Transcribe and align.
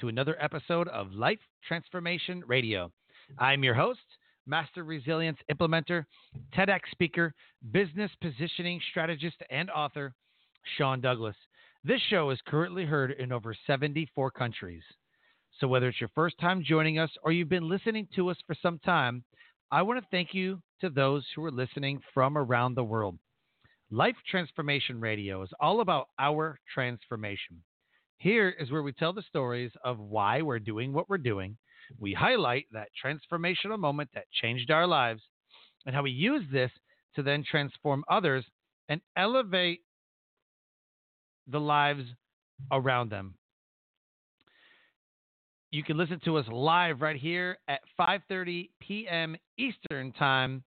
to 0.00 0.08
another 0.08 0.36
episode 0.40 0.88
of 0.88 1.12
Life 1.12 1.40
Transformation 1.66 2.42
Radio. 2.46 2.86
Mm-hmm. 2.86 3.44
I'm 3.44 3.62
your 3.62 3.74
host, 3.74 4.00
Master 4.46 4.82
Resilience 4.82 5.36
Implementer, 5.52 6.06
TEDx 6.56 6.80
speaker, 6.90 7.34
business 7.70 8.10
positioning 8.22 8.80
strategist, 8.90 9.36
and 9.50 9.68
author, 9.70 10.14
Sean 10.78 11.02
Douglas. 11.02 11.36
This 11.84 12.00
show 12.08 12.30
is 12.30 12.38
currently 12.46 12.86
heard 12.86 13.10
in 13.12 13.30
over 13.30 13.54
74 13.66 14.30
countries. 14.30 14.82
So, 15.58 15.68
whether 15.68 15.88
it's 15.88 16.00
your 16.00 16.10
first 16.14 16.38
time 16.40 16.64
joining 16.66 16.98
us 16.98 17.10
or 17.22 17.32
you've 17.32 17.50
been 17.50 17.68
listening 17.68 18.08
to 18.16 18.30
us 18.30 18.38
for 18.46 18.56
some 18.62 18.78
time, 18.78 19.22
I 19.70 19.82
want 19.82 20.00
to 20.00 20.06
thank 20.10 20.32
you 20.32 20.62
to 20.80 20.88
those 20.88 21.26
who 21.36 21.44
are 21.44 21.52
listening 21.52 22.00
from 22.14 22.38
around 22.38 22.74
the 22.74 22.84
world. 22.84 23.18
Life 23.90 24.16
Transformation 24.30 24.98
Radio 24.98 25.42
is 25.42 25.50
all 25.60 25.82
about 25.82 26.08
our 26.18 26.58
transformation. 26.72 27.62
Here 28.20 28.50
is 28.50 28.70
where 28.70 28.82
we 28.82 28.92
tell 28.92 29.14
the 29.14 29.22
stories 29.22 29.72
of 29.82 29.98
why 29.98 30.42
we're 30.42 30.58
doing 30.58 30.92
what 30.92 31.08
we're 31.08 31.16
doing. 31.16 31.56
We 31.98 32.12
highlight 32.12 32.66
that 32.70 32.88
transformational 33.02 33.78
moment 33.78 34.10
that 34.12 34.30
changed 34.42 34.70
our 34.70 34.86
lives 34.86 35.22
and 35.86 35.94
how 35.94 36.02
we 36.02 36.10
use 36.10 36.44
this 36.52 36.70
to 37.16 37.22
then 37.22 37.42
transform 37.50 38.04
others 38.10 38.44
and 38.90 39.00
elevate 39.16 39.80
the 41.46 41.60
lives 41.60 42.04
around 42.70 43.10
them. 43.10 43.36
You 45.70 45.82
can 45.82 45.96
listen 45.96 46.20
to 46.26 46.36
us 46.36 46.44
live 46.52 47.00
right 47.00 47.16
here 47.16 47.56
at 47.68 47.80
5:30 47.98 48.68
p.m. 48.82 49.34
Eastern 49.56 50.12
Time, 50.12 50.62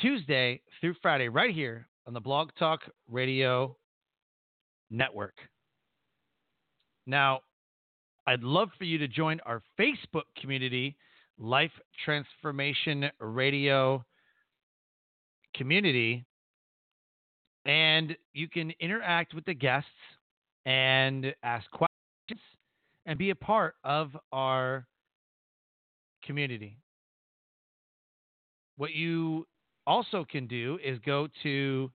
Tuesday 0.00 0.62
through 0.80 0.94
Friday, 1.02 1.28
right 1.28 1.54
here 1.54 1.86
on 2.06 2.14
the 2.14 2.20
Blog 2.20 2.48
Talk 2.58 2.80
Radio 3.10 3.76
Network. 4.90 5.34
Now, 7.06 7.40
I'd 8.26 8.42
love 8.42 8.68
for 8.78 8.84
you 8.84 8.98
to 8.98 9.08
join 9.08 9.40
our 9.44 9.62
Facebook 9.78 10.22
community, 10.40 10.96
Life 11.38 11.72
Transformation 12.04 13.10
Radio 13.18 14.04
community, 15.56 16.24
and 17.64 18.16
you 18.32 18.48
can 18.48 18.72
interact 18.80 19.34
with 19.34 19.44
the 19.44 19.54
guests 19.54 19.88
and 20.66 21.34
ask 21.42 21.68
questions 21.70 22.40
and 23.06 23.18
be 23.18 23.30
a 23.30 23.34
part 23.34 23.74
of 23.82 24.16
our 24.32 24.86
community. 26.24 26.78
What 28.76 28.92
you 28.92 29.46
also 29.86 30.24
can 30.28 30.46
do 30.46 30.78
is 30.84 30.98
go 31.04 31.28
to 31.42 31.90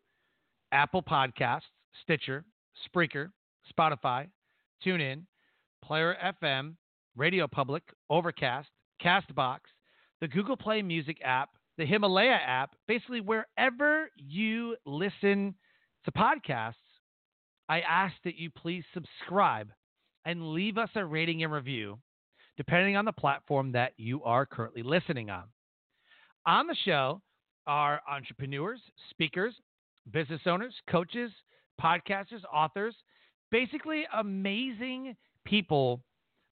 Apple 0.71 1.01
Podcasts, 1.01 1.61
Stitcher, 2.03 2.43
Spreaker, 2.87 3.31
Spotify, 3.77 4.27
TuneIn, 4.85 5.23
Player 5.83 6.15
FM, 6.43 6.75
Radio 7.15 7.47
Public, 7.47 7.83
Overcast, 8.09 8.69
Castbox, 9.03 9.59
the 10.21 10.27
Google 10.27 10.57
Play 10.57 10.81
Music 10.81 11.17
app, 11.23 11.49
the 11.77 11.85
Himalaya 11.85 12.39
app, 12.45 12.75
basically 12.87 13.21
wherever 13.21 14.09
you 14.15 14.75
listen 14.85 15.55
to 16.05 16.11
podcasts, 16.11 16.73
I 17.69 17.81
ask 17.81 18.13
that 18.23 18.37
you 18.37 18.49
please 18.49 18.83
subscribe 18.93 19.69
and 20.25 20.53
leave 20.53 20.77
us 20.77 20.89
a 20.95 21.05
rating 21.05 21.43
and 21.43 21.53
review, 21.53 21.99
depending 22.55 22.95
on 22.95 23.05
the 23.05 23.11
platform 23.11 23.71
that 23.73 23.93
you 23.97 24.23
are 24.23 24.45
currently 24.45 24.83
listening 24.83 25.29
on. 25.29 25.43
On 26.45 26.65
the 26.65 26.75
show, 26.85 27.21
are 27.67 28.01
entrepreneurs, 28.09 28.79
speakers, 29.09 29.53
business 30.11 30.41
owners, 30.45 30.73
coaches, 30.89 31.31
podcasters, 31.81 32.41
authors, 32.51 32.95
basically 33.51 34.05
amazing 34.17 35.15
people 35.45 36.01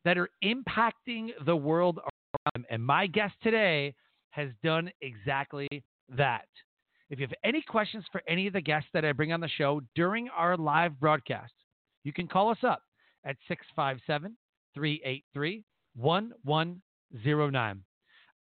that 0.03 0.17
are 0.17 0.29
impacting 0.44 1.29
the 1.45 1.56
world 1.56 2.00
around 2.00 2.51
them. 2.53 2.66
And 2.69 2.83
my 2.83 3.07
guest 3.07 3.35
today 3.41 3.95
has 4.29 4.50
done 4.63 4.91
exactly 5.01 5.67
that. 6.16 6.47
If 7.09 7.19
you 7.19 7.28
have 7.28 7.35
any 7.44 7.61
questions 7.61 8.06
for 8.11 8.22
any 8.28 8.47
of 8.47 8.53
the 8.53 8.61
guests 8.61 8.89
that 8.94 9.06
I 9.06 9.11
bring 9.11 9.33
on 9.33 9.39
the 9.39 9.47
show 9.47 9.81
during 9.95 10.29
our 10.29 10.57
live 10.57 11.00
broadcast, 11.00 11.53
you 12.03 12.13
can 12.13 12.28
call 12.28 12.50
us 12.50 12.63
up 12.63 12.81
at 13.25 13.35
657 13.47 14.35
383 14.73 15.63
1109. 15.95 17.83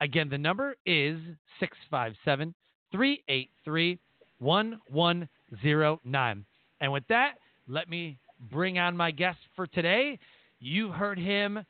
Again, 0.00 0.28
the 0.28 0.38
number 0.38 0.74
is 0.84 1.20
657 1.60 2.52
383 2.90 4.00
1109. 4.38 6.44
And 6.80 6.92
with 6.92 7.04
that, 7.08 7.34
let 7.68 7.88
me 7.88 8.18
bring 8.50 8.78
on 8.78 8.96
my 8.96 9.10
guest 9.10 9.38
for 9.56 9.66
today. 9.66 10.18
You 10.60 10.90
heard 10.90 11.18
him 11.18 11.64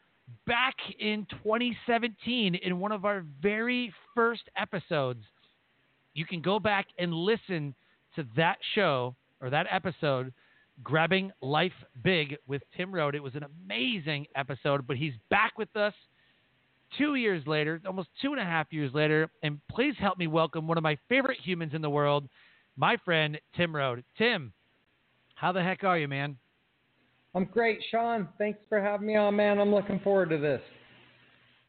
back 0.47 0.75
in 0.99 1.27
2017 1.43 2.55
in 2.55 2.79
one 2.79 2.93
of 2.93 3.05
our 3.05 3.25
very 3.43 3.93
first 4.15 4.43
episodes. 4.57 5.25
You 6.15 6.25
can 6.25 6.41
go 6.41 6.59
back 6.59 6.87
and 6.99 7.13
listen 7.13 7.75
to 8.17 8.25
that 8.37 8.59
show 8.75 9.15
or 9.41 9.51
that 9.51 9.67
episode, 9.71 10.33
Grabbing 10.83 11.33
Life 11.41 11.73
Big 12.03 12.37
with 12.47 12.63
Tim 12.77 12.95
Rhode. 12.95 13.15
It 13.15 13.23
was 13.23 13.35
an 13.35 13.45
amazing 13.45 14.27
episode, 14.37 14.87
but 14.87 14.97
he's 14.97 15.15
back 15.29 15.59
with 15.59 15.75
us 15.77 15.93
two 16.97 17.17
years 17.17 17.47
later, 17.47 17.81
almost 17.87 18.09
two 18.23 18.33
and 18.33 18.41
a 18.41 18.45
half 18.45 18.73
years 18.73 18.93
later. 18.95 19.31
And 19.43 19.61
please 19.71 19.95
help 19.99 20.19
me 20.19 20.27
welcome 20.27 20.67
one 20.67 20.79
of 20.79 20.83
my 20.83 20.97
favorite 21.09 21.39
humans 21.43 21.73
in 21.75 21.83
the 21.83 21.91
world, 21.91 22.29
my 22.77 22.97
friend 23.05 23.39
Tim 23.57 23.75
Rhode. 23.75 24.05
Tim, 24.17 24.53
how 25.35 25.53
the 25.53 25.63
heck 25.63 25.85
are 25.85 25.99
you, 25.99 26.09
man? 26.09 26.37
I'm 27.35 27.45
great, 27.47 27.81
Sean. 27.91 28.29
Thanks 28.39 28.61
for 28.69 28.81
having 28.81 29.07
me 29.07 29.17
on, 29.17 29.35
man. 29.35 29.59
I'm 29.59 29.75
looking 29.75 29.99
forward 30.01 30.31
to 30.31 30.39
this. 30.39 30.61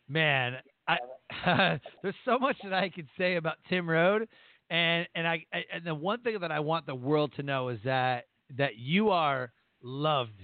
Man, 0.08 0.58
I, 0.88 0.98
there's 2.04 2.16
so 2.24 2.38
much 2.38 2.58
that 2.64 2.74
I 2.74 2.90
could 2.90 3.08
say 3.18 3.38
about 3.38 3.56
Tim 3.68 3.90
Rhode, 3.90 4.28
and 4.70 5.08
and 5.16 5.28
I 5.28 5.44
and 5.74 5.84
the 5.84 5.96
one 5.96 6.22
thing 6.22 6.38
that 6.40 6.52
I 6.52 6.60
want 6.60 6.86
the 6.86 6.96
world 6.96 7.34
to 7.38 7.44
know 7.44 7.70
is 7.70 7.80
that 7.84 8.26
that 8.58 8.78
you 8.78 9.10
are 9.10 9.52
loved, 9.82 10.40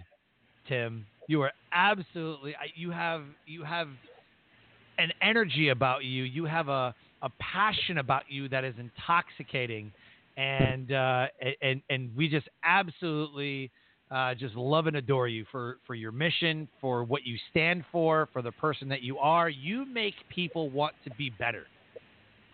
Tim. 0.67 1.05
You 1.27 1.41
are 1.41 1.51
absolutely. 1.71 2.55
You 2.75 2.89
have 2.91 3.23
you 3.45 3.63
have 3.63 3.89
an 4.97 5.11
energy 5.21 5.69
about 5.69 6.03
you. 6.03 6.23
You 6.23 6.45
have 6.45 6.67
a, 6.67 6.95
a 7.21 7.29
passion 7.39 7.99
about 7.99 8.23
you 8.27 8.49
that 8.49 8.63
is 8.63 8.73
intoxicating, 8.79 9.91
and 10.35 10.91
uh, 10.91 11.27
and 11.61 11.83
and 11.91 12.15
we 12.15 12.27
just 12.27 12.47
absolutely 12.63 13.71
uh, 14.11 14.35
just 14.35 14.55
love 14.55 14.87
and 14.87 14.97
adore 14.97 15.27
you 15.27 15.45
for 15.51 15.77
for 15.87 15.95
your 15.95 16.11
mission, 16.11 16.67
for 16.81 17.03
what 17.03 17.25
you 17.25 17.37
stand 17.49 17.85
for, 17.91 18.27
for 18.33 18.41
the 18.41 18.51
person 18.51 18.89
that 18.89 19.01
you 19.01 19.17
are. 19.17 19.49
You 19.49 19.85
make 19.85 20.15
people 20.29 20.69
want 20.69 20.93
to 21.05 21.11
be 21.11 21.29
better. 21.39 21.65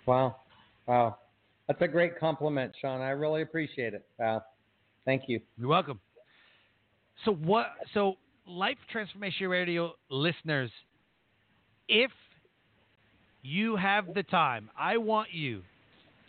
Wow, 0.06 0.38
wow, 0.88 1.18
that's 1.68 1.82
a 1.82 1.88
great 1.88 2.20
compliment, 2.20 2.74
Sean. 2.80 3.02
I 3.02 3.10
really 3.10 3.42
appreciate 3.42 3.94
it. 3.94 4.06
Wow, 4.20 4.44
thank 5.04 5.24
you. 5.28 5.40
You're 5.58 5.70
welcome. 5.70 6.00
So 7.26 7.34
what? 7.34 7.68
So 7.94 8.18
Life 8.48 8.78
Transformation 8.92 9.48
Radio 9.48 9.94
listeners, 10.12 10.70
if 11.90 12.12
you 13.42 13.76
have 13.76 14.14
the 14.14 14.24
time, 14.24 14.70
I 14.80 14.98
want 14.98 15.34
you 15.34 15.64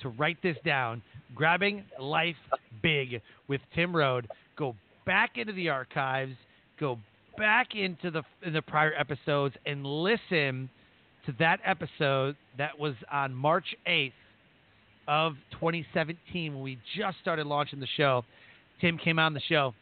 to 0.01 0.09
write 0.09 0.39
this 0.43 0.57
down. 0.65 1.03
Grabbing 1.35 1.85
Life 2.01 2.37
Big 2.83 3.21
with 3.47 3.61
Tim 3.75 3.95
Rhode. 3.95 4.27
Go 4.57 4.75
back 5.09 5.39
into 5.39 5.55
the 5.55 5.71
archives. 5.71 6.35
Go 6.79 6.99
back 7.39 7.75
into 7.75 8.11
the 8.11 8.23
in 8.47 8.53
the 8.53 8.63
prior 8.63 8.93
episodes 8.97 9.55
and 9.65 9.85
listen 9.85 10.69
to 11.25 11.33
that 11.39 11.61
episode 11.65 12.37
that 12.59 12.79
was 12.79 12.95
on 13.11 13.35
March 13.35 13.75
8th 13.89 14.13
of 15.09 15.33
2017 15.53 16.53
when 16.53 16.63
we 16.63 16.79
just 16.97 17.19
started 17.21 17.47
launching 17.47 17.81
the 17.81 17.89
show. 17.97 18.23
Tim 18.83 18.99
came 18.99 19.19
on 19.19 19.33
the 19.33 19.41
show. 19.49 19.75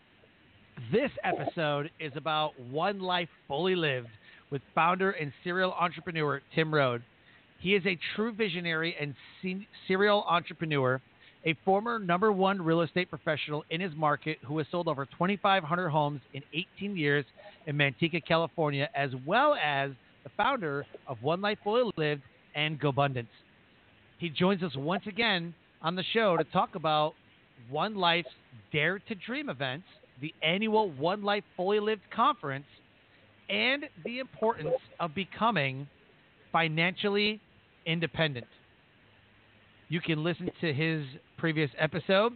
This 0.92 1.10
episode 1.24 1.90
is 1.98 2.12
about 2.14 2.58
one 2.70 3.00
life 3.00 3.28
fully 3.48 3.74
lived 3.74 4.08
with 4.50 4.62
founder 4.74 5.10
and 5.10 5.32
serial 5.42 5.72
entrepreneur 5.72 6.40
Tim 6.54 6.72
Rhode. 6.72 7.02
He 7.58 7.74
is 7.74 7.84
a 7.84 7.98
true 8.14 8.32
visionary 8.32 8.94
and 9.00 9.14
serial 9.88 10.24
entrepreneur, 10.28 11.00
a 11.46 11.54
former 11.64 11.98
number 12.00 12.32
one 12.32 12.60
real 12.60 12.82
estate 12.82 13.08
professional 13.08 13.64
in 13.70 13.80
his 13.80 13.94
market 13.94 14.38
who 14.44 14.58
has 14.58 14.66
sold 14.70 14.88
over 14.88 15.06
2,500 15.06 15.88
homes 15.88 16.20
in 16.34 16.42
18 16.52 16.96
years 16.96 17.24
in 17.66 17.76
Manteca, 17.76 18.20
California, 18.26 18.90
as 18.96 19.10
well 19.24 19.56
as 19.62 19.92
the 20.24 20.30
founder 20.36 20.84
of 21.06 21.22
One 21.22 21.40
Life 21.40 21.58
Fully 21.62 21.92
Lived 21.96 22.22
and 22.56 22.80
GoBundance. 22.80 23.28
He 24.18 24.28
joins 24.28 24.62
us 24.64 24.72
once 24.76 25.04
again 25.06 25.54
on 25.82 25.94
the 25.94 26.02
show 26.12 26.36
to 26.36 26.44
talk 26.44 26.74
about 26.74 27.14
One 27.70 27.94
Life's 27.94 28.28
Dare 28.72 28.98
to 28.98 29.14
Dream 29.14 29.48
events, 29.48 29.86
the 30.20 30.34
annual 30.42 30.90
One 30.90 31.22
Life 31.22 31.44
Fully 31.56 31.78
Lived 31.78 32.02
conference, 32.14 32.66
and 33.48 33.84
the 34.04 34.18
importance 34.18 34.74
of 34.98 35.14
becoming 35.14 35.86
financially 36.50 37.40
independent. 37.84 38.46
You 39.88 40.00
can 40.00 40.24
listen 40.24 40.50
to 40.60 40.74
his 40.74 41.04
previous 41.36 41.70
episode. 41.78 42.32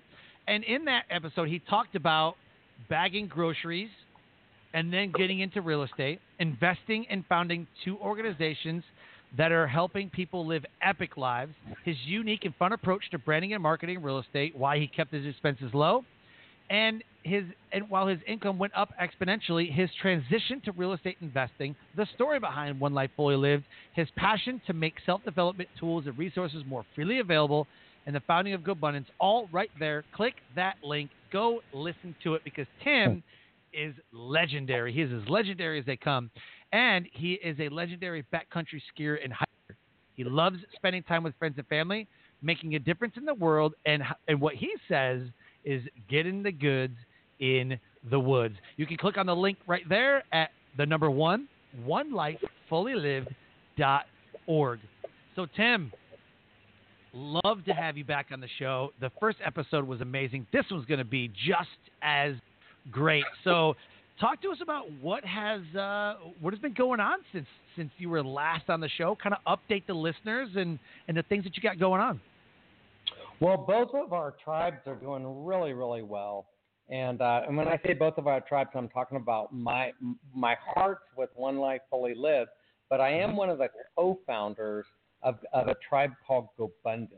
And 0.47 0.65
in 0.65 0.85
that 0.87 1.05
episode, 1.11 1.49
he 1.49 1.61
talked 1.61 1.95
about 1.95 2.35
bagging 2.89 3.29
groceries 3.29 3.91
and 4.73 4.93
then 4.93 5.13
getting 5.17 5.41
into 5.41 5.61
real 5.61 5.83
estate, 5.83 6.21
investing 6.39 7.07
and 7.11 7.25
founding 7.29 7.67
two 7.85 7.99
organizations 7.99 8.85
that 9.37 9.53
are 9.53 9.67
helping 9.67 10.11
people 10.11 10.47
live 10.47 10.65
epic 10.83 11.17
lives, 11.17 11.53
his 11.85 11.97
unique 12.05 12.45
and 12.45 12.55
fun 12.57 12.73
approach 12.73 13.03
to 13.11 13.19
branding 13.19 13.53
and 13.53 13.63
marketing 13.63 14.03
real 14.03 14.19
estate, 14.19 14.57
why 14.57 14.79
he 14.79 14.87
kept 14.87 15.13
his 15.13 15.27
expenses 15.27 15.71
low, 15.73 16.05
and 16.69 17.03
his 17.23 17.45
and 17.73 17.89
while 17.91 18.07
his 18.07 18.19
income 18.27 18.59
went 18.59 18.73
up 18.75 18.91
exponentially, 19.01 19.73
his 19.73 19.91
transition 20.01 20.61
to 20.65 20.73
real 20.73 20.93
estate 20.93 21.17
investing, 21.21 21.77
the 21.97 22.07
story 22.15 22.41
behind 22.41 22.81
One 22.81 22.95
Life 22.95 23.11
Fully 23.15 23.37
Lived, 23.37 23.65
his 23.93 24.09
passion 24.17 24.61
to 24.67 24.73
make 24.73 24.95
self-development 25.05 25.69
tools 25.79 26.07
and 26.07 26.17
resources 26.19 26.65
more 26.67 26.85
freely 26.95 27.19
available, 27.19 27.67
and 28.07 28.15
the 28.15 28.21
founding 28.27 28.55
of 28.55 28.63
GoBundance, 28.63 29.07
all 29.19 29.49
right 29.53 29.71
there. 29.79 30.05
Click 30.15 30.35
that 30.57 30.77
link. 30.83 31.11
Go 31.33 31.61
listen 31.73 32.15
to 32.25 32.35
it 32.35 32.43
because 32.45 32.67
Tim 32.83 33.23
is 33.73 33.95
legendary. 34.13 34.93
He 34.93 35.03
is 35.03 35.13
as 35.13 35.29
legendary 35.29 35.79
as 35.79 35.87
they 35.87 35.97
come, 35.97 36.31
and 36.73 37.07
he 37.13 37.35
is 37.35 37.57
a 37.61 37.69
legendary 37.69 38.25
backcountry 38.33 38.81
skier 38.97 39.17
and 39.23 39.33
hiker. 39.33 39.79
He 40.15 40.25
loves 40.25 40.59
spending 40.75 41.03
time 41.05 41.23
with 41.23 41.35
friends 41.39 41.55
and 41.57 41.67
family, 41.69 42.09
making 42.43 42.75
a 42.75 42.79
difference 42.79 43.15
in 43.17 43.25
the 43.25 43.35
world, 43.35 43.75
and 43.87 44.03
and 44.29 44.41
what 44.41 44.55
he 44.55 44.71
says 44.89 45.23
is 45.65 45.83
getting 46.09 46.43
the 46.43 46.53
goods 46.53 46.97
in 47.39 47.79
the 48.11 48.19
woods. 48.19 48.57
You 48.77 48.87
can 48.87 48.97
click 48.97 49.19
on 49.19 49.27
the 49.27 49.37
link 49.37 49.59
right 49.67 49.89
there 49.89 50.25
at 50.33 50.51
the 50.77 50.87
number 50.87 51.11
one, 51.11 51.49
one 51.85 52.13
life 52.13 52.39
fully 52.69 52.95
lived 52.95 53.29
dot 53.77 54.07
org. 54.47 54.81
So, 55.37 55.47
Tim, 55.57 55.93
love 57.13 57.65
to 57.65 57.73
have 57.73 57.97
you 57.97 58.05
back 58.05 58.27
on 58.33 58.41
the 58.41 58.49
show. 58.59 58.93
The 59.01 59.11
first 59.21 59.39
episode 59.45 59.87
was 59.87 60.01
amazing. 60.01 60.47
This 60.53 60.65
one's 60.71 60.87
going 60.87 60.99
to 60.99 61.05
be 61.05 61.29
just 61.29 61.69
as 62.03 62.35
great. 62.91 63.25
So, 63.45 63.75
talk 64.21 64.43
to 64.43 64.51
us 64.51 64.59
about 64.63 64.91
what 65.01 65.25
has 65.25 65.61
uh, 65.75 66.15
what 66.41 66.53
has 66.53 66.61
been 66.61 66.75
going 66.75 67.01
on 67.01 67.19
since 67.33 67.47
since 67.77 67.91
you 67.99 68.09
were 68.09 68.23
last 68.23 68.69
on 68.69 68.81
the 68.81 68.89
show. 68.89 69.17
Kind 69.23 69.35
of 69.35 69.59
update 69.59 69.87
the 69.87 69.95
listeners 69.95 70.51
and 70.57 70.79
and 71.09 71.17
the 71.17 71.23
things 71.25 71.45
that 71.45 71.57
you 71.57 71.63
got 71.63 71.79
going 71.79 72.01
on. 72.01 72.21
Well, 73.41 73.57
both 73.57 73.95
of 73.95 74.13
our 74.13 74.35
tribes 74.45 74.79
are 74.87 74.97
doing 74.97 75.45
really, 75.45 75.73
really 75.73 76.03
well. 76.03 76.47
And 76.91 77.23
uh, 77.23 77.43
and 77.47 77.57
when 77.57 77.69
I 77.69 77.81
say 77.87 77.95
both 77.95 78.19
of 78.19 78.27
our 78.27 78.41
tribes, 78.41 78.71
I'm 78.75 78.89
talking 78.89 79.17
about 79.17 79.55
my 79.55 79.93
my 80.35 80.57
heart's 80.75 81.05
with 81.17 81.31
One 81.35 81.59
Life 81.59 81.81
Fully 81.89 82.15
Lived, 82.15 82.51
but 82.89 83.01
I 83.01 83.11
am 83.11 83.37
one 83.37 83.49
of 83.49 83.59
the 83.59 83.69
co-founders 83.97 84.87
of, 85.23 85.37
of 85.53 85.69
a 85.69 85.77
tribe 85.87 86.13
called 86.27 86.49
GoBundance. 86.59 87.09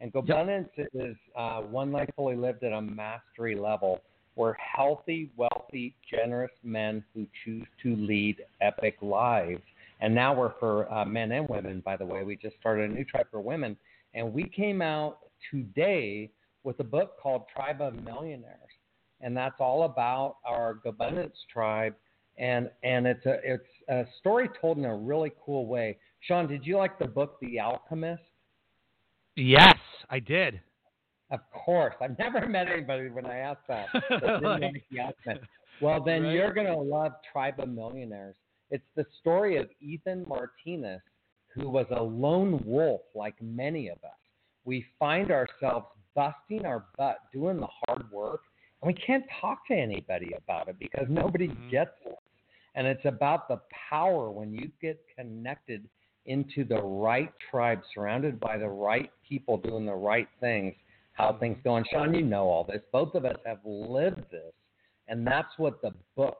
And 0.00 0.12
GoBundance 0.12 0.68
yep. 0.76 0.88
is 0.94 1.16
uh, 1.36 1.60
One 1.60 1.92
Life 1.92 2.10
Fully 2.16 2.36
Lived 2.36 2.64
at 2.64 2.72
a 2.72 2.80
mastery 2.80 3.54
level. 3.54 4.00
We're 4.34 4.54
healthy, 4.54 5.30
wealthy, 5.36 5.94
generous 6.10 6.50
men 6.64 7.04
who 7.14 7.26
choose 7.44 7.66
to 7.82 7.96
lead 7.96 8.38
epic 8.60 8.96
lives. 9.02 9.62
And 10.00 10.14
now 10.14 10.34
we're 10.34 10.54
for 10.58 10.92
uh, 10.92 11.04
men 11.04 11.30
and 11.32 11.48
women, 11.48 11.80
by 11.84 11.96
the 11.96 12.06
way. 12.06 12.24
We 12.24 12.36
just 12.36 12.56
started 12.58 12.90
a 12.90 12.94
new 12.94 13.04
tribe 13.04 13.26
for 13.30 13.40
women. 13.40 13.76
And 14.14 14.32
we 14.32 14.44
came 14.44 14.82
out 14.82 15.18
today 15.50 16.30
with 16.64 16.80
a 16.80 16.84
book 16.84 17.18
called 17.20 17.44
Tribe 17.54 17.80
of 17.80 17.94
Millionaires 18.02 18.70
and 19.22 19.36
that's 19.36 19.54
all 19.60 19.84
about 19.84 20.36
our 20.44 20.78
GoBundance 20.84 21.32
tribe. 21.50 21.94
And 22.38 22.70
and 22.82 23.06
it's 23.06 23.24
a 23.24 23.38
it's 23.44 23.68
a 23.88 24.04
story 24.18 24.48
told 24.60 24.78
in 24.78 24.84
a 24.84 24.94
really 24.94 25.32
cool 25.44 25.66
way. 25.66 25.96
Sean, 26.26 26.46
did 26.46 26.64
you 26.64 26.76
like 26.76 26.98
the 26.98 27.06
book 27.06 27.38
The 27.40 27.58
Alchemist? 27.58 28.22
Yes, 29.36 29.76
I 30.08 30.20
did. 30.20 30.60
Of 31.30 31.40
course. 31.52 31.94
I've 32.00 32.18
never 32.18 32.46
met 32.48 32.68
anybody 32.68 33.08
when 33.10 33.26
I 33.26 33.38
asked 33.38 33.66
that. 33.68 33.86
like, 34.42 34.84
well, 35.80 36.02
then 36.02 36.22
right. 36.22 36.34
you're 36.34 36.52
going 36.52 36.66
to 36.66 36.76
love 36.76 37.12
Tribe 37.32 37.58
of 37.58 37.68
Millionaires. 37.68 38.36
It's 38.70 38.84
the 38.94 39.04
story 39.20 39.56
of 39.56 39.68
Ethan 39.80 40.24
Martinez, 40.28 41.00
who 41.54 41.68
was 41.68 41.86
a 41.90 42.02
lone 42.02 42.62
wolf 42.64 43.00
like 43.14 43.34
many 43.42 43.88
of 43.88 43.98
us. 44.04 44.10
We 44.64 44.86
find 44.98 45.30
ourselves 45.30 45.86
busting 46.14 46.64
our 46.64 46.84
butt, 46.96 47.18
doing 47.32 47.58
the 47.58 47.68
hard 47.86 48.10
work, 48.12 48.42
and 48.80 48.86
we 48.86 48.94
can't 48.94 49.24
talk 49.40 49.66
to 49.68 49.74
anybody 49.74 50.32
about 50.36 50.68
it 50.68 50.76
because 50.78 51.06
nobody 51.08 51.48
mm-hmm. 51.48 51.70
gets 51.70 51.90
it. 52.06 52.16
And 52.74 52.86
it's 52.86 53.04
about 53.04 53.48
the 53.48 53.60
power 53.90 54.30
when 54.30 54.52
you 54.52 54.70
get 54.80 54.98
connected 55.16 55.86
into 56.26 56.64
the 56.64 56.80
right 56.80 57.32
tribe, 57.50 57.80
surrounded 57.94 58.38
by 58.38 58.56
the 58.56 58.68
right 58.68 59.10
people 59.28 59.56
doing 59.58 59.84
the 59.84 59.94
right 59.94 60.28
things, 60.40 60.74
how 61.12 61.36
things 61.38 61.58
go. 61.64 61.76
And 61.76 61.86
Sean, 61.90 62.14
you 62.14 62.22
know 62.22 62.44
all 62.44 62.64
this. 62.64 62.82
Both 62.92 63.14
of 63.14 63.24
us 63.24 63.36
have 63.44 63.58
lived 63.64 64.22
this. 64.30 64.52
And 65.08 65.26
that's 65.26 65.52
what 65.56 65.82
the 65.82 65.92
book 66.16 66.38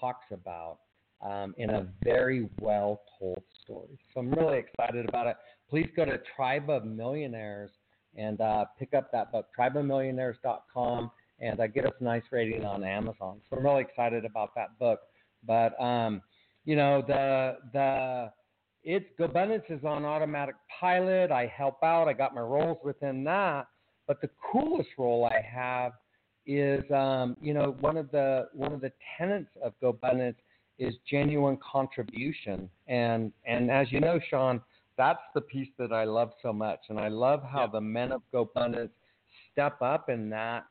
talks 0.00 0.26
about 0.32 0.78
um, 1.22 1.54
in 1.56 1.70
a 1.70 1.86
very 2.02 2.48
well 2.60 3.02
told 3.18 3.42
story. 3.64 3.98
So 4.12 4.20
I'm 4.20 4.32
really 4.32 4.58
excited 4.58 5.08
about 5.08 5.28
it. 5.28 5.36
Please 5.70 5.88
go 5.96 6.04
to 6.04 6.20
Tribe 6.36 6.68
of 6.68 6.84
Millionaires 6.84 7.70
and 8.16 8.40
uh, 8.40 8.66
pick 8.78 8.92
up 8.92 9.10
that 9.12 9.32
book, 9.32 9.46
tribeofmillionaires.com 9.58 11.10
and 11.40 11.60
uh, 11.60 11.66
get 11.66 11.86
us 11.86 11.92
a 12.00 12.04
nice 12.04 12.22
rating 12.30 12.64
on 12.64 12.84
Amazon. 12.84 13.40
So 13.48 13.56
I'm 13.56 13.64
really 13.64 13.82
excited 13.82 14.24
about 14.24 14.54
that 14.54 14.78
book. 14.78 15.00
But 15.46 15.80
um, 15.80 16.22
you 16.64 16.76
know, 16.76 17.02
the 17.06 17.56
the 17.72 18.32
it's 18.84 19.06
GoBundance 19.18 19.70
is 19.70 19.84
on 19.84 20.04
automatic 20.04 20.56
pilot. 20.80 21.30
I 21.30 21.46
help 21.46 21.82
out. 21.82 22.08
I 22.08 22.12
got 22.12 22.34
my 22.34 22.40
roles 22.40 22.78
within 22.84 23.24
that. 23.24 23.66
But 24.06 24.20
the 24.20 24.30
coolest 24.50 24.90
role 24.98 25.24
I 25.24 25.40
have 25.40 25.92
is 26.44 26.82
um, 26.90 27.36
you 27.40 27.54
know 27.54 27.76
one 27.80 27.96
of 27.96 28.10
the 28.10 28.48
one 28.52 28.72
of 28.72 28.80
the 28.80 28.92
tenets 29.16 29.50
of 29.62 29.74
GoBundance 29.82 30.34
is 30.78 30.94
genuine 31.08 31.58
contribution. 31.58 32.68
And 32.88 33.32
and 33.46 33.70
as 33.70 33.90
you 33.92 34.00
know, 34.00 34.18
Sean, 34.28 34.60
that's 34.98 35.22
the 35.34 35.40
piece 35.40 35.68
that 35.78 35.92
I 35.92 36.04
love 36.04 36.32
so 36.42 36.52
much. 36.52 36.80
And 36.88 36.98
I 36.98 37.08
love 37.08 37.42
how 37.42 37.66
the 37.66 37.80
men 37.80 38.12
of 38.12 38.22
GoBundance 38.34 38.90
step 39.52 39.80
up 39.80 40.08
in 40.08 40.28
that 40.30 40.64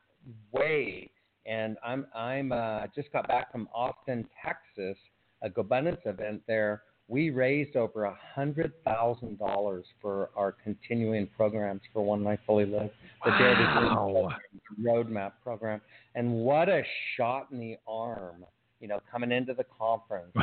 way. 0.52 1.10
And 1.46 1.76
I'm 1.84 2.06
I'm 2.14 2.52
uh, 2.52 2.82
just 2.94 3.10
got 3.12 3.26
back 3.26 3.50
from 3.50 3.68
Austin, 3.74 4.28
Texas, 4.44 4.98
a 5.42 5.48
GoBundance 5.48 6.06
event 6.06 6.42
there. 6.46 6.82
We 7.08 7.30
raised 7.30 7.76
over 7.76 8.04
a 8.04 8.16
hundred 8.34 8.72
thousand 8.84 9.38
dollars 9.38 9.84
for 10.00 10.30
our 10.36 10.52
continuing 10.52 11.26
programs 11.26 11.82
for 11.92 12.02
One 12.02 12.24
Life 12.24 12.38
Fully 12.46 12.64
Lived, 12.64 12.92
the 13.24 13.30
wow. 13.30 13.38
Dare 13.38 13.54
to 13.54 14.36
Dream 14.76 14.86
Roadmap 14.86 15.32
program. 15.42 15.80
And 16.14 16.32
what 16.32 16.68
a 16.68 16.82
shot 17.16 17.48
in 17.52 17.58
the 17.58 17.76
arm, 17.86 18.44
you 18.80 18.88
know, 18.88 19.00
coming 19.10 19.32
into 19.32 19.54
the 19.54 19.64
conference. 19.64 20.32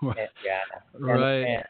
And, 0.00 0.16
and, 0.16 0.28
yeah, 0.44 0.60
right. 0.94 1.40
And, 1.40 1.46
and, 1.46 1.64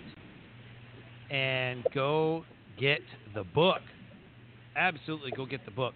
and 1.32 1.84
go 1.94 2.46
get 2.80 3.02
the 3.34 3.44
book. 3.44 3.82
Absolutely 4.76 5.32
go 5.32 5.46
get 5.46 5.64
the 5.66 5.72
book. 5.72 5.94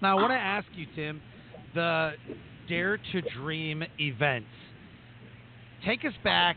Now, 0.00 0.18
I 0.18 0.20
want 0.20 0.32
to 0.32 0.36
ask 0.36 0.66
you, 0.74 0.86
Tim, 0.94 1.20
the 1.74 2.12
Dare 2.68 2.98
to 3.12 3.20
Dream 3.36 3.82
events. 3.98 4.48
Take 5.84 6.04
us 6.04 6.12
back 6.22 6.56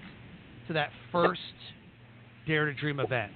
to 0.68 0.74
that 0.74 0.90
first 1.12 1.40
Dare 2.48 2.66
to 2.66 2.74
Dream 2.74 3.00
event. 3.00 3.32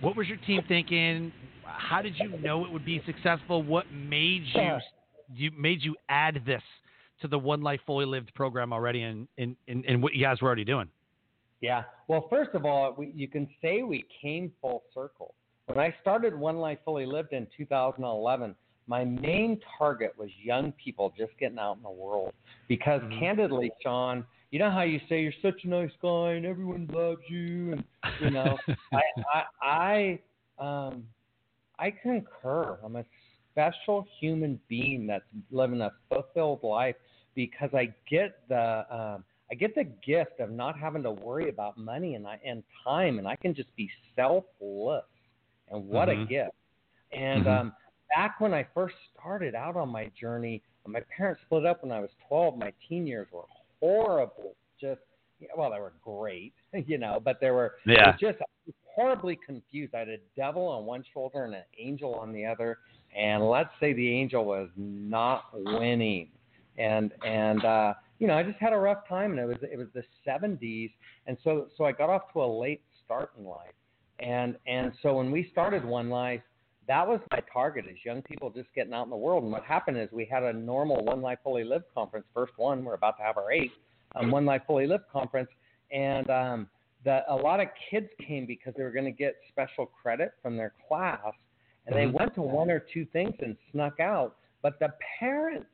What 0.00 0.16
was 0.16 0.26
your 0.26 0.38
team 0.38 0.62
thinking? 0.66 1.32
How 1.64 2.02
did 2.02 2.14
you 2.18 2.36
know 2.38 2.64
it 2.64 2.72
would 2.72 2.84
be 2.84 3.00
successful? 3.06 3.62
What 3.62 3.86
made 3.92 4.42
you 4.54 4.78
you 5.34 5.50
made 5.58 5.82
you 5.82 5.94
add 6.08 6.42
this 6.44 6.62
to 7.22 7.28
the 7.28 7.38
One 7.38 7.62
Life 7.62 7.80
Fully 7.86 8.04
Lived 8.04 8.34
program 8.34 8.72
already, 8.72 9.02
and 9.02 9.28
in, 9.36 9.56
in, 9.68 9.84
in, 9.84 10.00
what 10.00 10.12
you 10.12 10.22
guys 10.22 10.40
were 10.42 10.48
already 10.48 10.64
doing? 10.64 10.88
Yeah. 11.62 11.84
Well, 12.08 12.26
first 12.28 12.50
of 12.54 12.66
all, 12.66 12.94
we, 12.98 13.12
you 13.14 13.28
can 13.28 13.48
say 13.62 13.82
we 13.82 14.04
came 14.20 14.52
full 14.60 14.82
circle. 14.92 15.34
When 15.66 15.78
I 15.78 15.94
started 16.02 16.38
One 16.38 16.58
Life 16.58 16.78
Fully 16.84 17.06
Lived 17.06 17.32
in 17.32 17.46
2011, 17.56 18.54
my 18.88 19.04
main 19.04 19.60
target 19.78 20.12
was 20.18 20.28
young 20.42 20.72
people 20.72 21.14
just 21.16 21.30
getting 21.38 21.58
out 21.58 21.76
in 21.76 21.82
the 21.84 21.90
world. 21.90 22.34
Because 22.68 23.00
mm-hmm. 23.00 23.20
candidly, 23.20 23.70
Sean, 23.80 24.26
you 24.50 24.58
know 24.58 24.70
how 24.70 24.82
you 24.82 25.00
say 25.08 25.22
you're 25.22 25.32
such 25.40 25.62
a 25.64 25.68
nice 25.68 25.92
guy 26.02 26.32
and 26.32 26.44
everyone 26.44 26.90
loves 26.92 27.22
you, 27.28 27.72
and 27.72 27.84
you 28.20 28.30
know, 28.30 28.58
I, 28.92 29.02
I, 29.62 30.18
I, 30.58 30.86
um, 30.86 31.04
I 31.78 31.90
concur. 31.90 32.78
I'm 32.84 32.96
a 32.96 33.04
special 33.52 34.04
human 34.20 34.60
being 34.68 35.06
that's 35.06 35.24
living 35.52 35.80
a 35.80 35.92
fulfilled 36.08 36.64
life 36.64 36.96
because 37.34 37.70
I 37.72 37.94
get 38.10 38.40
the, 38.48 38.84
um, 38.90 39.24
I 39.52 39.54
get 39.54 39.74
the 39.74 39.84
gift 39.84 40.40
of 40.40 40.50
not 40.50 40.78
having 40.78 41.02
to 41.02 41.10
worry 41.12 41.50
about 41.50 41.76
money 41.76 42.14
and 42.14 42.26
I, 42.26 42.40
and 42.42 42.62
time, 42.82 43.18
and 43.18 43.28
I 43.28 43.36
can 43.36 43.54
just 43.54 43.68
be 43.76 43.90
selfless. 44.16 45.04
And 45.70 45.86
what 45.86 46.08
mm-hmm. 46.08 46.22
a 46.22 46.26
gift! 46.26 46.52
And 47.12 47.44
mm-hmm. 47.44 47.60
um, 47.66 47.72
back 48.16 48.40
when 48.40 48.54
I 48.54 48.66
first 48.74 48.94
started 49.14 49.54
out 49.54 49.76
on 49.76 49.90
my 49.90 50.10
journey, 50.18 50.62
my 50.86 51.00
parents 51.14 51.42
split 51.44 51.66
up 51.66 51.82
when 51.82 51.92
I 51.92 52.00
was 52.00 52.08
12. 52.28 52.56
My 52.56 52.72
teen 52.88 53.06
years 53.06 53.28
were 53.30 53.44
horrible. 53.78 54.54
Just 54.80 55.00
well, 55.56 55.70
they 55.70 55.80
were 55.80 55.92
great, 56.02 56.54
you 56.86 56.96
know, 56.96 57.20
but 57.22 57.38
they 57.40 57.50
were 57.50 57.74
yeah. 57.86 58.16
just 58.18 58.38
horribly 58.86 59.38
confused. 59.44 59.94
I 59.94 60.00
had 60.00 60.08
a 60.08 60.18
devil 60.34 60.66
on 60.66 60.86
one 60.86 61.04
shoulder 61.12 61.44
and 61.44 61.54
an 61.54 61.64
angel 61.78 62.14
on 62.14 62.32
the 62.32 62.46
other, 62.46 62.78
and 63.14 63.46
let's 63.46 63.70
say 63.80 63.92
the 63.92 64.08
angel 64.08 64.46
was 64.46 64.70
not 64.76 65.44
winning, 65.52 66.28
and 66.78 67.12
and 67.22 67.64
uh, 67.64 67.94
you 68.22 68.28
know 68.28 68.34
I 68.34 68.44
just 68.44 68.58
had 68.60 68.72
a 68.72 68.78
rough 68.78 69.08
time, 69.08 69.32
and 69.32 69.40
it 69.40 69.46
was 69.46 69.56
it 69.62 69.76
was 69.76 69.88
the 69.94 70.04
70s, 70.24 70.92
and 71.26 71.36
so 71.42 71.66
so 71.76 71.84
I 71.84 71.90
got 71.90 72.08
off 72.08 72.32
to 72.34 72.42
a 72.44 72.46
late 72.46 72.80
start 73.04 73.32
in 73.36 73.44
life, 73.44 73.74
and 74.20 74.54
and 74.68 74.92
so 75.02 75.16
when 75.16 75.32
we 75.32 75.48
started 75.50 75.84
One 75.84 76.08
Life, 76.08 76.40
that 76.86 77.04
was 77.06 77.18
my 77.32 77.40
target 77.52 77.86
is 77.90 77.96
young 78.04 78.22
people 78.22 78.48
just 78.48 78.68
getting 78.76 78.92
out 78.92 79.02
in 79.02 79.10
the 79.10 79.16
world. 79.16 79.42
And 79.42 79.50
what 79.50 79.64
happened 79.64 79.98
is 79.98 80.08
we 80.12 80.24
had 80.24 80.44
a 80.44 80.52
normal 80.52 81.04
One 81.04 81.20
Life 81.20 81.40
Fully 81.42 81.64
Live 81.64 81.82
conference, 81.92 82.24
first 82.32 82.52
one. 82.58 82.84
We're 82.84 82.94
about 82.94 83.16
to 83.16 83.24
have 83.24 83.36
our 83.38 83.50
eighth 83.50 83.72
um, 84.14 84.30
One 84.30 84.46
Life 84.46 84.62
Fully 84.68 84.86
Live 84.86 85.02
conference, 85.12 85.50
and 85.90 86.30
um, 86.30 86.68
the, 87.04 87.22
a 87.28 87.34
lot 87.34 87.58
of 87.58 87.66
kids 87.90 88.06
came 88.24 88.46
because 88.46 88.72
they 88.76 88.84
were 88.84 88.92
going 88.92 89.04
to 89.04 89.10
get 89.10 89.34
special 89.48 89.86
credit 89.86 90.34
from 90.40 90.56
their 90.56 90.74
class, 90.86 91.18
and 91.88 91.96
they 91.96 92.04
mm-hmm. 92.04 92.18
went 92.18 92.36
to 92.36 92.42
one 92.42 92.70
or 92.70 92.84
two 92.94 93.04
things 93.12 93.34
and 93.40 93.56
snuck 93.72 93.98
out. 93.98 94.36
But 94.62 94.78
the 94.78 94.90
parents, 95.18 95.66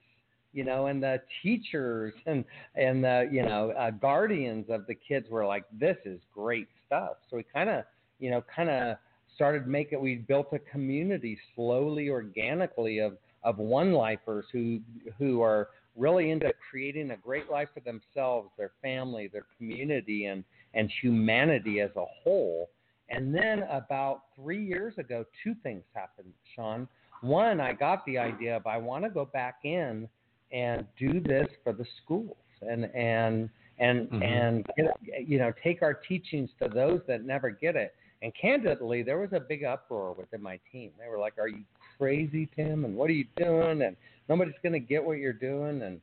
you 0.53 0.65
know, 0.65 0.87
and 0.87 1.03
the 1.03 1.21
teachers 1.43 2.15
and 2.27 2.45
and 2.75 3.03
the 3.05 3.29
you 3.31 3.43
know 3.43 3.71
uh, 3.73 3.91
guardians 3.91 4.67
of 4.69 4.87
the 4.87 4.95
kids 4.95 5.29
were 5.31 5.47
like, 5.47 5.65
"This 5.79 5.97
is 6.05 6.21
great 6.35 6.69
stuff." 6.87 7.19
So 7.31 7.37
we 7.37 7.45
kind 7.53 7.69
of, 7.69 7.85
you 8.19 8.31
know, 8.31 8.43
kind 8.55 8.71
of 8.71 8.97
started 9.35 9.67
making 9.69 10.01
we 10.01 10.17
built 10.17 10.49
a 10.53 10.59
community 10.59 11.39
slowly 11.55 12.11
organically 12.11 12.99
of 12.99 13.17
of 13.45 13.59
one 13.59 13.93
lifers 13.93 14.45
who 14.53 14.81
who 15.19 15.41
are 15.43 15.69
really 15.97 16.31
into 16.31 16.53
creating 16.71 17.11
a 17.11 17.17
great 17.17 17.51
life 17.51 17.69
for 17.73 17.81
themselves 17.81 18.51
their 18.57 18.73
family 18.83 19.29
their 19.33 19.47
community 19.57 20.27
and 20.27 20.43
and 20.75 20.91
humanity 21.01 21.81
as 21.81 21.91
a 21.97 22.05
whole 22.23 22.69
and 23.11 23.35
then 23.35 23.63
about 23.71 24.23
three 24.35 24.65
years 24.65 24.95
ago 24.99 25.25
two 25.45 25.55
things 25.63 25.83
happened 25.95 26.33
sean 26.57 26.89
one 27.21 27.61
i 27.61 27.73
got 27.73 28.05
the 28.07 28.19
idea 28.19 28.57
of 28.57 28.67
i 28.67 28.77
want 28.77 29.05
to 29.05 29.11
go 29.11 29.25
back 29.25 29.59
in 29.63 30.09
and 30.53 30.87
do 30.99 31.21
this 31.21 31.47
for 31.63 31.73
the 31.73 31.85
schools 32.03 32.37
and 32.63 32.85
and 32.95 33.49
and 33.79 34.09
mm-hmm. 34.09 34.23
and 34.23 34.67
you 35.27 35.39
know 35.39 35.53
take 35.63 35.83
our 35.83 35.95
teachings 35.95 36.51
to 36.61 36.69
those 36.69 37.01
that 37.07 37.25
never 37.25 37.51
get 37.51 37.77
it 37.77 37.95
and 38.23 38.33
candidly, 38.41 39.03
there 39.03 39.19
was 39.19 39.33
a 39.33 39.41
big 39.41 39.65
uproar 39.65 40.13
within 40.13 40.43
my 40.43 40.59
team. 40.73 40.91
They 40.99 41.09
were 41.09 41.19
like, 41.19 41.39
"Are 41.39 41.49
you 41.49 41.63
crazy, 41.97 42.49
Tim? 42.57 42.85
And 42.85 42.97
what 42.97 43.11
are 43.11 43.15
you 43.15 43.27
doing? 43.37 43.83
And 43.83 43.97
nobody's 44.29 44.55
going 44.63 44.73
to 44.73 44.81
get 44.81 45.05
what 45.05 45.19
you're 45.19 45.33
doing." 45.33 45.83
And 45.83 46.01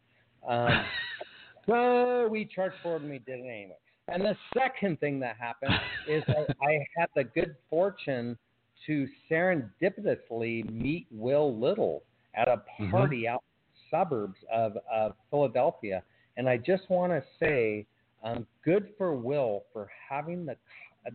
um, 0.48 0.86
so 1.66 2.28
we 2.30 2.46
charged 2.46 2.76
forward 2.82 3.02
and 3.02 3.12
we 3.12 3.20
did 3.20 3.40
it 3.40 3.48
anyway. 3.48 3.78
And 4.08 4.24
the 4.24 4.38
second 4.54 5.00
thing 5.00 5.20
that 5.22 5.36
happened 5.38 5.74
is 6.08 6.24
I, 6.28 6.66
I 6.66 6.88
had 6.96 7.10
the 7.16 7.24
good 7.24 7.56
fortune 7.70 8.38
to 8.86 9.08
serendipitously 9.30 10.72
meet 10.72 11.08
Will 11.12 11.60
Little 11.60 12.04
at 12.36 12.48
a 12.48 12.58
mm-hmm. 12.58 12.92
party 12.92 13.24
mm-hmm. 13.24 13.36
out 13.36 13.44
suburbs 13.90 14.38
of, 14.52 14.78
of 14.92 15.14
Philadelphia. 15.30 16.04
And 16.38 16.50
I 16.50 16.58
just 16.58 16.90
want 16.90 17.12
to 17.12 17.24
say, 17.40 17.86
um, 18.24 18.46
good 18.64 18.90
for 18.98 19.16
Will 19.16 19.64
for 19.72 19.90
having 20.10 20.46
the 20.46 20.56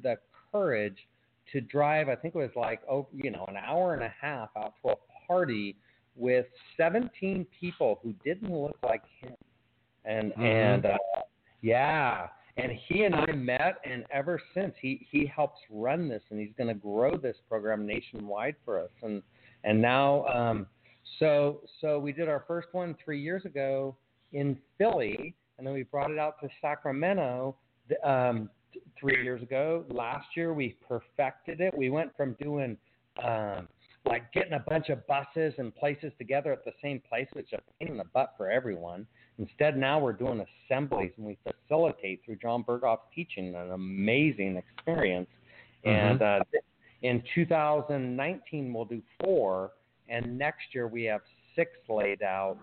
the 0.02 0.16
courage 0.52 0.96
to 1.52 1.60
drive. 1.60 2.08
I 2.08 2.14
think 2.14 2.34
it 2.34 2.38
was 2.38 2.50
like 2.54 2.80
oh, 2.90 3.08
you 3.12 3.30
know, 3.30 3.44
an 3.48 3.56
hour 3.56 3.94
and 3.94 4.02
a 4.02 4.14
half 4.20 4.50
out 4.56 4.74
to 4.82 4.92
a 4.92 4.94
party 5.26 5.76
with 6.16 6.46
17 6.76 7.46
people 7.58 7.98
who 8.02 8.14
didn't 8.24 8.52
look 8.52 8.76
like 8.84 9.02
him, 9.20 9.34
and 10.04 10.32
mm-hmm. 10.32 10.42
and 10.42 10.86
uh, 10.86 10.98
yeah, 11.62 12.28
and 12.56 12.72
he 12.88 13.02
and 13.02 13.14
I 13.14 13.32
met, 13.32 13.78
and 13.84 14.04
ever 14.12 14.40
since 14.54 14.74
he 14.80 15.06
he 15.10 15.26
helps 15.26 15.58
run 15.68 16.08
this, 16.08 16.22
and 16.30 16.38
he's 16.38 16.54
going 16.56 16.68
to 16.68 16.74
grow 16.74 17.16
this 17.16 17.36
program 17.48 17.86
nationwide 17.86 18.56
for 18.64 18.78
us, 18.80 18.90
and 19.02 19.22
and 19.64 19.82
now. 19.82 20.26
Um, 20.26 20.66
so 21.18 21.60
so 21.80 21.98
we 21.98 22.12
did 22.12 22.28
our 22.28 22.44
first 22.46 22.68
one 22.72 22.96
three 23.04 23.20
years 23.20 23.44
ago 23.44 23.96
in 24.32 24.56
Philly, 24.78 25.34
and 25.58 25.66
then 25.66 25.74
we 25.74 25.82
brought 25.82 26.10
it 26.10 26.18
out 26.18 26.40
to 26.40 26.48
Sacramento 26.60 27.56
um, 28.04 28.48
three 28.98 29.22
years 29.22 29.42
ago. 29.42 29.84
Last 29.90 30.26
year 30.36 30.54
we 30.54 30.76
perfected 30.86 31.60
it. 31.60 31.76
We 31.76 31.90
went 31.90 32.16
from 32.16 32.36
doing 32.40 32.76
um, 33.22 33.68
like 34.06 34.32
getting 34.32 34.54
a 34.54 34.64
bunch 34.68 34.88
of 34.88 35.06
buses 35.06 35.54
and 35.58 35.74
places 35.74 36.12
together 36.18 36.52
at 36.52 36.64
the 36.64 36.72
same 36.82 37.00
place, 37.08 37.28
which 37.32 37.52
is 37.52 37.58
a 37.58 37.84
pain 37.84 37.92
in 37.92 37.98
the 37.98 38.04
butt 38.14 38.34
for 38.36 38.50
everyone. 38.50 39.06
Instead, 39.38 39.76
now 39.76 39.98
we're 39.98 40.12
doing 40.12 40.44
assemblies 40.68 41.12
and 41.16 41.26
we 41.26 41.38
facilitate 41.44 42.22
through 42.24 42.36
Jon 42.36 42.64
Berghoff's 42.64 43.02
teaching 43.14 43.54
an 43.54 43.72
amazing 43.72 44.56
experience. 44.56 45.28
Mm-hmm. 45.84 45.88
And 45.88 46.22
uh, 46.22 46.40
in 47.02 47.22
2019, 47.34 48.72
we'll 48.72 48.84
do 48.84 49.02
four, 49.22 49.72
and 50.10 50.36
next 50.36 50.74
year 50.74 50.88
we 50.88 51.04
have 51.04 51.22
six 51.56 51.70
laid 51.88 52.22
out. 52.22 52.58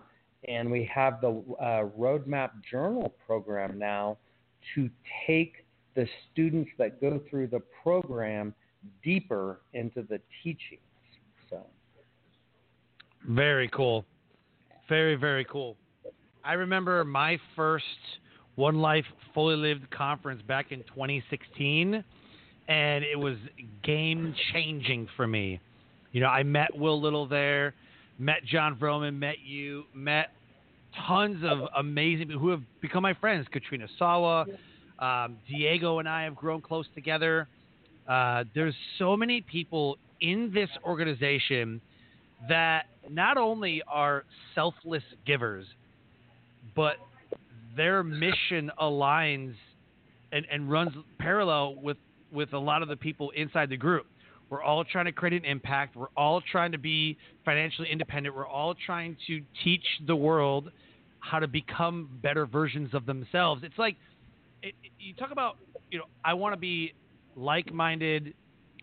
And 0.48 0.70
we 0.70 0.90
have 0.94 1.20
the 1.20 1.44
uh, 1.60 1.90
Roadmap 1.98 2.52
Journal 2.70 3.14
program 3.26 3.80
now 3.80 4.18
to 4.76 4.90
take 5.26 5.66
the 5.96 6.08
students 6.32 6.70
that 6.78 7.02
go 7.02 7.20
through 7.30 7.48
the 7.48 7.62
program 7.82 8.54
deeper 9.04 9.62
into 9.74 10.04
the 10.04 10.22
teachings. 10.44 10.80
So, 11.50 11.66
very 13.28 13.68
cool, 13.70 14.06
very 14.88 15.16
very 15.16 15.44
cool. 15.46 15.76
I 16.44 16.54
remember 16.54 17.04
my 17.04 17.40
first 17.56 17.84
One 18.56 18.78
Life 18.80 19.06
Fully 19.34 19.56
Lived 19.56 19.90
conference 19.90 20.42
back 20.44 20.72
in 20.72 20.80
2016, 20.84 22.04
and 22.68 23.04
it 23.04 23.18
was 23.18 23.38
game 23.84 24.36
changing 24.54 25.08
for 25.18 25.26
me. 25.28 25.60
You 26.12 26.22
know, 26.22 26.28
I 26.28 26.44
met 26.44 26.76
Will 26.76 27.00
Little 27.02 27.28
there, 27.28 27.74
met 28.18 28.44
Jon 28.46 28.76
Vroman, 28.76 29.18
met 29.18 29.40
you, 29.44 29.84
met 29.94 30.32
tons 31.08 31.44
of 31.44 31.68
amazing 31.78 32.28
people 32.28 32.42
who 32.42 32.50
have 32.50 32.62
become 32.82 33.04
my 33.04 33.14
friends. 33.14 33.48
Katrina 33.52 33.88
Sawa, 34.00 34.46
um, 35.00 35.38
Diego 35.48 36.00
and 36.00 36.08
I 36.08 36.24
have 36.24 36.36
grown 36.36 36.62
close 36.62 36.86
together. 36.96 37.48
Uh, 38.08 38.46
there's 38.56 38.76
so 38.98 39.18
many 39.18 39.42
people 39.42 39.98
in 40.22 40.52
this 40.54 40.70
organization 40.84 41.82
that 42.48 42.86
not 43.10 43.38
only 43.38 43.82
are 43.88 44.24
selfless 44.56 45.04
givers, 45.26 45.66
but 46.76 46.96
their 47.76 48.04
mission 48.04 48.72
aligns 48.82 49.54
and, 50.32 50.46
and 50.52 50.72
runs 50.72 50.92
parallel 51.20 51.76
with 51.76 51.98
with 52.32 52.52
a 52.54 52.58
lot 52.58 52.82
of 52.82 52.90
the 52.90 52.96
people 52.96 53.30
inside 53.32 53.70
the 53.70 53.78
group. 53.78 54.06
We're 54.50 54.64
all 54.64 54.84
trying 54.86 55.06
to 55.06 55.12
create 55.12 55.34
an 55.34 55.46
impact. 55.46 55.96
We're 55.96 56.08
all 56.16 56.42
trying 56.42 56.72
to 56.72 56.78
be 56.78 57.18
financially 57.44 57.90
independent. 57.92 58.36
We're 58.36 58.48
all 58.48 58.76
trying 58.86 59.18
to 59.28 59.42
teach 59.64 59.84
the 60.06 60.16
world 60.16 60.72
how 61.20 61.40
to 61.40 61.48
become 61.48 62.10
better 62.22 62.46
versions 62.46 62.94
of 62.94 63.06
themselves. 63.06 63.64
It's 63.64 63.78
like 63.78 63.98
it, 64.64 64.74
you 65.00 65.14
talk 65.14 65.32
about, 65.32 65.58
you 65.92 66.00
know, 66.00 66.06
I 66.24 66.34
want 66.34 66.54
to 66.54 66.60
be 66.60 66.94
like-minded, 67.36 68.34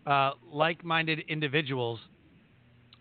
uh, 0.07 0.33
like-minded 0.53 1.25
individuals 1.29 1.99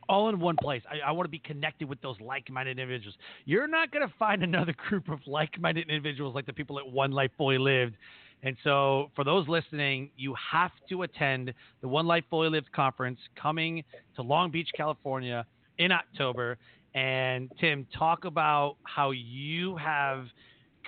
all 0.10 0.30
in 0.30 0.40
one 0.40 0.58
place. 0.62 0.82
I, 0.90 1.10
I 1.10 1.12
want 1.12 1.26
to 1.26 1.32
be 1.32 1.40
connected 1.40 1.88
with 1.88 2.02
those 2.02 2.16
like-minded 2.20 2.78
individuals. 2.78 3.16
You're 3.46 3.68
not 3.68 3.92
going 3.92 4.08
to 4.08 4.14
find 4.18 4.44
another 4.44 4.74
group 4.90 5.10
of 5.10 5.20
like-minded 5.26 5.90
individuals 5.90 6.36
like 6.36 6.46
the 6.46 6.54
people 6.54 6.80
at 6.80 6.88
One 6.88 7.12
Life 7.12 7.32
Fully 7.38 7.58
Lived 7.58 7.96
and 8.44 8.58
so, 8.64 9.10
for 9.16 9.24
those 9.24 9.48
listening, 9.48 10.12
you 10.18 10.36
have 10.52 10.72
to 10.90 11.04
attend 11.04 11.54
the 11.82 11.88
One 11.88 12.06
Life 12.06 12.26
Fully 12.30 12.50
Lived 12.50 12.72
conference 12.74 13.20
coming 13.42 13.84
to 14.18 14.22
Long 14.22 14.52
Beach, 14.52 14.70
California 14.76 15.46
in 15.78 15.94
October. 15.94 16.58
And 16.94 17.50
Tim, 17.60 17.88
talk 17.98 18.26
about 18.26 18.76
how 18.84 19.12
you 19.12 19.78
have 19.78 20.26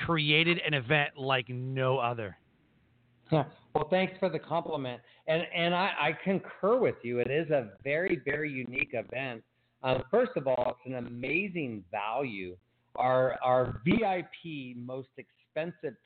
created 0.05 0.59
an 0.67 0.73
event 0.73 1.11
like 1.17 1.47
no 1.49 1.97
other. 1.97 2.37
Yeah. 3.31 3.45
Well, 3.75 3.89
thanks 3.89 4.13
for 4.21 4.29
the 4.29 4.39
compliment, 4.39 5.01
and 5.27 5.43
and 5.53 5.75
I, 5.75 5.89
I 5.99 6.17
concur 6.23 6.79
with 6.79 6.95
you. 7.03 7.19
It 7.19 7.29
is 7.29 7.49
a 7.49 7.71
very 7.83 8.21
very 8.23 8.49
unique 8.49 8.91
event. 8.93 9.43
Uh, 9.83 9.99
first 10.09 10.31
of 10.37 10.47
all, 10.47 10.77
it's 10.77 10.79
an 10.85 11.05
amazing 11.05 11.83
value. 11.91 12.55
Our 12.95 13.37
our 13.43 13.81
VIP 13.83 14.77
most 14.77 15.09
expensive 15.17 15.34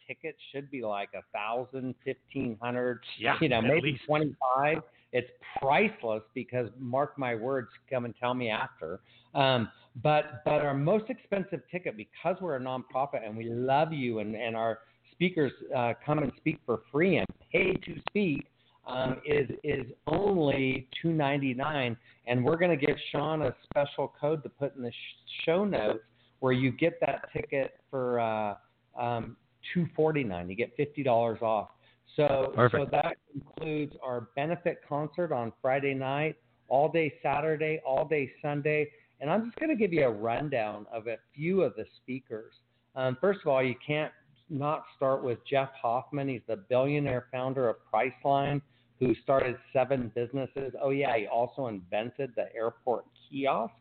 tickets 0.07 0.37
should 0.51 0.69
be 0.71 0.81
like 0.81 1.09
a 1.13 1.21
thousand, 1.33 1.95
fifteen 2.05 2.57
hundred, 2.61 3.01
yeah, 3.17 3.35
you 3.41 3.49
know, 3.49 3.61
maybe 3.61 3.91
least. 3.91 4.05
twenty 4.05 4.35
five. 4.39 4.77
It's 5.11 5.29
priceless 5.59 6.21
because 6.35 6.69
mark 6.77 7.17
my 7.17 7.33
words, 7.33 7.69
come 7.89 8.05
and 8.05 8.13
tell 8.19 8.33
me 8.33 8.49
after. 8.49 8.99
Um, 9.33 9.69
but 10.03 10.43
but 10.45 10.61
our 10.61 10.73
most 10.73 11.05
expensive 11.09 11.61
ticket 11.71 11.97
because 11.97 12.35
we're 12.39 12.55
a 12.55 12.59
nonprofit 12.59 13.25
and 13.25 13.35
we 13.35 13.45
love 13.45 13.91
you 13.91 14.19
and 14.19 14.35
and 14.35 14.55
our 14.55 14.79
speakers 15.11 15.51
uh, 15.75 15.93
come 16.05 16.19
and 16.19 16.31
speak 16.37 16.59
for 16.65 16.81
free 16.91 17.17
and 17.17 17.27
pay 17.51 17.73
to 17.73 17.95
speak. 18.09 18.45
Um, 18.87 19.17
is 19.23 19.49
is 19.63 19.85
only 20.07 20.87
two 20.99 21.11
ninety 21.11 21.53
nine, 21.53 21.95
and 22.25 22.43
we're 22.43 22.57
going 22.57 22.75
to 22.77 22.85
give 22.85 22.95
Sean 23.11 23.43
a 23.43 23.55
special 23.63 24.11
code 24.19 24.41
to 24.43 24.49
put 24.49 24.75
in 24.75 24.81
the 24.81 24.89
sh- 24.89 25.43
show 25.45 25.63
notes 25.63 25.99
where 26.39 26.53
you 26.53 26.71
get 26.71 26.99
that 27.01 27.31
ticket 27.31 27.79
for 27.91 28.19
uh, 28.19 28.55
um, 28.99 29.37
two 29.73 29.87
forty 29.95 30.23
nine. 30.23 30.49
You 30.49 30.55
get 30.55 30.75
fifty 30.75 31.03
dollars 31.03 31.39
off. 31.41 31.69
So 32.15 32.51
Perfect. 32.55 32.83
so 32.83 32.89
that 32.91 33.17
includes 33.33 33.95
our 34.03 34.29
benefit 34.35 34.81
concert 34.87 35.31
on 35.31 35.53
Friday 35.61 35.93
night, 35.93 36.35
all 36.67 36.91
day 36.91 37.13
Saturday, 37.23 37.81
all 37.85 38.05
day 38.05 38.31
Sunday, 38.41 38.89
and 39.21 39.29
I'm 39.29 39.45
just 39.45 39.57
going 39.57 39.69
to 39.69 39.75
give 39.75 39.93
you 39.93 40.05
a 40.05 40.11
rundown 40.11 40.85
of 40.91 41.07
a 41.07 41.17
few 41.35 41.61
of 41.61 41.75
the 41.75 41.85
speakers. 42.01 42.53
Um, 42.95 43.17
first 43.21 43.41
of 43.41 43.47
all, 43.47 43.63
you 43.63 43.75
can't 43.85 44.11
not 44.49 44.83
start 44.95 45.23
with 45.23 45.37
Jeff 45.49 45.69
Hoffman. 45.79 46.27
He's 46.27 46.41
the 46.47 46.57
billionaire 46.57 47.27
founder 47.31 47.69
of 47.69 47.77
Priceline, 47.93 48.61
who 48.99 49.13
started 49.23 49.57
seven 49.71 50.11
businesses. 50.15 50.73
Oh 50.81 50.89
yeah, 50.89 51.15
he 51.17 51.27
also 51.27 51.67
invented 51.67 52.31
the 52.35 52.53
airport 52.55 53.05
kiosk, 53.29 53.73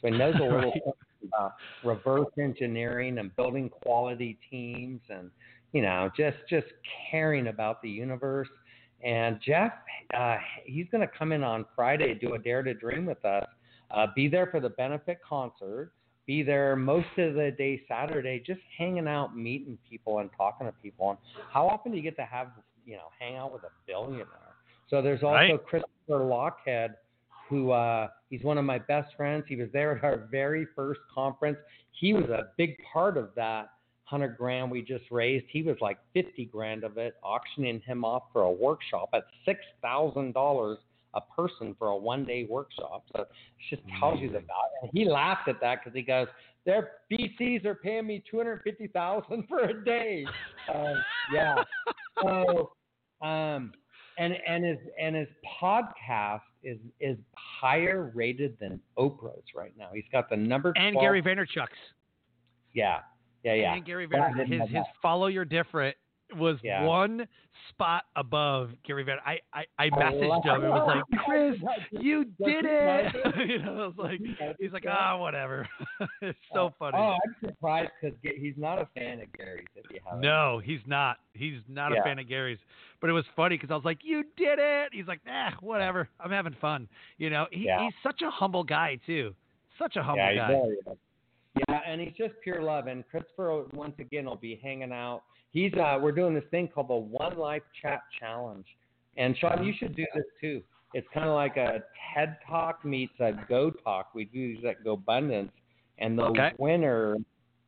so 0.00 0.08
he 0.08 0.16
knows 0.16 0.34
a 0.40 0.42
little 0.54 0.72
Right. 1.38 1.50
reverse 1.82 2.26
engineering 2.38 3.18
and 3.18 3.34
building 3.36 3.68
quality 3.68 4.38
teams 4.50 5.00
and 5.08 5.30
you 5.72 5.82
know 5.82 6.10
just 6.16 6.36
just 6.48 6.66
caring 7.10 7.48
about 7.48 7.82
the 7.82 7.88
universe 7.88 8.48
and 9.04 9.38
jeff 9.44 9.72
uh, 10.14 10.36
he's 10.64 10.86
going 10.90 11.00
to 11.06 11.12
come 11.18 11.32
in 11.32 11.42
on 11.42 11.64
friday 11.74 12.14
do 12.14 12.34
a 12.34 12.38
dare 12.38 12.62
to 12.62 12.74
dream 12.74 13.06
with 13.06 13.24
us 13.24 13.46
uh, 13.90 14.06
be 14.14 14.28
there 14.28 14.46
for 14.46 14.60
the 14.60 14.70
benefit 14.70 15.18
concert 15.26 15.92
be 16.26 16.42
there 16.42 16.74
most 16.76 17.06
of 17.18 17.34
the 17.34 17.54
day 17.56 17.80
saturday 17.88 18.42
just 18.44 18.60
hanging 18.76 19.06
out 19.06 19.36
meeting 19.36 19.78
people 19.88 20.18
and 20.20 20.30
talking 20.36 20.66
to 20.66 20.72
people 20.82 21.10
and 21.10 21.18
how 21.52 21.66
often 21.68 21.92
do 21.92 21.96
you 21.98 22.02
get 22.02 22.16
to 22.16 22.24
have 22.24 22.48
you 22.84 22.94
know 22.96 23.08
hang 23.18 23.36
out 23.36 23.52
with 23.52 23.62
a 23.64 23.70
billionaire 23.86 24.26
so 24.88 25.02
there's 25.02 25.22
also 25.22 25.34
Right. 25.34 25.64
christopher 25.66 25.90
lochhead 26.08 26.94
who 27.48 27.70
uh, 27.70 28.08
he's 28.30 28.42
one 28.42 28.58
of 28.58 28.64
my 28.64 28.78
best 28.78 29.14
friends. 29.16 29.44
He 29.48 29.56
was 29.56 29.68
there 29.72 29.96
at 29.96 30.04
our 30.04 30.28
very 30.30 30.66
first 30.74 31.00
conference. 31.12 31.58
He 31.92 32.12
was 32.12 32.24
a 32.24 32.48
big 32.56 32.76
part 32.92 33.16
of 33.16 33.30
that 33.36 33.70
hundred 34.04 34.36
grand 34.36 34.70
we 34.70 34.82
just 34.82 35.04
raised. 35.10 35.46
He 35.50 35.62
was 35.62 35.76
like 35.80 35.98
fifty 36.14 36.44
grand 36.44 36.84
of 36.84 36.96
it, 36.96 37.14
auctioning 37.22 37.80
him 37.80 38.04
off 38.04 38.24
for 38.32 38.42
a 38.42 38.50
workshop 38.50 39.10
at 39.14 39.24
six 39.44 39.60
thousand 39.82 40.32
dollars 40.32 40.78
a 41.14 41.20
person 41.34 41.74
for 41.78 41.88
a 41.88 41.96
one 41.96 42.24
day 42.24 42.46
workshop. 42.48 43.04
So 43.14 43.22
it 43.22 43.28
just 43.70 43.82
tells 43.98 44.20
you 44.20 44.28
the 44.28 44.34
value. 44.34 44.76
And 44.82 44.90
he 44.92 45.06
laughed 45.06 45.48
at 45.48 45.60
that 45.60 45.80
because 45.82 45.96
he 45.96 46.02
goes, 46.02 46.28
"Their 46.64 46.92
VCs 47.10 47.64
are 47.64 47.74
paying 47.74 48.06
me 48.06 48.22
two 48.30 48.36
hundred 48.36 48.62
fifty 48.62 48.86
thousand 48.86 49.48
for 49.48 49.60
a 49.60 49.84
day." 49.84 50.24
Um, 50.72 50.94
yeah. 51.32 51.56
So, 52.22 52.72
um, 53.20 53.72
and 54.16 54.32
and 54.48 54.64
his 54.64 54.78
and 54.98 55.14
his 55.14 55.28
podcast 55.60 56.40
is 56.66 56.78
is 57.00 57.16
higher 57.36 58.10
rated 58.14 58.58
than 58.60 58.80
Oprah's 58.98 59.44
right 59.54 59.72
now. 59.78 59.88
He's 59.94 60.04
got 60.10 60.28
the 60.28 60.36
number 60.36 60.72
And 60.76 60.94
12 60.94 61.02
Gary 61.02 61.22
Vaynerchuk's. 61.22 61.70
Yeah, 62.74 62.98
yeah, 63.44 63.54
yeah. 63.54 63.74
And 63.74 63.84
Gary 63.84 64.06
But 64.06 64.20
I 64.20 64.30
Vaynerchuk. 64.32 64.60
His, 64.60 64.70
his 64.70 64.84
follow 65.00 65.28
your 65.28 65.44
different 65.44 65.96
was 66.34 66.58
Yeah. 66.62 66.84
one 66.84 67.26
spot 67.70 68.04
above 68.16 68.70
Gary 68.84 69.04
Vaynerchuk. 69.04 69.20
I, 69.24 69.38
I, 69.52 69.64
I 69.78 69.84
I 69.84 69.90
messaged 69.90 70.44
him 70.44 70.64
and 70.64 70.70
was 70.70 71.02
like, 71.10 71.20
Chris, 71.24 71.58
you 71.92 72.24
did 72.24 72.64
it. 72.64 73.14
you 73.48 73.58
know, 73.62 73.82
I 73.82 73.86
was 73.86 73.94
like, 73.96 74.20
he's 74.58 74.72
like, 74.72 74.84
it? 74.84 74.90
ah, 74.90 75.16
whatever. 75.18 75.68
it's 76.22 76.38
so 76.52 76.74
funny. 76.78 76.96
Oh, 76.98 77.16
I'm 77.24 77.36
surprised 77.48 77.90
because 78.00 78.18
he's 78.20 78.54
not 78.56 78.80
a 78.80 78.88
fan 78.94 79.20
of 79.20 79.32
Gary's. 79.32 79.66
If 79.74 79.84
you 79.90 80.00
haven't. 80.04 80.22
No, 80.22 80.60
he's 80.62 80.80
not. 80.86 81.18
He's 81.32 81.60
not 81.68 81.92
a 81.92 82.02
fan 82.02 82.18
of 82.18 82.28
Gary's. 82.28 82.58
But 83.00 83.10
it 83.10 83.12
was 83.12 83.24
funny 83.34 83.56
because 83.56 83.70
I 83.70 83.74
was 83.74 83.84
like, 83.84 83.98
"You 84.02 84.24
did 84.36 84.58
it!" 84.58 84.88
He's 84.92 85.06
like, 85.06 85.20
"Nah, 85.26 85.50
whatever. 85.60 86.08
I'm 86.18 86.30
having 86.30 86.56
fun." 86.60 86.88
You 87.18 87.30
know, 87.30 87.46
he, 87.50 87.66
Yeah. 87.66 87.84
he's 87.84 87.94
such 88.02 88.22
a 88.22 88.30
humble 88.30 88.64
guy 88.64 88.98
too. 89.06 89.34
Such 89.78 89.96
a 89.96 90.02
humble 90.02 90.24
yeah, 90.24 90.34
guy. 90.34 90.94
Yeah, 91.68 91.80
and 91.86 92.00
he's 92.00 92.14
just 92.16 92.34
pure 92.42 92.62
love. 92.62 92.86
And 92.86 93.06
Christopher 93.08 93.64
once 93.72 93.94
again 93.98 94.24
will 94.26 94.36
be 94.36 94.58
hanging 94.62 94.92
out. 94.92 95.22
He's 95.56 95.72
uh, 95.72 95.98
we're 96.02 96.12
doing 96.12 96.34
this 96.34 96.44
thing 96.50 96.68
called 96.68 96.88
the 96.88 96.94
One 96.94 97.38
Life 97.38 97.62
Chat 97.80 98.02
Challenge. 98.20 98.66
And 99.16 99.34
Sean, 99.38 99.64
you 99.64 99.72
should 99.78 99.96
do 99.96 100.04
this 100.14 100.26
too. 100.38 100.62
It's 100.92 101.06
kind 101.14 101.26
of 101.26 101.34
like 101.34 101.56
a 101.56 101.82
TED 102.14 102.36
Talk 102.46 102.84
meets 102.84 103.14
a 103.20 103.32
Go 103.48 103.70
Talk. 103.70 104.10
We 104.14 104.26
do 104.26 104.54
these 104.54 104.66
at 104.66 104.84
GoBundance, 104.84 105.48
and 105.96 106.18
the 106.18 106.24
Okay. 106.24 106.52
winner 106.58 107.16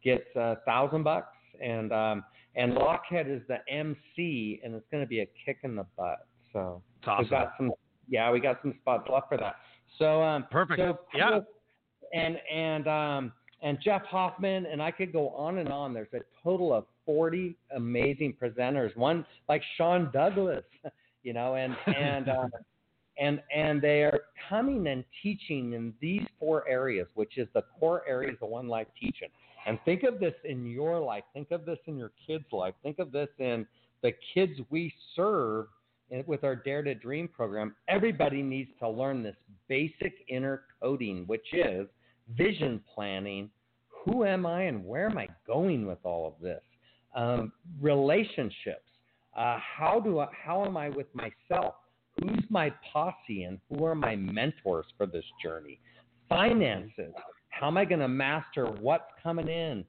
gets 0.04 0.26
a 0.36 0.56
thousand 0.66 1.02
bucks. 1.02 1.34
And 1.62 1.90
um, 1.94 2.24
and 2.56 2.74
Lochhead 2.74 3.26
is 3.34 3.40
the 3.48 3.60
MC, 3.72 4.60
and 4.62 4.74
it's 4.74 4.86
going 4.90 5.02
to 5.02 5.08
be 5.08 5.20
a 5.20 5.26
kick 5.46 5.60
in 5.62 5.74
the 5.74 5.86
butt. 5.96 6.26
So 6.52 6.82
awesome. 7.06 7.22
We've 7.24 7.30
got 7.30 7.54
some, 7.56 7.72
yeah, 8.06 8.30
we 8.30 8.38
got 8.38 8.60
some 8.60 8.74
spots 8.82 9.08
left 9.10 9.30
for 9.30 9.38
that. 9.38 9.56
So, 9.98 10.20
um, 10.20 10.46
Perfect. 10.50 10.78
So, 10.78 10.98
Yeah. 11.14 11.40
and 12.12 12.38
and 12.52 12.86
um 12.86 13.32
and 13.62 13.78
Jeff 13.80 14.02
Hoffman 14.04 14.66
and 14.66 14.82
I 14.82 14.90
could 14.90 15.10
go 15.10 15.30
on 15.30 15.56
and 15.56 15.70
on. 15.70 15.94
There's 15.94 16.12
a 16.12 16.20
total 16.44 16.74
of 16.74 16.84
40 17.08 17.56
amazing 17.74 18.34
presenters. 18.40 18.94
One 18.94 19.24
like 19.48 19.62
Sean 19.78 20.10
Douglas, 20.12 20.64
you 21.22 21.32
know, 21.32 21.54
and 21.54 21.74
and 21.86 22.28
uh, 22.28 22.48
and 23.18 23.40
and 23.54 23.80
they 23.80 24.02
are 24.02 24.20
coming 24.46 24.86
and 24.88 25.02
teaching 25.22 25.72
in 25.72 25.94
these 26.02 26.20
four 26.38 26.68
areas, 26.68 27.08
which 27.14 27.38
is 27.38 27.48
the 27.54 27.62
core 27.80 28.02
areas 28.06 28.36
of 28.42 28.50
One 28.50 28.68
Life 28.68 28.88
teaching. 29.00 29.28
And 29.66 29.78
think 29.86 30.02
of 30.02 30.20
this 30.20 30.34
in 30.44 30.66
your 30.66 31.00
life. 31.00 31.24
Think 31.32 31.50
of 31.50 31.64
this 31.64 31.78
in 31.86 31.96
your 31.96 32.12
kids' 32.26 32.44
life. 32.52 32.74
Think 32.82 32.98
of 32.98 33.10
this 33.10 33.28
in 33.38 33.66
the 34.02 34.12
kids 34.34 34.52
we 34.68 34.92
serve 35.16 35.68
with 36.26 36.44
our 36.44 36.56
Dare 36.56 36.82
to 36.82 36.94
Dream 36.94 37.26
program. 37.26 37.74
Everybody 37.88 38.42
needs 38.42 38.70
to 38.80 38.88
learn 38.88 39.22
this 39.22 39.36
basic 39.66 40.12
inner 40.28 40.64
coding, 40.82 41.24
which 41.26 41.54
is 41.54 41.86
vision 42.36 42.82
planning. 42.94 43.48
Who 44.04 44.24
am 44.24 44.44
I 44.44 44.64
and 44.64 44.84
where 44.84 45.08
am 45.08 45.16
I 45.16 45.28
going 45.46 45.86
with 45.86 45.98
all 46.04 46.26
of 46.26 46.34
this? 46.42 46.62
Um, 47.18 47.50
relationships. 47.80 48.86
Uh, 49.36 49.58
how 49.58 49.98
do 49.98 50.20
I, 50.20 50.28
how 50.30 50.64
am 50.64 50.76
I 50.76 50.88
with 50.88 51.08
myself? 51.14 51.74
Who's 52.20 52.44
my 52.48 52.72
posse 52.92 53.42
and 53.42 53.58
who 53.68 53.84
are 53.84 53.96
my 53.96 54.14
mentors 54.14 54.86
for 54.96 55.04
this 55.04 55.24
journey? 55.42 55.80
Finances. 56.28 57.12
How 57.48 57.66
am 57.66 57.76
I 57.76 57.84
going 57.84 58.00
to 58.00 58.08
master 58.08 58.66
what's 58.66 59.10
coming 59.20 59.48
in, 59.48 59.84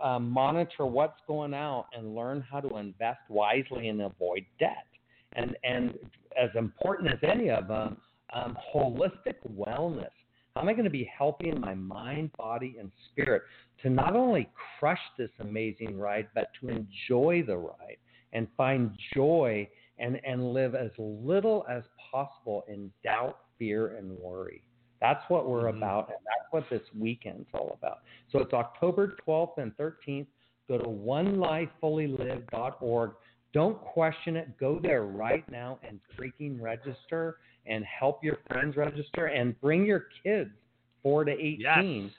uh, 0.00 0.20
monitor 0.20 0.86
what's 0.86 1.18
going 1.26 1.52
out, 1.52 1.86
and 1.96 2.14
learn 2.14 2.44
how 2.48 2.60
to 2.60 2.76
invest 2.76 3.20
wisely 3.28 3.88
and 3.88 4.02
avoid 4.02 4.44
debt? 4.60 4.86
And 5.34 5.56
and 5.64 5.94
as 6.40 6.50
important 6.54 7.12
as 7.12 7.18
any 7.28 7.50
of 7.50 7.66
them, 7.66 7.96
um, 8.32 8.56
holistic 8.72 9.34
wellness. 9.52 10.10
How 10.54 10.62
am 10.62 10.68
I 10.68 10.72
going 10.72 10.84
to 10.84 10.90
be 10.90 11.10
healthy 11.16 11.48
in 11.48 11.60
my 11.60 11.74
mind, 11.74 12.30
body, 12.36 12.76
and 12.78 12.92
spirit 13.10 13.42
to 13.82 13.90
not 13.90 14.16
only 14.16 14.48
crush 14.78 15.00
this 15.16 15.30
amazing 15.40 15.98
ride, 15.98 16.28
but 16.34 16.50
to 16.60 16.68
enjoy 16.68 17.44
the 17.46 17.56
ride? 17.56 17.98
and 18.32 18.46
find 18.56 18.90
joy 19.14 19.68
and, 19.98 20.18
and 20.24 20.52
live 20.52 20.74
as 20.74 20.90
little 20.98 21.64
as 21.68 21.84
possible 22.10 22.64
in 22.68 22.90
doubt, 23.02 23.38
fear, 23.58 23.96
and 23.96 24.10
worry. 24.18 24.62
That's 25.00 25.22
what 25.28 25.48
we're 25.48 25.64
mm-hmm. 25.64 25.78
about, 25.78 26.08
and 26.08 26.18
that's 26.24 26.52
what 26.52 26.64
this 26.70 26.82
weekend's 26.98 27.48
all 27.52 27.76
about. 27.78 27.98
So 28.32 28.40
it's 28.40 28.52
October 28.52 29.16
12th 29.26 29.58
and 29.58 29.72
13th. 29.76 30.26
Go 30.68 30.78
to 30.78 30.84
onelifefullylive.org. 30.84 33.12
Don't 33.54 33.80
question 33.80 34.36
it. 34.36 34.58
Go 34.58 34.78
there 34.82 35.04
right 35.04 35.48
now 35.50 35.78
and 35.86 35.98
freaking 36.18 36.60
register 36.60 37.38
and 37.66 37.82
help 37.84 38.22
your 38.22 38.36
friends 38.50 38.76
register 38.76 39.24
and 39.26 39.58
bring 39.60 39.86
your 39.86 40.06
kids 40.22 40.50
four 41.02 41.24
to 41.24 41.32
18. 41.32 41.60
Yes. 41.60 42.12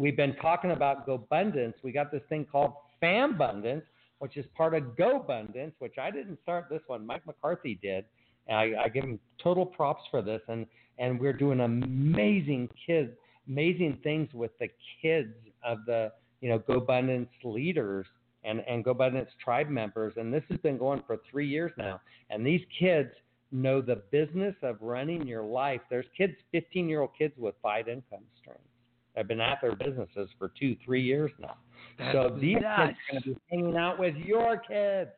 We've 0.00 0.16
been 0.16 0.34
talking 0.36 0.70
about 0.70 1.06
GoBundance. 1.06 1.74
We 1.82 1.92
got 1.92 2.10
this 2.10 2.22
thing 2.30 2.46
called 2.50 2.72
Fambundance, 3.02 3.82
which 4.20 4.38
is 4.38 4.46
part 4.56 4.72
of 4.72 4.82
GoBundance, 4.96 5.72
which 5.78 5.98
I 6.00 6.10
didn't 6.10 6.38
start 6.42 6.68
this 6.70 6.80
one. 6.86 7.04
Mike 7.04 7.26
McCarthy 7.26 7.78
did. 7.82 8.06
I, 8.48 8.72
I 8.82 8.88
give 8.88 9.04
him 9.04 9.20
total 9.42 9.66
props 9.66 10.02
for 10.10 10.22
this. 10.22 10.40
And, 10.48 10.64
and 10.98 11.20
we're 11.20 11.34
doing 11.34 11.60
amazing 11.60 12.70
kids, 12.86 13.10
amazing 13.46 13.98
things 14.02 14.32
with 14.32 14.52
the 14.58 14.68
kids 15.02 15.34
of 15.62 15.84
the, 15.84 16.12
you 16.40 16.48
know, 16.48 16.60
GoBundance 16.60 17.28
leaders 17.44 18.06
and, 18.42 18.60
and 18.66 18.82
GoBundance 18.82 19.28
tribe 19.44 19.68
members. 19.68 20.14
And 20.16 20.32
this 20.32 20.44
has 20.48 20.58
been 20.60 20.78
going 20.78 21.02
for 21.06 21.18
three 21.30 21.46
years 21.46 21.72
now. 21.76 22.00
And 22.30 22.46
these 22.46 22.62
kids 22.78 23.10
know 23.52 23.82
the 23.82 23.96
business 24.10 24.54
of 24.62 24.78
running 24.80 25.26
your 25.26 25.42
life. 25.42 25.82
There's 25.90 26.06
kids, 26.16 26.32
15 26.52 26.88
year 26.88 27.02
old 27.02 27.10
kids 27.18 27.34
with 27.36 27.54
five 27.62 27.86
income 27.86 28.24
streams. 28.40 28.69
I've 29.16 29.28
been 29.28 29.40
at 29.40 29.60
their 29.60 29.74
businesses 29.74 30.28
for 30.38 30.52
two, 30.58 30.76
three 30.84 31.02
years 31.02 31.30
now. 31.38 31.56
That's 31.98 32.14
so 32.14 32.38
these 32.40 32.56
nuts. 32.60 32.96
kids 33.10 33.18
are 33.18 33.20
going 33.20 33.22
to 33.22 33.28
be 33.28 33.40
hanging 33.50 33.76
out 33.76 33.98
with 33.98 34.16
your 34.16 34.56
kids. 34.58 35.10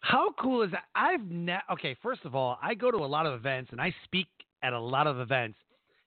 How 0.00 0.32
cool 0.38 0.62
is 0.62 0.70
that? 0.72 0.84
I've 0.94 1.24
ne- 1.30 1.62
okay. 1.72 1.96
First 2.02 2.24
of 2.24 2.34
all, 2.34 2.58
I 2.62 2.74
go 2.74 2.90
to 2.90 2.98
a 2.98 3.06
lot 3.06 3.24
of 3.24 3.32
events 3.32 3.72
and 3.72 3.80
I 3.80 3.94
speak 4.04 4.28
at 4.62 4.74
a 4.74 4.78
lot 4.78 5.06
of 5.06 5.18
events, 5.18 5.58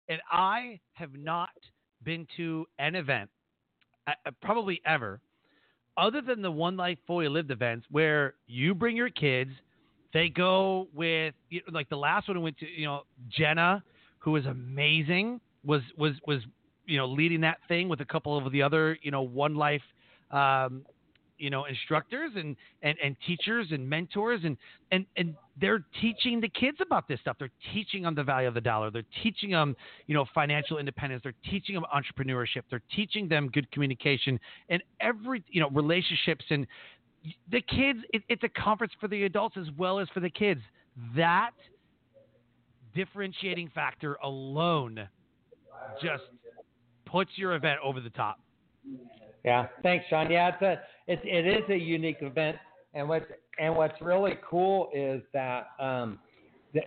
and 0.07 0.21
I 0.31 0.79
have 0.93 1.15
not 1.15 1.49
been 2.03 2.27
to 2.37 2.67
an 2.77 2.95
event, 2.95 3.29
uh, 4.07 4.11
uh 4.25 4.31
probably 4.41 4.81
ever, 4.85 5.19
other 5.97 6.21
than 6.21 6.43
the 6.43 6.51
One 6.51 6.77
Life 6.77 6.99
Fully 7.07 7.27
Lived 7.27 7.49
events 7.49 7.87
where 7.89 8.35
you 8.45 8.75
bring 8.75 8.95
your 8.95 9.09
kids. 9.09 9.51
They 10.13 10.29
go 10.29 10.87
with 10.93 11.33
you 11.49 11.61
know, 11.67 11.73
like 11.73 11.89
the 11.89 11.97
last 11.97 12.27
one 12.27 12.37
I 12.37 12.39
went 12.39 12.57
to 12.59 12.67
you 12.67 12.85
know 12.85 13.01
Jenna, 13.29 13.83
who 14.19 14.31
was 14.31 14.45
amazing, 14.45 15.41
was 15.67 15.83
was 15.97 16.13
was 16.25 16.41
you 16.87 16.97
know, 16.97 17.05
leading 17.05 17.41
that 17.41 17.57
thing 17.67 17.89
with 17.89 18.01
a 18.01 18.05
couple 18.05 18.37
of 18.37 18.51
the 18.51 18.63
other, 18.63 18.97
you 19.01 19.11
know, 19.11 19.21
One 19.21 19.55
Life, 19.55 19.81
um, 20.31 20.85
you 21.37 21.51
know, 21.51 21.65
instructors 21.65 22.31
and, 22.35 22.55
and, 22.81 22.97
and 23.03 23.15
teachers 23.27 23.67
and 23.69 23.87
mentors 23.87 24.41
and, 24.43 24.57
and, 24.91 25.05
and 25.17 25.35
they're 25.61 25.85
teaching 26.01 26.39
the 26.41 26.49
kids 26.49 26.77
about 26.81 27.07
this 27.07 27.19
stuff. 27.19 27.35
They're 27.37 27.51
teaching 27.73 28.03
them 28.03 28.15
the 28.15 28.23
value 28.23 28.47
of 28.47 28.55
the 28.55 28.61
dollar. 28.61 28.89
They're 28.89 29.03
teaching 29.21 29.51
them, 29.51 29.75
you 30.07 30.15
know, 30.15 30.25
financial 30.33 30.79
independence. 30.79 31.21
They're 31.23 31.33
teaching 31.47 31.75
them 31.75 31.83
entrepreneurship. 31.93 32.63
They're 32.71 32.81
teaching 32.95 33.27
them 33.27 33.49
good 33.49 33.69
communication 33.71 34.39
and 34.69 34.81
every, 34.99 35.43
you 35.49 35.61
know, 35.61 35.69
relationships 35.69 36.45
and 36.49 36.65
the 37.51 37.61
kids. 37.61 37.99
It, 38.13 38.23
it's 38.29 38.43
a 38.43 38.49
conference 38.49 38.93
for 38.99 39.07
the 39.07 39.25
adults 39.25 39.57
as 39.59 39.67
well 39.77 39.99
as 39.99 40.07
for 40.13 40.21
the 40.21 40.29
kids. 40.29 40.61
That 41.15 41.51
differentiating 42.95 43.69
factor 43.75 44.15
alone 44.23 45.07
just 46.01 46.23
puts 47.05 47.31
your 47.35 47.55
event 47.55 47.79
over 47.83 47.99
the 47.99 48.09
top. 48.11 48.39
Yeah, 49.43 49.67
thanks, 49.83 50.05
Sean. 50.09 50.29
Yeah, 50.31 50.51
it's 50.53 50.61
a 50.61 50.81
it's 51.07 51.21
it 51.23 51.47
is 51.47 51.69
a 51.69 51.77
unique 51.77 52.17
event, 52.21 52.57
and 52.93 53.07
what's 53.07 53.25
and 53.59 53.75
what's 53.75 53.99
really 54.01 54.33
cool 54.47 54.89
is 54.93 55.21
that 55.33 55.67
um, 55.79 56.19
the 56.73 56.81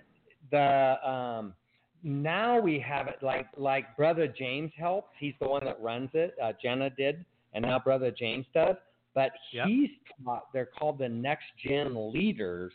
the 0.51 1.09
um, 1.09 1.53
now 2.03 2.59
we 2.59 2.79
have 2.79 3.07
it 3.07 3.17
like 3.21 3.47
like 3.57 3.95
Brother 3.97 4.27
James 4.27 4.71
helps. 4.77 5.09
He's 5.19 5.33
the 5.41 5.47
one 5.47 5.65
that 5.65 5.81
runs 5.81 6.09
it. 6.13 6.35
Uh, 6.41 6.51
Jenna 6.61 6.89
did, 6.91 7.25
and 7.53 7.63
now 7.63 7.79
Brother 7.79 8.11
James 8.11 8.45
does. 8.53 8.75
But 9.13 9.31
yep. 9.51 9.67
he's 9.67 9.89
taught. 10.23 10.53
They're 10.53 10.69
called 10.77 10.99
the 10.99 11.09
next 11.09 11.45
gen 11.67 12.13
leaders. 12.13 12.71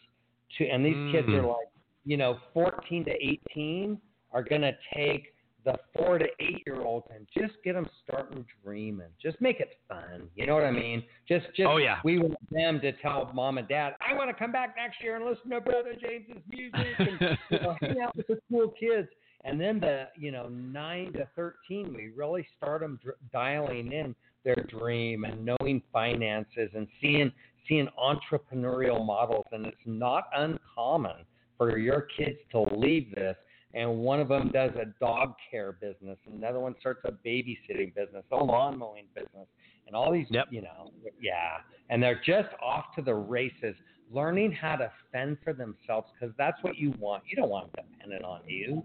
To 0.59 0.67
and 0.67 0.85
these 0.85 0.95
mm. 0.95 1.13
kids 1.13 1.29
are 1.29 1.47
like 1.47 1.69
you 2.05 2.17
know 2.17 2.39
14 2.55 3.05
to 3.05 3.11
18 3.11 4.01
are 4.33 4.43
going 4.43 4.61
to 4.61 4.73
take 4.95 5.33
the 5.67 5.75
four 5.97 6.17
to 6.17 6.27
eight 6.39 6.63
year 6.65 6.81
olds 6.81 7.07
and 7.15 7.27
just 7.37 7.55
get 7.65 7.75
them 7.75 7.87
starting 8.05 8.47
dreaming. 8.65 9.09
Just 9.21 9.39
make 9.41 9.59
it 9.59 9.71
fun. 9.89 10.29
You 10.37 10.47
know 10.47 10.55
what 10.55 10.65
I 10.65 10.71
mean? 10.71 11.03
Just, 11.29 11.47
just. 11.57 11.69
Oh 11.69 11.77
yeah. 11.77 11.99
We 12.05 12.19
want 12.19 12.37
them 12.51 12.81
to 12.81 12.93
tell 12.93 13.31
mom 13.35 13.59
and 13.59 13.69
dad, 13.69 13.95
I 14.01 14.15
want 14.15 14.31
to 14.31 14.35
come 14.35 14.53
back 14.53 14.77
next 14.77 15.03
year 15.03 15.17
and 15.17 15.25
listen 15.27 15.51
to 15.51 15.61
Brother 15.61 15.95
James's 16.01 16.43
music 16.49 16.87
and 16.99 17.39
you 17.51 17.61
know, 17.61 17.77
hang 17.83 18.01
out 18.01 18.17
with 18.17 18.29
the 18.29 18.39
cool 18.49 18.73
kids. 18.79 19.09
And 19.45 19.61
then 19.61 19.81
the, 19.81 20.07
you 20.17 20.31
know, 20.31 20.49
nine 20.49 21.13
to 21.15 21.29
thirteen, 21.35 21.93
we 21.95 22.11
really 22.17 22.47
start 22.57 22.81
them 22.81 22.99
dr- 23.03 23.17
dialing 23.33 23.93
in 23.93 24.15
their 24.45 24.65
dream 24.69 25.25
and 25.25 25.45
knowing 25.45 25.83
finances 25.93 26.71
and 26.75 26.87
seeing 27.01 27.33
seeing 27.69 27.89
entrepreneurial 27.99 29.05
models. 29.05 29.47
And 29.51 29.67
it's 29.67 29.77
not 29.85 30.29
uncommon 30.35 31.25
for 31.59 31.77
your 31.77 32.07
kids 32.17 32.39
to 32.53 32.63
leave 32.77 33.13
this 33.15 33.37
and 33.75 33.99
one 33.99 34.21
of 34.21 34.29
them 34.29 34.51
does 34.53 34.71
a 34.77 34.87
dog 35.01 35.35
care 35.51 35.73
business, 35.73 36.19
and 36.27 36.35
another 36.37 36.61
one 36.61 36.75
starts 36.81 37.01
a 37.05 37.13
babysitting 37.13 37.95
business, 37.95 38.25
a 38.33 38.37
lawn 38.37 38.79
mowing 38.79 39.07
business, 39.15 39.47
and 39.87 39.95
all 39.95 40.13
these, 40.13 40.27
yep. 40.31 40.47
you 40.51 40.63
know, 40.63 40.91
yeah, 41.21 41.59
and 41.91 42.03
they're 42.03 42.21
just 42.25 42.49
off 42.63 42.87
to 42.97 43.03
the 43.03 43.15
races, 43.15 43.75
learning 44.11 44.53
how 44.53 44.77
to 44.77 44.91
fend 45.13 45.37
for 45.45 45.53
themselves 45.53 46.09
because 46.19 46.35
that's 46.39 46.63
what 46.63 46.77
you 46.77 46.95
want. 46.99 47.23
You 47.29 47.37
don't 47.37 47.51
want 47.51 47.73
them 47.75 47.85
dependent 47.93 48.25
on 48.25 48.41
you, 48.47 48.83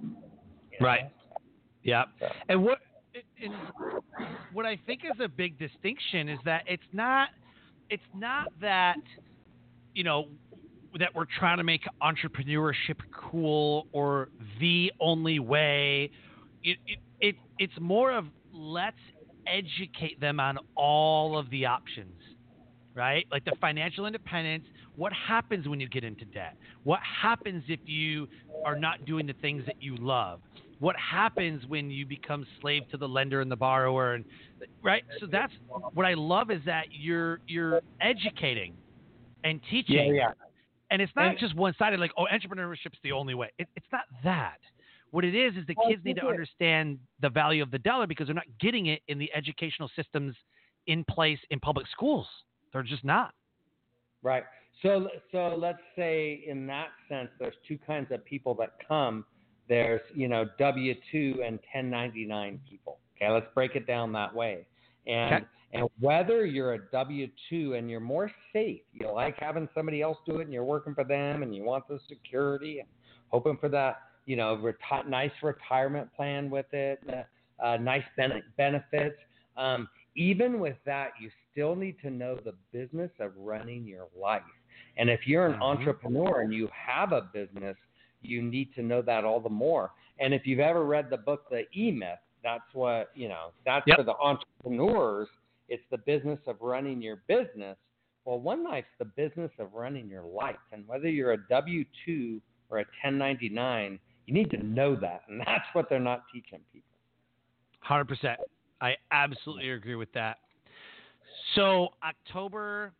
you 0.71 0.77
know? 0.79 0.85
right? 0.85 1.11
Yeah, 1.83 2.03
so. 2.19 2.27
and 2.49 2.63
what 2.63 2.79
and 3.41 3.53
what 4.53 4.65
I 4.65 4.77
think 4.85 5.01
is 5.03 5.19
a 5.23 5.27
big 5.27 5.57
distinction 5.57 6.29
is 6.29 6.39
that 6.45 6.63
it's 6.67 6.83
not 6.93 7.29
it's 7.89 8.03
not 8.15 8.47
that 8.61 8.97
you 9.93 10.03
know 10.03 10.27
that 10.99 11.13
we're 11.15 11.25
trying 11.39 11.57
to 11.57 11.63
make 11.63 11.81
entrepreneurship 12.01 12.97
cool 13.11 13.87
or 13.91 14.29
the 14.59 14.91
only 14.99 15.39
way. 15.39 16.11
It, 16.63 16.77
it, 16.85 16.99
it, 17.19 17.35
it's 17.59 17.73
more 17.79 18.11
of 18.11 18.25
let's 18.53 18.97
educate 19.47 20.19
them 20.19 20.39
on 20.39 20.57
all 20.75 21.37
of 21.37 21.49
the 21.49 21.65
options, 21.65 22.19
right? 22.93 23.25
Like 23.31 23.45
the 23.45 23.53
financial 23.61 24.05
independence. 24.05 24.65
What 24.95 25.13
happens 25.13 25.67
when 25.67 25.79
you 25.79 25.87
get 25.87 26.03
into 26.03 26.25
debt? 26.25 26.57
What 26.83 26.99
happens 27.21 27.63
if 27.67 27.79
you 27.85 28.27
are 28.65 28.77
not 28.77 29.05
doing 29.05 29.25
the 29.25 29.33
things 29.33 29.63
that 29.65 29.81
you 29.81 29.95
love? 29.95 30.41
What 30.79 30.95
happens 30.97 31.63
when 31.67 31.89
you 31.89 32.05
become 32.05 32.45
slave 32.59 32.83
to 32.91 32.97
the 32.97 33.07
lender 33.07 33.39
and 33.39 33.51
the 33.51 33.55
borrower? 33.55 34.15
And 34.15 34.25
right, 34.83 35.03
so 35.19 35.27
that's 35.31 35.53
what 35.93 36.05
I 36.05 36.15
love 36.15 36.51
is 36.51 36.61
that 36.65 36.85
you're 36.91 37.39
you're 37.47 37.81
educating 38.01 38.73
and 39.43 39.61
teaching. 39.69 40.15
Yeah, 40.15 40.29
yeah 40.29 40.31
and 40.91 41.01
it's 41.01 41.11
not 41.15 41.29
and, 41.29 41.39
just 41.39 41.55
one 41.55 41.73
sided, 41.79 41.99
like, 41.99 42.11
oh, 42.17 42.25
entrepreneurship's 42.31 42.99
the 43.03 43.13
only 43.13 43.33
way. 43.33 43.49
It, 43.57 43.67
it's 43.75 43.87
not 43.91 44.03
that. 44.23 44.57
What 45.11 45.25
it 45.25 45.35
is 45.35 45.55
is 45.55 45.65
the 45.67 45.75
kids 45.87 46.01
need 46.05 46.17
to 46.17 46.27
understand 46.27 46.99
the 47.21 47.29
value 47.29 47.63
of 47.63 47.71
the 47.71 47.79
dollar 47.79 48.07
because 48.07 48.27
they're 48.27 48.35
not 48.35 48.45
getting 48.59 48.85
it 48.85 49.01
in 49.07 49.17
the 49.17 49.29
educational 49.33 49.89
systems 49.95 50.35
in 50.87 51.03
place 51.03 51.39
in 51.49 51.59
public 51.59 51.85
schools. 51.91 52.27
They're 52.71 52.83
just 52.83 53.03
not. 53.03 53.33
Right. 54.23 54.43
So 54.81 55.09
so 55.31 55.55
let's 55.57 55.81
say 55.97 56.43
in 56.47 56.65
that 56.67 56.87
sense 57.09 57.29
there's 57.39 57.55
two 57.67 57.77
kinds 57.85 58.11
of 58.11 58.23
people 58.23 58.55
that 58.55 58.75
come. 58.87 59.25
There's, 59.67 60.01
you 60.13 60.27
know, 60.27 60.45
W 60.59 60.95
two 61.11 61.41
and 61.45 61.59
ten 61.71 61.89
ninety 61.89 62.25
nine 62.25 62.59
people. 62.69 62.99
Okay, 63.15 63.29
let's 63.29 63.47
break 63.53 63.75
it 63.75 63.85
down 63.85 64.13
that 64.13 64.33
way. 64.33 64.65
And 65.07 65.35
okay. 65.35 65.45
And 65.73 65.87
whether 65.99 66.45
you're 66.45 66.73
a 66.73 66.79
W 66.91 67.27
2 67.49 67.75
and 67.75 67.89
you're 67.89 68.01
more 68.01 68.29
safe, 68.51 68.81
you 68.93 69.09
like 69.11 69.37
having 69.39 69.69
somebody 69.73 70.01
else 70.01 70.17
do 70.25 70.39
it 70.39 70.43
and 70.43 70.53
you're 70.53 70.65
working 70.65 70.93
for 70.93 71.03
them 71.03 71.43
and 71.43 71.55
you 71.55 71.63
want 71.63 71.87
the 71.87 71.99
security 72.09 72.79
and 72.79 72.89
hoping 73.29 73.57
for 73.57 73.69
that, 73.69 74.01
you 74.25 74.35
know, 74.35 74.57
reti- 74.57 75.07
nice 75.07 75.31
retirement 75.41 76.09
plan 76.13 76.49
with 76.49 76.65
it, 76.73 76.99
uh, 77.09 77.65
uh, 77.65 77.77
nice 77.77 78.03
ben- 78.17 78.43
benefits. 78.57 79.15
Um, 79.55 79.87
even 80.15 80.59
with 80.59 80.75
that, 80.85 81.11
you 81.21 81.29
still 81.51 81.75
need 81.75 81.95
to 82.01 82.09
know 82.09 82.37
the 82.43 82.53
business 82.73 83.11
of 83.19 83.31
running 83.37 83.87
your 83.87 84.07
life. 84.19 84.41
And 84.97 85.09
if 85.09 85.21
you're 85.25 85.45
an 85.45 85.53
mm-hmm. 85.53 85.63
entrepreneur 85.63 86.41
and 86.41 86.53
you 86.53 86.67
have 86.73 87.13
a 87.13 87.29
business, 87.33 87.77
you 88.21 88.41
need 88.41 88.73
to 88.75 88.81
know 88.81 89.01
that 89.03 89.23
all 89.23 89.39
the 89.39 89.49
more. 89.49 89.91
And 90.19 90.33
if 90.33 90.45
you've 90.45 90.59
ever 90.59 90.83
read 90.83 91.09
the 91.09 91.17
book, 91.17 91.49
The 91.49 91.63
E 91.73 91.91
Myth, 91.91 92.19
that's 92.43 92.63
what, 92.73 93.11
you 93.15 93.29
know, 93.29 93.51
that's 93.65 93.85
yep. 93.87 93.97
for 93.97 94.03
the 94.03 94.15
entrepreneurs 94.15 95.27
it's 95.71 95.83
the 95.89 95.97
business 95.99 96.39
of 96.47 96.57
running 96.59 97.01
your 97.01 97.23
business. 97.27 97.77
Well, 98.25 98.39
One 98.39 98.61
Life's 98.61 98.89
the 98.99 99.05
business 99.05 99.51
of 99.57 99.73
running 99.73 100.09
your 100.09 100.23
life. 100.23 100.57
And 100.73 100.85
whether 100.85 101.07
you're 101.07 101.31
a 101.31 101.47
W 101.47 101.85
2 102.05 102.41
or 102.69 102.79
a 102.79 102.85
1099, 103.03 103.97
you 104.27 104.33
need 104.33 104.51
to 104.51 104.61
know 104.61 104.97
that. 104.97 105.21
And 105.29 105.39
that's 105.47 105.63
what 105.71 105.87
they're 105.89 105.99
not 105.99 106.23
teaching 106.31 106.59
people. 106.73 106.89
100%. 107.89 108.35
I 108.81 108.95
absolutely 109.11 109.71
agree 109.71 109.95
with 109.95 110.11
that. 110.11 110.39
So, 111.55 111.89
October 112.03 112.91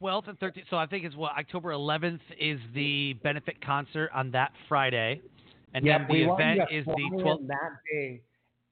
12th 0.00 0.28
and 0.28 0.38
13th. 0.38 0.70
So 0.70 0.76
I 0.76 0.86
think 0.86 1.04
it's 1.04 1.16
what 1.16 1.32
October 1.36 1.70
11th 1.70 2.20
is 2.38 2.60
the 2.74 3.14
benefit 3.24 3.60
concert 3.64 4.10
on 4.14 4.30
that 4.30 4.52
Friday, 4.68 5.20
and 5.74 5.84
yeah, 5.84 5.98
then 5.98 6.06
the 6.08 6.32
event 6.32 6.60
is 6.70 6.84
the 6.84 7.10
12th. 7.14 7.46
that 7.48 7.70
day. 7.92 8.22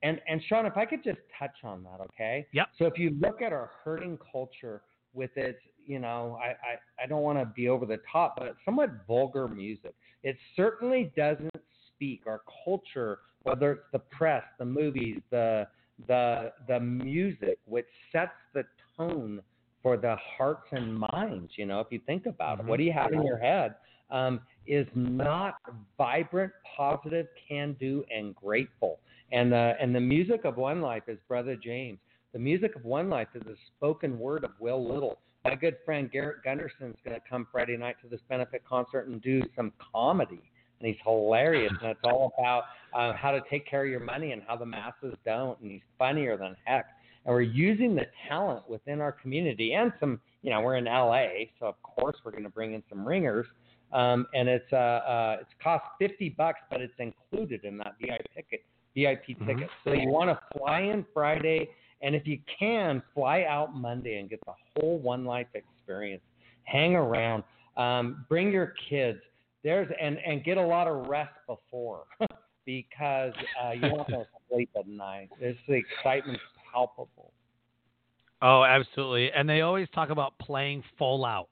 And 0.03 0.21
and 0.29 0.41
Sean, 0.49 0.67
if 0.67 0.77
I 0.77 0.85
could 0.85 1.03
just 1.03 1.19
touch 1.39 1.57
on 1.65 1.83
that, 1.85 2.01
okay? 2.03 2.47
Yep. 2.53 2.67
So 2.79 2.87
if 2.87 2.99
you 2.99 3.17
look 3.21 3.43
at 3.43 3.53
our 3.53 3.71
hurting 3.85 4.19
culture 4.31 4.83
with 5.13 5.31
its, 5.37 5.59
you 5.87 5.99
know, 5.99 6.39
I 6.41 6.49
I, 6.49 7.05
I 7.05 7.07
don't 7.07 7.23
want 7.23 7.39
to 7.39 7.47
be 7.47 7.69
over 7.69 7.85
the 7.85 7.99
top, 8.11 8.37
but 8.39 8.55
somewhat 8.65 8.91
vulgar 9.07 9.49
music. 9.49 9.95
It 10.23 10.37
certainly 10.55 11.13
doesn't 11.17 11.51
speak 11.89 12.23
our 12.27 12.43
culture, 12.65 13.21
whether 13.43 13.73
it's 13.73 13.87
the 13.93 13.99
press, 13.99 14.45
the 14.59 14.65
movies, 14.65 15.21
the 15.31 15.67
the 16.07 16.53
the 16.69 16.79
music, 16.79 17.59
which 17.65 17.87
sets 18.13 18.33
the 18.55 18.63
tone 18.97 19.41
for 19.83 19.97
the 19.97 20.17
hearts 20.37 20.67
and 20.73 20.95
minds. 20.95 21.53
You 21.57 21.67
know, 21.67 21.81
if 21.81 21.89
you 21.91 22.01
think 22.07 22.27
about 22.27 22.59
Mm-hmm. 22.59 22.69
it, 22.69 22.71
what 22.71 22.77
do 22.79 22.85
you 22.85 22.93
have 22.93 23.13
in 23.13 23.23
your 23.23 23.39
head? 23.39 23.75
Um, 24.11 24.41
is 24.67 24.87
not 24.95 25.55
vibrant, 25.99 26.53
positive, 26.77 27.27
can 27.49 27.77
do, 27.79 28.05
and 28.15 28.35
grateful. 28.35 28.99
And 29.33 29.53
the 29.53 29.75
and 29.81 29.95
the 29.95 30.01
music 30.01 30.45
of 30.45 30.57
One 30.57 30.81
Life 30.81 31.05
is 31.09 31.19
Brother 31.29 31.57
James. 31.57 31.99
The 32.33 32.39
music 32.39 32.75
of 32.77 32.85
One 32.85 33.09
Life 33.11 33.29
is 33.35 33.43
the 33.45 33.57
spoken 33.77 34.19
word 34.19 34.45
of 34.45 34.51
Will 34.61 34.87
Little. 34.87 35.19
My 35.45 35.55
good 35.55 35.77
friend 35.85 36.11
Garrett 36.11 36.43
Gunderson 36.43 36.89
is 36.91 36.97
going 37.05 37.17
to 37.19 37.23
come 37.29 37.47
Friday 37.53 37.77
night 37.77 37.97
to 38.03 38.09
this 38.09 38.21
benefit 38.29 38.63
concert 38.69 39.09
and 39.09 39.21
do 39.23 39.43
some 39.57 39.73
comedy, 39.93 40.43
and 40.81 40.89
he's 40.89 40.97
hilarious. 41.05 41.73
and 41.81 41.91
it's 41.91 42.01
all 42.05 42.33
about 42.39 42.65
uh, 42.95 43.17
how 43.17 43.31
to 43.31 43.41
take 43.51 43.67
care 43.67 43.85
of 43.85 43.91
your 43.91 44.01
money 44.01 44.33
and 44.33 44.43
how 44.47 44.57
the 44.57 44.67
masses 44.67 45.15
don't. 45.25 45.59
And 45.61 45.71
he's 45.71 45.81
funnier 45.99 46.37
than 46.37 46.57
heck. 46.65 46.87
And 47.29 47.35
we're 47.35 47.43
using 47.43 47.95
the 47.95 48.07
talent 48.27 48.67
within 48.71 49.03
our 49.03 49.13
community 49.13 49.75
and 49.75 49.93
some. 50.01 50.19
You 50.41 50.51
know, 50.51 50.63
we're 50.63 50.77
in 50.77 50.87
LA, 50.87 51.27
so 51.61 51.67
of 51.67 51.75
course 51.83 52.17
we're 52.25 52.31
going 52.31 52.45
to 52.45 52.49
bring 52.49 52.73
in 52.73 52.83
some 52.89 53.07
ringers. 53.07 53.45
Um, 53.93 54.27
and 54.33 54.49
it's 54.49 54.73
uh, 54.73 54.77
uh, 54.77 55.37
it's 55.43 55.51
cost 55.63 55.85
fifty 55.99 56.31
bucks, 56.31 56.61
but 56.71 56.81
it's 56.81 56.95
included 56.99 57.65
in 57.65 57.77
that 57.79 57.97
VIP 58.01 58.27
ticket. 58.35 58.65
VIP 58.95 59.37
Mhm. 59.39 59.47
ticket. 59.47 59.71
So 59.85 59.93
you 59.93 60.09
want 60.09 60.31
to 60.31 60.41
fly 60.57 60.81
in 60.81 61.05
Friday, 61.13 61.69
and 62.01 62.15
if 62.15 62.27
you 62.27 62.39
can, 62.59 63.03
fly 63.13 63.43
out 63.45 63.75
Monday 63.75 64.19
and 64.21 64.31
get 64.31 64.41
the 64.47 64.55
whole 64.81 64.99
One 64.99 65.27
Life 65.27 65.49
experience. 65.53 66.23
Hang 66.65 66.97
around, 66.97 67.45
um, 67.77 68.25
bring 68.31 68.51
your 68.51 68.73
kids. 68.89 69.21
There's 69.63 69.89
and 70.01 70.19
and 70.25 70.43
get 70.45 70.57
a 70.57 70.67
lot 70.67 70.87
of 70.87 71.09
rest 71.09 71.35
before 71.47 72.05
because 72.65 73.35
uh, 73.63 73.73
you 73.73 73.91
won't 73.93 74.09
to 74.09 74.27
sleep 74.51 74.71
at 74.79 74.87
night. 74.89 75.29
It's 75.41 75.59
the 75.69 75.75
excitement's 75.75 76.43
palpable. 76.73 77.33
Oh, 78.41 78.63
absolutely. 78.65 79.33
And 79.33 79.49
they 79.49 79.63
always 79.63 79.89
talk 79.95 80.11
about 80.11 80.39
playing 80.39 80.85
full 80.97 81.25
out. 81.25 81.49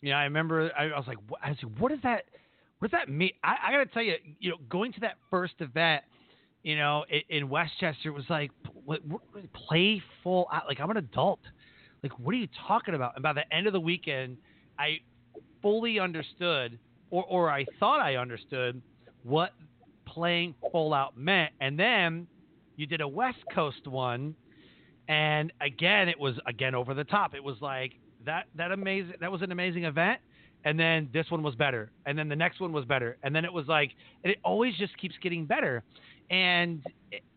You 0.00 0.10
know, 0.10 0.16
I 0.16 0.24
remember 0.24 0.70
I, 0.76 0.86
I 0.86 0.96
was 0.96 1.06
like, 1.06 1.18
what, 1.28 1.40
I 1.44 1.50
was 1.50 1.58
like, 1.62 1.78
what 1.78 1.92
is 1.92 1.98
that? 2.02 2.24
What 2.78 2.90
does 2.90 2.98
that 3.00 3.12
mean? 3.12 3.30
I, 3.42 3.56
I 3.66 3.72
got 3.72 3.78
to 3.78 3.86
tell 3.86 4.02
you, 4.02 4.14
you 4.38 4.50
know, 4.50 4.56
going 4.68 4.92
to 4.92 5.00
that 5.00 5.14
first 5.30 5.54
event, 5.60 6.02
you 6.62 6.76
know, 6.76 7.04
in, 7.08 7.22
in 7.28 7.48
Westchester 7.48 8.12
was 8.12 8.24
like, 8.28 8.50
what, 8.84 9.04
what, 9.06 9.22
play 9.52 10.02
full 10.22 10.48
out. 10.52 10.66
Like 10.66 10.80
I'm 10.80 10.90
an 10.90 10.96
adult. 10.96 11.40
Like, 12.02 12.16
what 12.18 12.32
are 12.32 12.38
you 12.38 12.48
talking 12.66 12.94
about? 12.94 13.14
And 13.16 13.22
by 13.22 13.32
the 13.32 13.52
end 13.52 13.66
of 13.66 13.72
the 13.72 13.80
weekend, 13.80 14.36
I 14.78 14.98
fully 15.60 15.98
understood, 15.98 16.78
or 17.10 17.24
or 17.24 17.50
I 17.50 17.66
thought 17.80 18.00
I 18.00 18.16
understood 18.16 18.80
what 19.24 19.52
playing 20.06 20.54
full 20.70 20.94
out 20.94 21.16
meant. 21.16 21.52
And 21.60 21.78
then 21.78 22.28
you 22.78 22.86
did 22.86 23.00
a 23.02 23.08
West 23.08 23.38
Coast 23.54 23.86
one 23.86 24.34
and 25.08 25.52
again 25.60 26.08
it 26.08 26.18
was 26.18 26.34
again 26.46 26.74
over 26.74 26.94
the 26.94 27.04
top. 27.04 27.34
It 27.34 27.42
was 27.44 27.56
like 27.60 27.92
that 28.24 28.44
that 28.56 28.72
amazing 28.72 29.14
that 29.20 29.30
was 29.30 29.42
an 29.42 29.52
amazing 29.52 29.84
event 29.84 30.20
and 30.64 30.78
then 30.78 31.08
this 31.12 31.30
one 31.30 31.42
was 31.42 31.54
better 31.54 31.90
and 32.06 32.18
then 32.18 32.28
the 32.28 32.36
next 32.36 32.60
one 32.60 32.72
was 32.72 32.84
better 32.84 33.16
and 33.22 33.34
then 33.34 33.44
it 33.44 33.52
was 33.52 33.66
like 33.66 33.90
and 34.24 34.30
it 34.32 34.38
always 34.44 34.74
just 34.76 34.96
keeps 34.98 35.14
getting 35.22 35.44
better. 35.44 35.82
And 36.30 36.82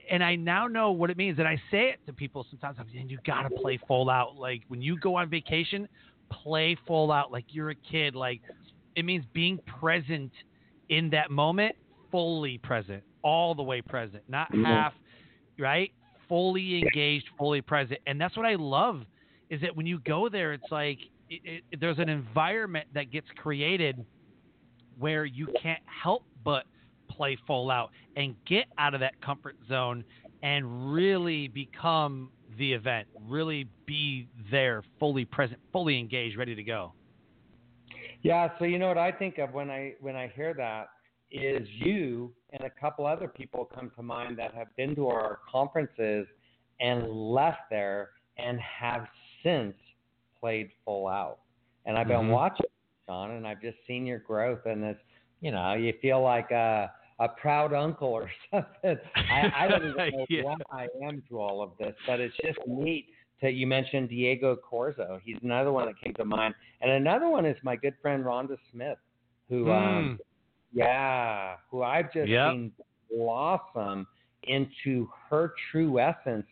and 0.09 0.23
I 0.23 0.35
now 0.35 0.67
know 0.67 0.91
what 0.91 1.09
it 1.09 1.17
means 1.17 1.39
and 1.39 1.47
I 1.47 1.55
say 1.71 1.89
it 1.89 1.99
to 2.07 2.13
people 2.13 2.45
sometimes 2.49 2.77
I'm 2.79 2.87
saying 2.93 3.09
you 3.09 3.19
got 3.25 3.43
to 3.43 3.49
play 3.49 3.79
full 3.87 4.09
out. 4.09 4.35
Like 4.37 4.63
when 4.67 4.81
you 4.81 4.97
go 4.99 5.15
on 5.15 5.29
vacation 5.29 5.87
play 6.29 6.77
full 6.87 7.11
out 7.11 7.31
like 7.31 7.45
you're 7.49 7.71
a 7.71 7.75
kid. 7.75 8.15
Like 8.15 8.41
it 8.95 9.05
means 9.05 9.23
being 9.33 9.59
present 9.79 10.31
in 10.89 11.09
that 11.11 11.31
moment 11.31 11.75
fully 12.11 12.57
present 12.57 13.01
all 13.23 13.55
the 13.55 13.63
way 13.63 13.81
present 13.81 14.23
not 14.27 14.51
Mhm. 14.51 14.65
half 14.65 14.93
right 15.61 15.93
fully 16.31 16.81
engaged, 16.81 17.25
fully 17.37 17.61
present. 17.61 17.99
And 18.07 18.19
that's 18.19 18.37
what 18.37 18.45
I 18.45 18.55
love 18.55 19.03
is 19.49 19.59
that 19.59 19.75
when 19.75 19.85
you 19.85 19.99
go 19.99 20.29
there, 20.29 20.53
it's 20.53 20.71
like 20.71 20.97
it, 21.29 21.63
it, 21.71 21.79
there's 21.81 21.99
an 21.99 22.07
environment 22.07 22.87
that 22.93 23.11
gets 23.11 23.27
created 23.35 24.05
where 24.97 25.25
you 25.25 25.47
can't 25.61 25.81
help 25.85 26.23
but 26.45 26.63
play 27.09 27.37
full 27.45 27.69
out 27.69 27.91
and 28.15 28.33
get 28.45 28.67
out 28.77 28.93
of 28.93 29.01
that 29.01 29.19
comfort 29.21 29.57
zone 29.67 30.05
and 30.41 30.93
really 30.93 31.49
become 31.49 32.31
the 32.57 32.71
event, 32.71 33.07
really 33.27 33.67
be 33.85 34.29
there, 34.49 34.83
fully 34.99 35.25
present, 35.25 35.59
fully 35.73 35.99
engaged, 35.99 36.37
ready 36.37 36.55
to 36.55 36.63
go. 36.63 36.93
Yeah, 38.21 38.51
so 38.57 38.63
you 38.63 38.79
know 38.79 38.87
what 38.87 38.97
I 38.97 39.11
think 39.11 39.37
of 39.37 39.53
when 39.53 39.69
I 39.69 39.95
when 39.99 40.15
I 40.15 40.31
hear 40.33 40.53
that 40.53 40.87
is 41.31 41.67
you 41.69 42.31
and 42.51 42.63
a 42.63 42.69
couple 42.69 43.05
other 43.05 43.27
people 43.27 43.65
come 43.73 43.91
to 43.95 44.03
mind 44.03 44.37
that 44.37 44.53
have 44.53 44.75
been 44.75 44.95
to 44.95 45.07
our 45.07 45.39
conferences 45.49 46.27
and 46.79 47.09
left 47.09 47.69
there 47.69 48.09
and 48.37 48.59
have 48.59 49.07
since 49.43 49.75
played 50.39 50.69
full 50.85 51.07
out. 51.07 51.39
And 51.85 51.97
I've 51.97 52.07
been 52.07 52.27
Mhm. 52.27 52.31
watching, 52.31 52.65
Sean, 53.07 53.31
and 53.31 53.47
I've 53.47 53.61
just 53.61 53.77
seen 53.87 54.05
your 54.05 54.19
growth, 54.19 54.65
and 54.65 54.83
it's 54.83 55.01
you 55.41 55.51
know 55.51 55.73
you 55.73 55.93
feel 56.01 56.21
like 56.21 56.51
a 56.51 56.91
a 57.19 57.29
proud 57.29 57.71
uncle 57.73 58.07
or 58.09 58.31
something. 58.51 58.97
I, 59.15 59.51
I 59.55 59.67
don't 59.67 59.83
even 59.85 59.95
know 60.11 60.25
Yeah. 60.29 60.41
what 60.43 60.61
I 60.71 60.87
am 61.03 61.21
to 61.29 61.39
all 61.39 61.61
of 61.61 61.77
this, 61.77 61.95
but 62.07 62.19
it's 62.19 62.35
just 62.43 62.59
neat. 62.67 63.07
To, 63.41 63.49
you 63.49 63.65
mentioned 63.65 64.09
Diego 64.09 64.55
Corzo. 64.55 65.19
He's 65.23 65.37
another 65.41 65.71
one 65.71 65.87
that 65.87 65.99
came 65.99 66.13
to 66.15 66.25
mind, 66.25 66.53
and 66.81 66.91
another 66.91 67.27
one 67.29 67.45
is 67.45 67.57
my 67.63 67.75
good 67.75 67.95
friend 68.01 68.23
Rhonda 68.23 68.57
Smith, 68.71 68.97
who 69.49 69.71
um, 69.71 70.19
Mm. 70.19 70.19
Yeah, 70.73 71.57
who 71.69 71.83
I've 71.83 72.11
just 72.11 72.29
Yep. 72.29 72.51
seen 72.51 72.71
blossom 73.09 74.07
into 74.43 75.09
her 75.29 75.53
true 75.71 75.99
essence 75.99 76.45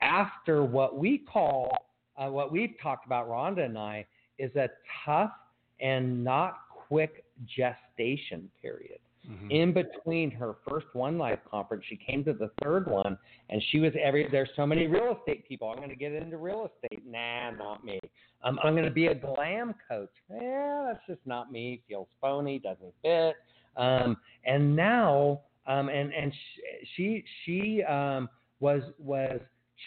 after 0.00 0.64
what 0.64 0.96
we 0.96 1.18
call, 1.18 1.70
uh, 2.16 2.28
what 2.28 2.52
we've 2.52 2.74
talked 2.82 3.06
about, 3.06 3.28
Rhonda 3.28 3.64
and 3.64 3.78
I, 3.78 4.06
is 4.38 4.54
a 4.56 4.68
tough 5.04 5.32
and 5.80 6.22
not 6.22 6.68
quick 6.68 7.24
gestation 7.46 8.50
period. 8.60 9.00
Mhm. 9.28 9.50
In 9.50 9.72
between 9.72 10.30
her 10.32 10.54
first 10.68 10.86
One 10.94 11.16
Life 11.16 11.42
conference, 11.46 11.84
she 11.86 11.96
came 11.96 12.22
to 12.24 12.34
the 12.34 12.48
third 12.62 12.86
one, 12.86 13.18
and 13.48 13.62
she 13.70 13.80
was 13.80 13.94
every. 13.96 14.28
There's 14.28 14.50
so 14.54 14.66
many 14.66 14.86
real 14.86 15.16
estate 15.18 15.48
people. 15.48 15.70
I'm 15.70 15.78
going 15.78 15.88
to 15.88 15.96
get 15.96 16.12
into 16.12 16.36
real 16.36 16.66
estate. 16.66 17.06
Nah, 17.06 17.50
not 17.52 17.84
me. 17.84 17.98
Um, 18.42 18.58
I'm 18.62 18.74
going 18.74 18.84
to 18.84 18.90
be 18.90 19.06
a 19.06 19.14
glam 19.14 19.74
coach. 19.88 20.12
Yeah, 20.30 20.84
that's 20.92 21.06
just 21.06 21.26
not 21.26 21.50
me. 21.50 21.82
Feels 21.88 22.08
phony. 22.20 22.58
Doesn't 22.58 22.94
fit. 23.00 23.36
Um, 23.76 24.16
and 24.44 24.74
now, 24.76 25.42
um, 25.66 25.88
and 25.88 26.12
and 26.12 26.32
sh- 26.32 26.86
she 26.96 27.24
she 27.44 27.82
um, 27.84 28.28
was 28.60 28.82
was 28.98 29.40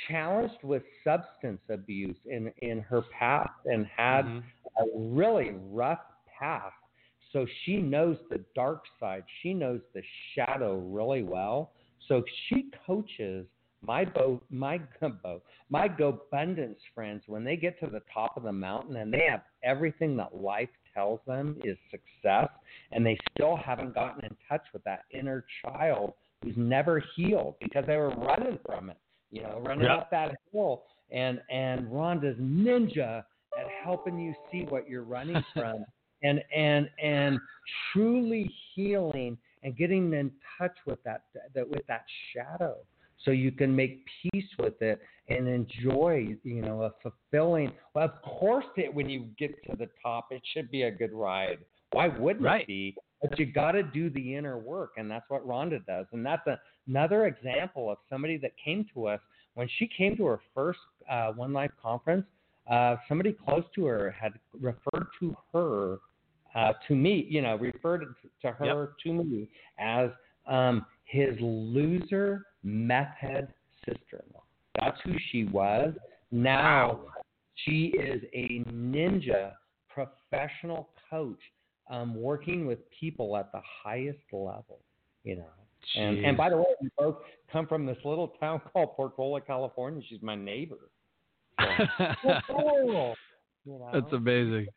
challenged 0.08 0.64
with 0.64 0.84
substance 1.04 1.62
abuse 1.70 2.18
in 2.26 2.52
in 2.60 2.82
her 2.82 3.02
past 3.18 3.50
and 3.66 3.86
had 3.86 4.26
Mhm. 4.26 4.44
a 4.80 4.86
really 4.96 5.52
rough 5.72 6.06
past. 6.40 6.76
So 7.32 7.46
she 7.64 7.78
knows 7.78 8.18
the 8.30 8.44
dark 8.56 8.84
side. 9.00 9.24
She 9.42 9.54
knows 9.54 9.82
the 9.94 10.04
shadow 10.34 10.78
really 10.78 11.24
well. 11.24 11.74
So 12.08 12.24
she 12.48 12.72
coaches 12.86 13.48
my 13.82 14.06
bow, 14.06 14.42
my 14.50 14.80
bow, 15.24 15.42
my 15.70 15.88
GoBundance 15.88 16.78
friends 16.94 17.24
when 17.28 17.44
they 17.44 17.56
get 17.56 17.80
to 17.80 17.88
the 17.88 18.02
top 18.14 18.38
of 18.38 18.44
the 18.44 18.52
mountain 18.52 18.98
and 18.98 19.14
they 19.14 19.26
have 19.30 19.42
everything 19.64 20.18
that 20.18 20.36
life 20.36 20.70
tells 20.94 21.20
them 21.28 21.56
is 21.64 21.78
success, 21.92 22.50
and 22.92 23.06
they 23.06 23.18
still 23.32 23.56
haven't 23.56 23.94
gotten 23.94 24.26
in 24.26 24.36
touch 24.50 24.64
with 24.74 24.84
that 24.84 25.02
inner 25.12 25.46
child 25.64 26.14
who's 26.44 26.58
never 26.58 27.04
healed 27.16 27.56
because 27.62 27.86
they 27.86 27.98
were 27.98 28.10
running 28.10 28.58
from 28.66 28.90
it. 28.90 28.98
You 29.30 29.44
know, 29.44 29.62
running 29.64 29.86
Yep. 29.86 29.98
up 29.98 30.12
that 30.12 30.36
hill. 30.52 30.84
And 31.12 31.42
and 31.50 31.88
Rhonda's 31.88 32.38
ninja 32.40 33.24
at 33.58 33.68
helping 33.84 34.18
you 34.20 34.34
see 34.52 34.66
what 34.70 34.90
you're 34.90 35.04
running 35.04 35.44
from 35.54 35.86
and 36.24 36.42
and 36.56 36.90
and 37.02 37.40
truly 37.92 38.52
healing 38.74 39.38
and 39.64 39.76
getting 39.76 40.14
in 40.14 40.32
touch 40.58 40.76
with 40.86 41.04
that, 41.04 41.24
that 41.54 41.68
with 41.70 41.86
that 41.88 42.06
shadow 42.34 42.78
so 43.24 43.32
you 43.32 43.52
can 43.52 43.76
make 43.76 44.06
peace 44.22 44.50
with 44.60 44.82
it 44.82 45.02
and 45.30 45.48
enjoy 45.48 46.36
you 46.44 46.62
know 46.62 46.84
a 46.84 46.92
fulfilling 47.02 47.72
well 47.94 48.06
of 48.06 48.22
course 48.22 48.66
it 48.76 48.94
when 48.94 49.10
you 49.10 49.28
get 49.38 49.52
to 49.70 49.76
the 49.78 49.90
top 50.02 50.28
it 50.32 50.42
should 50.54 50.70
be 50.72 50.84
a 50.84 50.92
good 50.92 51.12
ride 51.14 51.60
why 51.92 52.08
wouldn't 52.08 52.46
Right. 52.46 52.62
it 52.62 52.68
be 52.68 52.96
but 53.22 53.38
you 53.40 53.46
got 53.46 53.72
to 53.72 53.84
do 53.84 54.10
the 54.10 54.36
inner 54.36 54.58
work 54.58 54.94
and 54.98 55.10
that's 55.10 55.26
what 55.30 55.46
rhonda 55.48 55.86
does 55.86 56.06
and 56.12 56.26
that's 56.26 56.46
a, 56.48 56.60
another 56.88 57.28
example 57.28 57.90
of 57.92 57.98
somebody 58.10 58.38
that 58.38 58.52
came 58.64 58.86
to 58.94 59.08
us 59.08 59.20
when 59.56 59.68
she 59.80 59.88
came 59.88 60.16
to 60.18 60.26
her 60.26 60.40
first 60.54 60.80
uh, 61.10 61.32
one 61.32 61.52
life 61.54 61.72
conference 61.82 62.26
uh, 62.70 62.98
somebody 63.08 63.34
close 63.34 63.64
to 63.74 63.86
her 63.86 64.12
had 64.12 64.34
referred 64.60 65.08
to 65.20 65.36
her 65.54 66.00
uh, 66.56 66.74
to 66.88 66.96
me, 66.96 67.26
you 67.30 67.42
know, 67.42 67.56
referred 67.58 68.06
to 68.42 68.52
her 68.52 68.66
Yep. 68.66 68.98
to 69.04 69.24
me 69.24 69.50
as 69.78 70.10
um, 70.48 70.86
his 71.08 71.36
loser 71.40 72.46
meth 72.64 73.16
head 73.18 73.54
sister-in-law. 73.86 74.44
That's 74.80 74.98
who 75.04 75.14
she 75.32 75.46
was. 75.46 75.94
Now 76.32 77.00
she 77.56 77.94
is 77.98 78.22
a 78.34 78.64
ninja 78.72 79.54
professional 79.90 80.90
coach, 81.10 81.40
um, 81.90 82.16
working 82.16 82.68
with 82.68 82.80
people 82.92 83.38
at 83.38 83.52
the 83.52 83.62
highest 83.84 84.20
level. 84.32 84.80
You 85.24 85.38
know, 85.38 85.46
and 85.96 86.26
and 86.26 86.38
by 86.38 86.50
the 86.50 86.58
way, 86.58 86.66
we 86.82 86.90
both 86.98 87.18
come 87.52 87.68
from 87.68 87.86
this 87.86 87.98
little 88.04 88.30
town 88.40 88.62
called 88.74 88.96
Portola, 88.96 89.42
California. 89.42 90.02
She's 90.08 90.22
my 90.22 90.36
neighbor. 90.36 90.90
Cool. 92.48 93.16
You 93.66 93.80
know? 93.80 93.90
That's 93.92 94.14
amazing. 94.14 94.68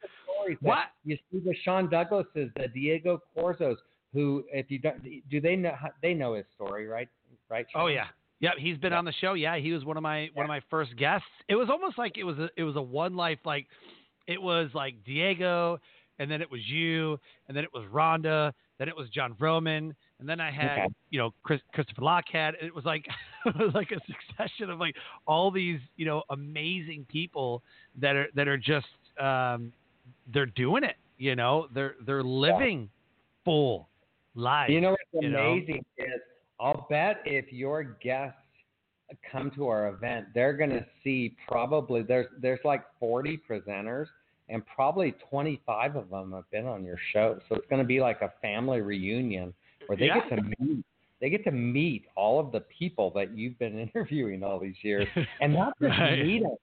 What? 0.63 0.87
you 1.05 1.17
see 1.31 1.39
the 1.39 1.55
Sean 1.65 1.89
Douglases, 1.89 2.51
the 2.57 2.67
Diego 2.75 3.23
Corzos, 3.37 3.77
who 4.13 4.45
if 4.53 4.71
you 4.71 4.79
don't 4.79 5.03
do 5.31 5.41
they 5.41 5.57
know 5.57 5.75
they 6.03 6.15
know 6.15 6.35
his 6.35 6.47
story, 6.55 6.87
right? 6.87 7.09
Right. 7.49 7.67
Oh 7.75 7.87
Sean? 7.87 7.93
yeah. 7.93 8.05
Yep, 8.41 8.55
he's 8.59 8.79
been 8.79 8.95
on 8.95 9.05
the 9.05 9.13
show. 9.21 9.35
Yeah, 9.35 9.57
he 9.59 9.73
was 9.73 9.85
one 9.85 9.97
of 9.99 10.03
my 10.03 10.31
one 10.35 10.45
of 10.45 10.49
my 10.49 10.63
first 10.71 10.97
guests. 10.97 11.27
It 11.49 11.57
was 11.57 11.69
almost 11.69 11.99
like 11.99 12.17
it 12.17 12.25
was 12.25 12.39
a 12.39 12.49
it 12.57 12.63
was 12.65 12.77
a 12.77 12.83
one 12.83 13.15
life 13.15 13.39
like 13.45 13.67
it 14.27 14.41
was 14.41 14.71
like 14.75 14.95
Diego 15.05 15.79
and 16.19 16.31
then 16.31 16.41
it 16.41 16.51
was 16.51 16.61
you 16.67 17.19
and 17.49 17.57
then 17.57 17.65
it 17.65 17.71
was 17.75 17.85
Rhonda, 17.93 18.53
then 18.79 18.89
it 18.89 18.97
was 18.97 19.09
Jon 19.11 19.35
Vroman, 19.35 19.95
and 20.21 20.29
then 20.29 20.41
I 20.41 20.51
had, 20.51 20.73
Okay. 20.79 20.87
you 21.11 21.19
know, 21.19 21.35
Chris, 21.43 21.61
Christopher 21.75 22.03
Lochhead. 22.03 22.53
It 22.63 22.75
was 22.75 22.85
like 22.87 23.07
it 23.47 23.57
was 23.57 23.75
like 23.75 23.91
a 23.91 24.01
succession 24.07 24.71
of 24.71 24.79
like 24.79 24.95
all 25.27 25.51
these, 25.51 25.81
you 25.97 26.07
know, 26.07 26.23
amazing 26.31 27.05
people 27.11 27.63
that 28.01 28.17
are 28.17 28.29
that 28.35 28.49
are 28.49 28.57
just 28.59 28.87
um 29.21 29.71
they're 30.33 30.47
doing 30.47 30.83
it, 30.83 30.97
you 31.19 31.37
know. 31.37 31.69
They're 31.75 31.95
they're 32.07 32.23
living 32.25 32.89
full 33.45 33.90
lives. 34.35 34.73
You 34.73 34.81
know 34.81 34.91
what's 34.91 35.25
you 35.25 35.31
know? 35.31 35.53
amazing 35.53 35.85
is 35.99 36.21
I'll 36.59 36.87
bet 36.91 37.23
if 37.25 37.53
your 37.53 37.83
guests 38.03 38.37
come 39.31 39.51
to 39.53 39.67
our 39.69 39.89
event, 39.89 40.27
they're 40.35 40.53
going 40.53 40.71
to 40.71 40.85
see 41.03 41.37
probably 41.49 42.03
there's 42.03 42.27
there's 42.41 42.61
like 42.65 42.85
40 42.99 43.41
presenters 43.49 44.07
and 44.49 44.63
probably 44.67 45.15
25 45.31 45.97
of 45.97 46.11
them 46.11 46.33
have 46.33 46.51
been 46.51 46.67
on 46.67 46.85
your 46.85 46.99
show. 47.13 47.39
So 47.49 47.55
it's 47.57 47.67
going 47.69 47.83
to 47.83 47.87
be 47.87 48.01
like 48.01 48.21
a 48.23 48.33
family 48.43 48.81
reunion 48.81 49.55
where 49.87 49.97
they 49.97 50.07
Yeah. 50.07 50.21
get 50.29 50.37
to 50.37 50.43
meet 50.59 50.85
they 51.21 51.29
get 51.29 51.45
to 51.45 51.51
meet 51.51 52.07
all 52.17 52.41
of 52.41 52.51
the 52.51 52.61
people 52.61 53.11
that 53.15 53.37
you've 53.37 53.59
been 53.59 53.79
interviewing 53.95 54.43
all 54.43 54.59
these 54.59 54.77
years 54.83 55.09
and 55.41 55.53
not 55.55 55.75
just 55.81 55.99
Right. 55.99 56.23
meet 56.25 56.43
them, 56.43 56.57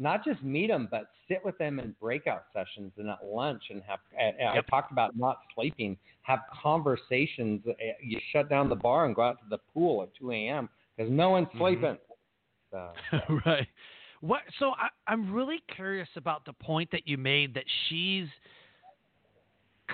not 0.00 0.24
just 0.24 0.42
meet 0.42 0.68
them, 0.68 0.88
but 0.90 1.10
sit 1.28 1.44
with 1.44 1.56
them 1.58 1.78
in 1.78 1.94
breakout 2.00 2.44
sessions 2.52 2.92
and 2.96 3.08
at 3.08 3.18
lunch 3.24 3.62
and 3.70 3.82
have. 3.86 4.00
And 4.18 4.34
I 4.48 4.60
talked 4.62 4.90
about 4.90 5.16
not 5.16 5.38
sleeping. 5.54 5.96
Have 6.22 6.40
conversations. 6.62 7.60
Uh, 7.68 7.72
You 8.02 8.18
shut 8.32 8.48
down 8.48 8.68
the 8.68 8.74
bar 8.76 9.04
and 9.04 9.14
go 9.14 9.22
out 9.22 9.38
to 9.40 9.44
the 9.50 9.58
pool 9.72 10.02
at 10.02 10.08
2 10.18 10.32
a.m. 10.32 10.68
because 10.96 11.12
no 11.12 11.30
one's 11.30 11.48
Mhm. 11.48 11.58
sleeping. 11.58 11.98
So, 12.70 12.90
right. 13.46 13.68
What? 14.20 14.42
So 14.58 14.70
I, 14.72 14.88
I'm 15.06 15.32
really 15.32 15.60
curious 15.74 16.08
about 16.16 16.44
the 16.44 16.52
point 16.54 16.90
that 16.92 17.06
you 17.06 17.18
made 17.18 17.54
that 17.54 17.64
she's 17.88 18.28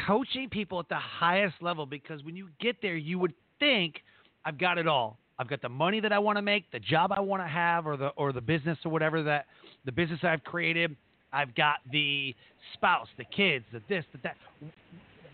coaching 0.06 0.48
people 0.48 0.78
at 0.78 0.88
the 0.88 0.98
highest 0.98 1.60
level 1.62 1.86
because 1.86 2.22
when 2.22 2.36
you 2.36 2.48
get 2.60 2.80
there, 2.82 2.96
you 2.96 3.18
would 3.18 3.34
think 3.58 4.02
I've 4.44 4.58
got 4.58 4.78
it 4.78 4.86
all. 4.86 5.18
I've 5.38 5.48
got 5.48 5.62
the 5.62 5.68
money 5.68 6.00
that 6.00 6.12
I 6.12 6.18
want 6.18 6.38
to 6.38 6.42
make, 6.42 6.70
the 6.72 6.78
job 6.78 7.12
I 7.12 7.20
want 7.20 7.42
to 7.42 7.48
have, 7.48 7.86
or 7.86 7.96
the 7.96 8.08
or 8.08 8.32
the 8.32 8.40
business 8.40 8.78
or 8.84 8.90
whatever 8.90 9.22
that 9.24 9.46
the 9.84 9.92
business 9.92 10.20
I've 10.22 10.44
created. 10.44 10.96
I've 11.32 11.54
got 11.54 11.78
the 11.92 12.34
spouse, 12.74 13.08
the 13.18 13.24
kids, 13.24 13.64
the 13.72 13.82
this, 13.88 14.04
the 14.12 14.18
that. 14.22 14.36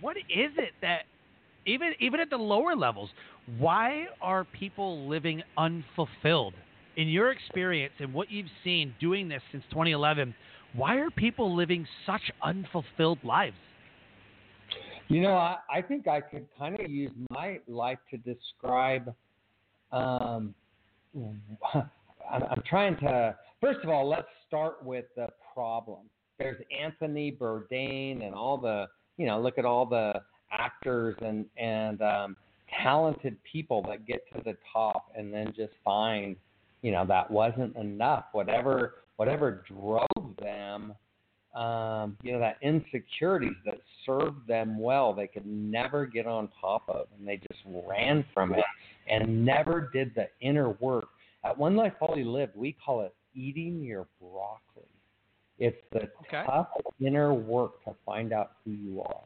What 0.01 0.17
is 0.17 0.51
it 0.59 0.73
that 0.81 1.03
even 1.67 1.93
even 2.01 2.21
at 2.21 2.31
the 2.31 2.37
lower 2.37 2.75
levels, 2.75 3.11
why 3.59 4.07
are 4.21 4.45
people 4.45 5.09
living 5.09 5.43
unfulfilled? 5.57 6.55
In 6.97 7.09
your 7.09 7.31
experience 7.31 7.95
and 8.01 8.13
what 8.13 8.31
you've 8.31 8.51
seen 8.65 8.95
doing 9.01 9.27
this 9.27 9.41
since 9.51 9.65
2011, 9.71 10.35
why 10.75 10.97
are 10.97 11.11
people 11.11 11.57
living 11.57 11.87
such 12.05 12.21
unfulfilled 12.43 13.19
lives? 13.25 13.57
you 15.13 15.21
know, 15.21 15.35
I, 15.35 15.59
I 15.71 15.83
think 15.83 16.09
I 16.09 16.23
could 16.23 16.47
kind 16.59 16.79
of 16.81 16.91
use 16.91 17.11
my 17.31 17.61
life 17.69 17.99
to 18.11 18.17
describe. 18.17 19.15
Um, 19.93 20.55
I'm, 21.75 22.63
trying 22.67 22.97
to. 22.99 23.37
First 23.61 23.81
of 23.85 23.91
all, 23.91 24.09
let's 24.09 24.29
start 24.47 24.85
with 24.85 25.05
the 25.17 25.29
problem. 25.55 26.01
There's 26.39 26.61
Anthony 26.83 27.31
Bourdain 27.31 28.25
and 28.25 28.35
all 28.35 28.57
the, 28.57 28.87
you 29.19 29.27
know, 29.27 29.41
look 29.41 29.59
at 29.59 29.65
all 29.65 29.87
the 29.87 30.15
actors 30.51 31.15
and 31.21 31.45
and 31.57 32.01
um, 32.03 32.37
talented 32.83 33.37
people 33.51 33.85
that 33.89 34.07
get 34.07 34.23
to 34.35 34.43
the 34.45 34.57
top 34.73 35.13
and 35.17 35.33
then 35.33 35.53
just 35.55 35.73
find, 35.85 36.37
you 36.81 36.91
know, 36.91 37.05
that 37.07 37.31
wasn't 37.31 37.77
enough. 37.77 38.25
Whatever 38.33 38.95
whatever 39.17 39.63
drove 39.69 40.37
them, 40.41 40.95
um, 41.55 42.17
you 42.23 42.33
know, 42.33 42.41
that 42.41 42.57
insecurities 42.63 43.57
that 43.67 43.79
served 44.07 44.47
them 44.49 44.81
well, 44.81 45.13
they 45.13 45.27
could 45.27 45.47
never 45.47 46.07
get 46.07 46.27
on 46.27 46.49
top 46.61 46.83
of, 46.89 47.07
and 47.19 47.29
they 47.29 47.37
just 47.37 47.61
ran 47.87 48.25
from 48.33 48.55
it 48.55 48.65
and 49.13 49.45
never 49.45 49.91
did 49.93 50.15
the 50.15 50.29
inner 50.41 50.71
work. 50.81 51.09
At 51.45 51.57
One 51.57 51.77
Life 51.77 51.93
Fully 51.99 52.25
Lived, 52.25 52.57
we 52.57 52.75
call 52.85 53.03
it 53.03 53.15
eating 53.35 53.83
your 53.83 54.07
broccoli. 54.21 54.89
It's 55.59 55.77
the 55.91 56.11
Okay. 56.23 56.43
tough 56.45 56.71
inner 56.99 57.35
work 57.35 57.85
to 57.85 57.95
find 58.07 58.33
out 58.33 58.53
who 58.65 58.73
you 58.73 59.03
are. 59.03 59.25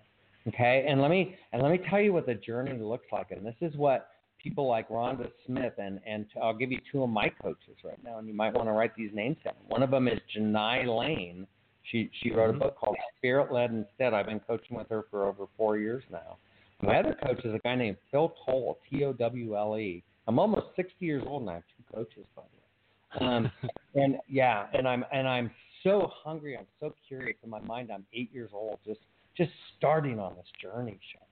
Okay, 0.48 0.84
and 0.86 1.00
let 1.00 1.10
me 1.10 1.36
and 1.52 1.62
let 1.62 1.72
me 1.72 1.78
tell 1.78 2.00
you 2.00 2.12
what 2.12 2.26
the 2.26 2.34
journey 2.34 2.78
looks 2.78 3.06
like. 3.10 3.30
And 3.30 3.44
this 3.44 3.56
is 3.60 3.76
what 3.76 4.10
people 4.38 4.66
like 4.66 4.88
Rhonda 4.88 5.30
Smith 5.44 5.74
and 5.78 6.00
and 6.06 6.26
I'll 6.40 6.54
give 6.54 6.70
you 6.70 6.80
two 6.90 7.02
of 7.02 7.10
my 7.10 7.28
coaches 7.28 7.76
right 7.84 8.02
now, 8.04 8.18
and 8.18 8.28
you 8.28 8.34
might 8.34 8.54
want 8.54 8.68
to 8.68 8.72
write 8.72 8.94
these 8.96 9.12
names 9.12 9.36
down. 9.44 9.54
One 9.68 9.82
of 9.82 9.90
them 9.90 10.08
is 10.08 10.20
Janai 10.34 10.86
Lane. 10.86 11.46
She 11.90 12.10
she 12.20 12.30
wrote 12.30 12.50
a 12.50 12.52
mm-hmm. 12.52 12.60
book 12.60 12.76
called 12.76 12.96
Spirit 13.16 13.52
Led 13.52 13.70
Instead. 13.70 14.14
I've 14.14 14.26
been 14.26 14.40
coaching 14.40 14.76
with 14.76 14.88
her 14.88 15.04
for 15.10 15.26
over 15.26 15.46
four 15.56 15.78
years 15.78 16.04
now. 16.10 16.36
My 16.82 16.98
other 16.98 17.16
coach 17.24 17.44
is 17.44 17.54
a 17.54 17.58
guy 17.58 17.74
named 17.74 17.96
Phil 18.10 18.34
Towle, 18.44 18.78
T 18.90 19.04
O 19.04 19.12
W 19.12 19.56
L 19.56 19.78
E. 19.78 20.02
I'm 20.28 20.38
almost 20.38 20.66
60 20.76 21.04
years 21.04 21.22
old 21.26 21.42
and 21.42 21.50
I 21.50 21.54
have 21.54 21.62
two 21.76 21.94
coaches, 21.94 22.26
by 22.34 22.42
the 22.42 23.26
way. 23.26 23.36
Um, 23.36 23.50
and 23.94 24.16
yeah, 24.28 24.66
and 24.72 24.86
I'm 24.86 25.04
and 25.12 25.26
I'm 25.26 25.50
so 25.82 26.10
hungry. 26.24 26.56
I'm 26.56 26.66
so 26.80 26.94
curious 27.06 27.36
in 27.42 27.50
my 27.50 27.60
mind. 27.60 27.90
I'm 27.92 28.04
eight 28.12 28.32
years 28.32 28.50
old, 28.52 28.78
just 28.84 29.00
just 29.36 29.52
starting 29.78 30.18
on 30.18 30.34
this 30.36 30.46
journey, 30.60 30.98
Sean. 31.12 31.22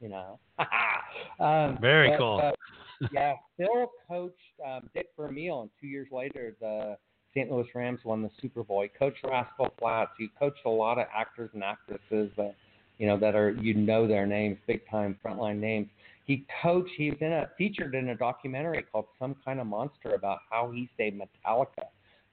You 0.00 0.08
know. 0.08 0.38
um, 1.44 1.78
Very 1.80 2.10
but, 2.10 2.18
cool. 2.18 2.40
uh, 2.42 3.06
yeah, 3.12 3.34
Phil 3.56 3.90
coached 4.08 4.36
um, 4.66 4.90
Dick 4.94 5.08
Vermeil, 5.16 5.62
and 5.62 5.70
two 5.80 5.86
years 5.86 6.08
later, 6.12 6.54
the 6.60 6.96
St. 7.34 7.50
Louis 7.50 7.66
Rams 7.74 8.00
won 8.04 8.22
the 8.22 8.30
Super 8.40 8.62
Bowl. 8.62 8.82
He 8.82 8.88
coached 8.88 9.24
Rascal 9.24 9.72
Flatts. 9.78 10.10
He 10.18 10.28
coached 10.38 10.60
a 10.66 10.70
lot 10.70 10.98
of 10.98 11.06
actors 11.14 11.50
and 11.54 11.64
actresses 11.64 12.30
that 12.36 12.54
you 13.02 13.08
know 13.08 13.18
that 13.18 13.34
are 13.34 13.50
you 13.50 13.74
know 13.74 14.06
their 14.06 14.26
names, 14.26 14.56
big 14.68 14.88
time 14.88 15.18
frontline 15.26 15.58
names. 15.58 15.88
He 16.24 16.46
coached. 16.62 16.92
He's 16.96 17.14
in 17.20 17.32
a 17.32 17.50
featured 17.58 17.96
in 17.96 18.10
a 18.10 18.14
documentary 18.14 18.84
called 18.92 19.06
Some 19.18 19.34
Kind 19.44 19.58
of 19.58 19.66
Monster 19.66 20.14
about 20.14 20.38
how 20.48 20.70
he 20.70 20.88
saved 20.96 21.16
Metallica. 21.16 21.86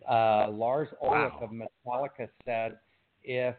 Uh, 0.08 0.52
Lars 0.52 0.88
Ulrich 1.02 1.34
Wow. 1.34 1.40
of 1.42 1.50
Metallica 1.50 2.30
said 2.46 2.78
if 3.24 3.56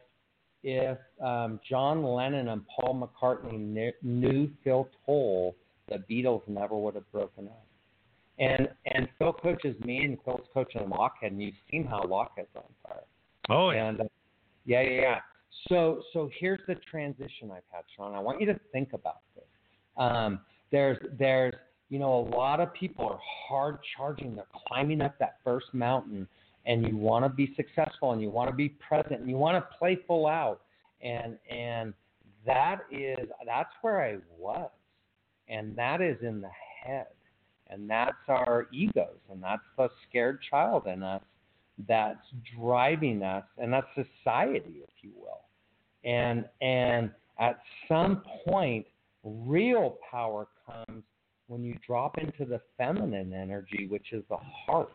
if 0.62 0.99
um, 1.20 1.59
John 1.68 2.05
Lennon 2.05 2.46
and 2.46 2.62
Paul 2.68 2.94
McCartney 3.03 3.59
knew, 3.59 3.90
knew 4.05 4.49
Phil 4.62 4.88
Towle, 5.05 5.57
the 5.88 6.05
Beatles 6.09 6.46
never 6.46 6.77
would 6.77 6.94
have 6.94 7.11
broken 7.11 7.49
up. 7.49 7.66
And 8.38 8.68
and 8.87 9.09
Phil 9.18 9.33
coaches 9.33 9.75
me, 9.85 10.05
and 10.05 10.16
Phil's 10.25 10.46
coaching 10.55 10.83
Lochhead, 10.83 11.33
and 11.33 11.42
you've 11.42 11.55
seen 11.73 11.85
how 11.85 12.02
Lochhead's 12.02 12.54
on 12.54 12.63
fire. 12.87 13.02
Oh 13.48 13.71
yeah. 13.71 13.88
And 13.88 14.00
uh, 14.00 14.04
yeah, 14.65 14.83
yeah, 14.83 15.00
yeah. 15.00 15.19
So 15.69 16.03
so 16.13 16.31
here's 16.38 16.61
the 16.67 16.77
transition 16.90 17.51
I've 17.51 17.63
had, 17.71 17.83
Sean. 17.96 18.15
I 18.15 18.21
want 18.21 18.40
you 18.40 18.46
to 18.46 18.61
think 18.73 18.92
about 18.92 19.21
this. 19.35 19.44
Um, 19.96 20.40
there's 20.71 20.98
there's 21.19 21.55
you 21.88 21.98
know 21.98 22.15
a 22.15 22.37
lot 22.37 22.61
of 22.61 22.73
people 22.75 23.07
are 23.07 23.21
hard 23.48 23.79
charging. 23.96 24.35
They're 24.37 24.44
climbing 24.69 25.01
up 25.01 25.19
that 25.19 25.37
first 25.44 25.67
mountain, 25.73 26.29
and 26.67 26.87
you 26.87 26.96
want 26.96 27.25
to 27.25 27.29
be 27.29 27.53
successful, 27.57 28.13
and 28.13 28.23
you 28.23 28.31
want 28.31 28.51
to 28.51 28.57
be 28.57 28.71
present, 28.71 29.21
and 29.21 29.29
you 29.29 29.37
want 29.37 29.57
to 29.57 29.79
play 29.79 29.98
full 30.07 30.27
out, 30.27 30.63
and 31.03 31.37
and 31.51 31.94
that 32.46 32.81
is 32.90 33.29
that's 33.44 33.73
where 33.83 34.03
I 34.03 34.19
was, 34.38 34.71
and 35.48 35.77
that 35.77 36.01
is 36.01 36.17
in 36.23 36.40
the 36.40 36.51
head, 36.85 37.09
and 37.69 37.88
that's 37.90 38.17
our 38.29 38.67
egos, 38.73 39.19
and 39.31 39.42
that's 39.42 39.63
the 39.77 39.88
scared 40.09 40.40
child 40.48 40.87
in 40.87 41.03
us 41.03 41.23
that's 41.88 42.26
driving 42.58 43.22
us, 43.22 43.44
and 43.58 43.72
that's 43.72 43.87
society, 43.94 44.83
if 44.83 44.90
you 45.02 45.10
will. 45.16 45.42
And 46.04 46.44
and 46.60 47.10
at 47.38 47.60
some 47.88 48.22
point, 48.44 48.87
real 49.24 49.98
power 50.10 50.48
comes 50.66 51.02
when 51.48 51.62
you 51.62 51.76
drop 51.87 52.18
into 52.18 52.44
the 52.44 52.60
feminine 52.78 53.33
energy, 53.33 53.87
which 53.88 54.12
is 54.12 54.22
the 54.28 54.38
heart. 54.66 54.90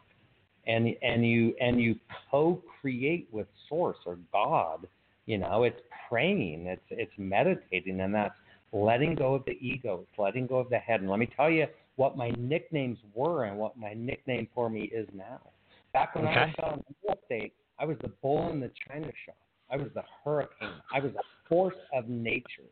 and 0.68 0.96
and 1.02 1.26
you 1.28 1.54
and 1.60 1.82
you 1.82 1.96
co-create 2.32 3.28
with 3.32 3.48
Source 3.70 3.98
or 4.06 4.18
God. 4.32 4.88
You 5.26 5.38
know, 5.40 5.64
it's 5.64 5.80
praying, 6.10 6.68
it's 6.68 6.82
it's 6.90 7.12
meditating, 7.18 8.00
and 8.02 8.14
that's 8.14 8.36
letting 8.72 9.16
go 9.16 9.36
of 9.36 9.46
the 9.46 9.58
ego, 9.62 10.06
it's 10.10 10.20
letting 10.20 10.48
go 10.48 10.58
of 10.58 10.70
the 10.70 10.78
head. 10.78 11.02
And 11.02 11.10
let 11.10 11.20
me 11.20 11.30
tell 11.36 11.50
you 11.50 11.66
what 11.96 12.18
my 12.18 12.32
nicknames 12.38 12.98
were 13.14 13.46
and 13.46 13.58
what 13.58 13.78
my 13.78 13.94
nickname 13.94 14.48
for 14.54 14.70
me 14.70 14.84
is 14.94 15.08
now. 15.14 15.42
Back 15.96 16.14
when 16.14 16.26
okay. 16.26 16.36
I 16.36 16.46
was 16.48 16.56
on 16.62 16.84
real 17.06 17.18
estate, 17.24 17.54
I 17.80 17.86
was 17.86 17.96
the 18.02 18.10
bull 18.22 18.52
in 18.52 18.60
the 18.60 18.70
china 18.86 19.10
shop. 19.26 19.38
I 19.72 19.78
was 19.78 19.88
the 19.96 20.04
hurricane. 20.26 20.82
I 20.94 21.00
was 21.00 21.14
a 21.14 21.24
force 21.48 21.78
of 21.94 22.10
nature. 22.10 22.70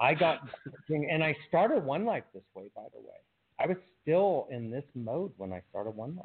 I 0.00 0.14
got, 0.14 0.38
and 0.88 1.22
I 1.22 1.36
started 1.48 1.84
One 1.84 2.06
Life 2.06 2.24
this 2.32 2.42
way, 2.54 2.70
by 2.74 2.84
the 2.94 3.00
way. 3.00 3.20
I 3.60 3.66
was 3.66 3.76
still 4.00 4.48
in 4.50 4.70
this 4.70 4.84
mode 4.94 5.32
when 5.36 5.52
I 5.52 5.60
started 5.68 5.90
One 5.90 6.16
Life. 6.16 6.24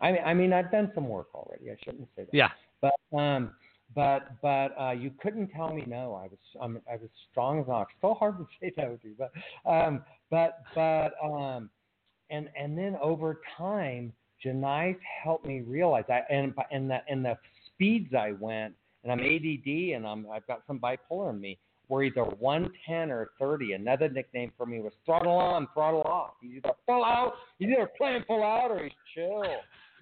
I 0.00 0.12
mean, 0.12 0.22
I 0.24 0.34
mean, 0.34 0.52
I've 0.52 0.70
done 0.70 0.92
some 0.94 1.08
work 1.08 1.30
already. 1.34 1.68
I 1.68 1.76
shouldn't 1.84 2.06
say 2.14 2.26
that. 2.26 2.32
Yeah. 2.32 2.50
But 2.80 2.94
um, 3.18 3.50
but 3.96 4.40
but 4.40 4.80
uh, 4.80 4.92
you 4.92 5.10
couldn't 5.20 5.48
tell 5.48 5.74
me 5.74 5.82
no. 5.88 6.14
I 6.14 6.28
was 6.28 6.38
um, 6.60 6.80
I 6.88 6.94
was 6.94 7.10
strong 7.32 7.58
as 7.58 7.66
an 7.66 7.72
ox. 7.72 7.92
So 8.00 8.14
hard 8.14 8.38
to 8.38 8.46
say 8.60 8.72
no 8.76 8.96
to, 9.02 9.14
but 9.18 9.32
um, 9.68 10.04
but 10.30 10.62
but 10.76 11.14
um, 11.20 11.70
and 12.30 12.48
and 12.56 12.78
then 12.78 12.96
over 13.02 13.40
time, 13.56 14.12
Janice 14.42 14.96
helped 15.22 15.46
me 15.46 15.60
realize 15.60 16.04
I 16.08 16.20
and 16.30 16.54
and 16.70 16.90
the 16.90 16.98
and 17.08 17.24
the 17.24 17.36
speeds 17.66 18.14
I 18.14 18.32
went, 18.32 18.74
and 19.02 19.12
I'm 19.12 19.20
ADD 19.20 19.96
and 19.96 20.06
I'm 20.06 20.26
I've 20.30 20.46
got 20.46 20.62
some 20.66 20.78
bipolar 20.78 21.30
in 21.30 21.40
me. 21.40 21.58
Where 21.88 22.02
either 22.02 22.22
110 22.22 23.10
or 23.10 23.30
30. 23.38 23.72
Another 23.72 24.10
nickname 24.10 24.52
for 24.58 24.66
me 24.66 24.80
was 24.80 24.92
throttle 25.06 25.32
on, 25.32 25.68
throttle 25.72 26.02
off. 26.02 26.32
He's 26.42 26.58
either 26.58 26.74
full 26.84 27.02
out, 27.02 27.32
he's 27.58 27.70
either 27.70 27.90
playing 27.96 28.24
full 28.26 28.42
out 28.42 28.70
or 28.70 28.82
he's 28.82 28.92
chill. 29.14 29.42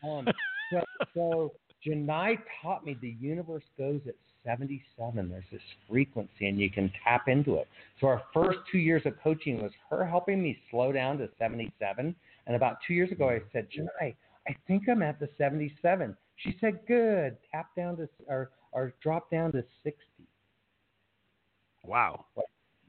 Um, 0.02 0.26
so, 0.72 0.80
so 1.14 1.52
Janai 1.86 2.38
taught 2.60 2.84
me 2.84 2.96
the 3.00 3.14
universe 3.20 3.62
goes 3.78 4.00
at 4.08 4.16
77. 4.44 5.28
There's 5.28 5.44
this 5.52 5.60
frequency, 5.88 6.48
and 6.48 6.58
you 6.58 6.70
can 6.70 6.90
tap 7.04 7.28
into 7.28 7.56
it. 7.56 7.68
So 8.00 8.06
our 8.06 8.22
first 8.32 8.58
two 8.70 8.78
years 8.78 9.02
of 9.04 9.14
coaching 9.22 9.62
was 9.62 9.72
her 9.90 10.04
helping 10.06 10.42
me 10.42 10.58
slow 10.70 10.92
down 10.92 11.18
to 11.18 11.28
77. 11.38 12.14
And 12.46 12.56
about 12.56 12.78
two 12.86 12.94
years 12.94 13.10
ago, 13.10 13.28
I 13.28 13.40
said, 13.52 13.66
Janai, 13.70 14.14
I 14.48 14.54
think 14.66 14.88
I'm 14.88 15.02
at 15.02 15.18
the 15.18 15.28
77. 15.38 16.16
She 16.36 16.56
said, 16.60 16.80
good. 16.86 17.36
Tap 17.52 17.70
down 17.76 17.96
to 17.96 18.08
or 18.28 18.50
or 18.72 18.92
drop 19.02 19.30
down 19.30 19.52
to 19.52 19.64
60. 19.82 19.96
Wow. 21.84 22.26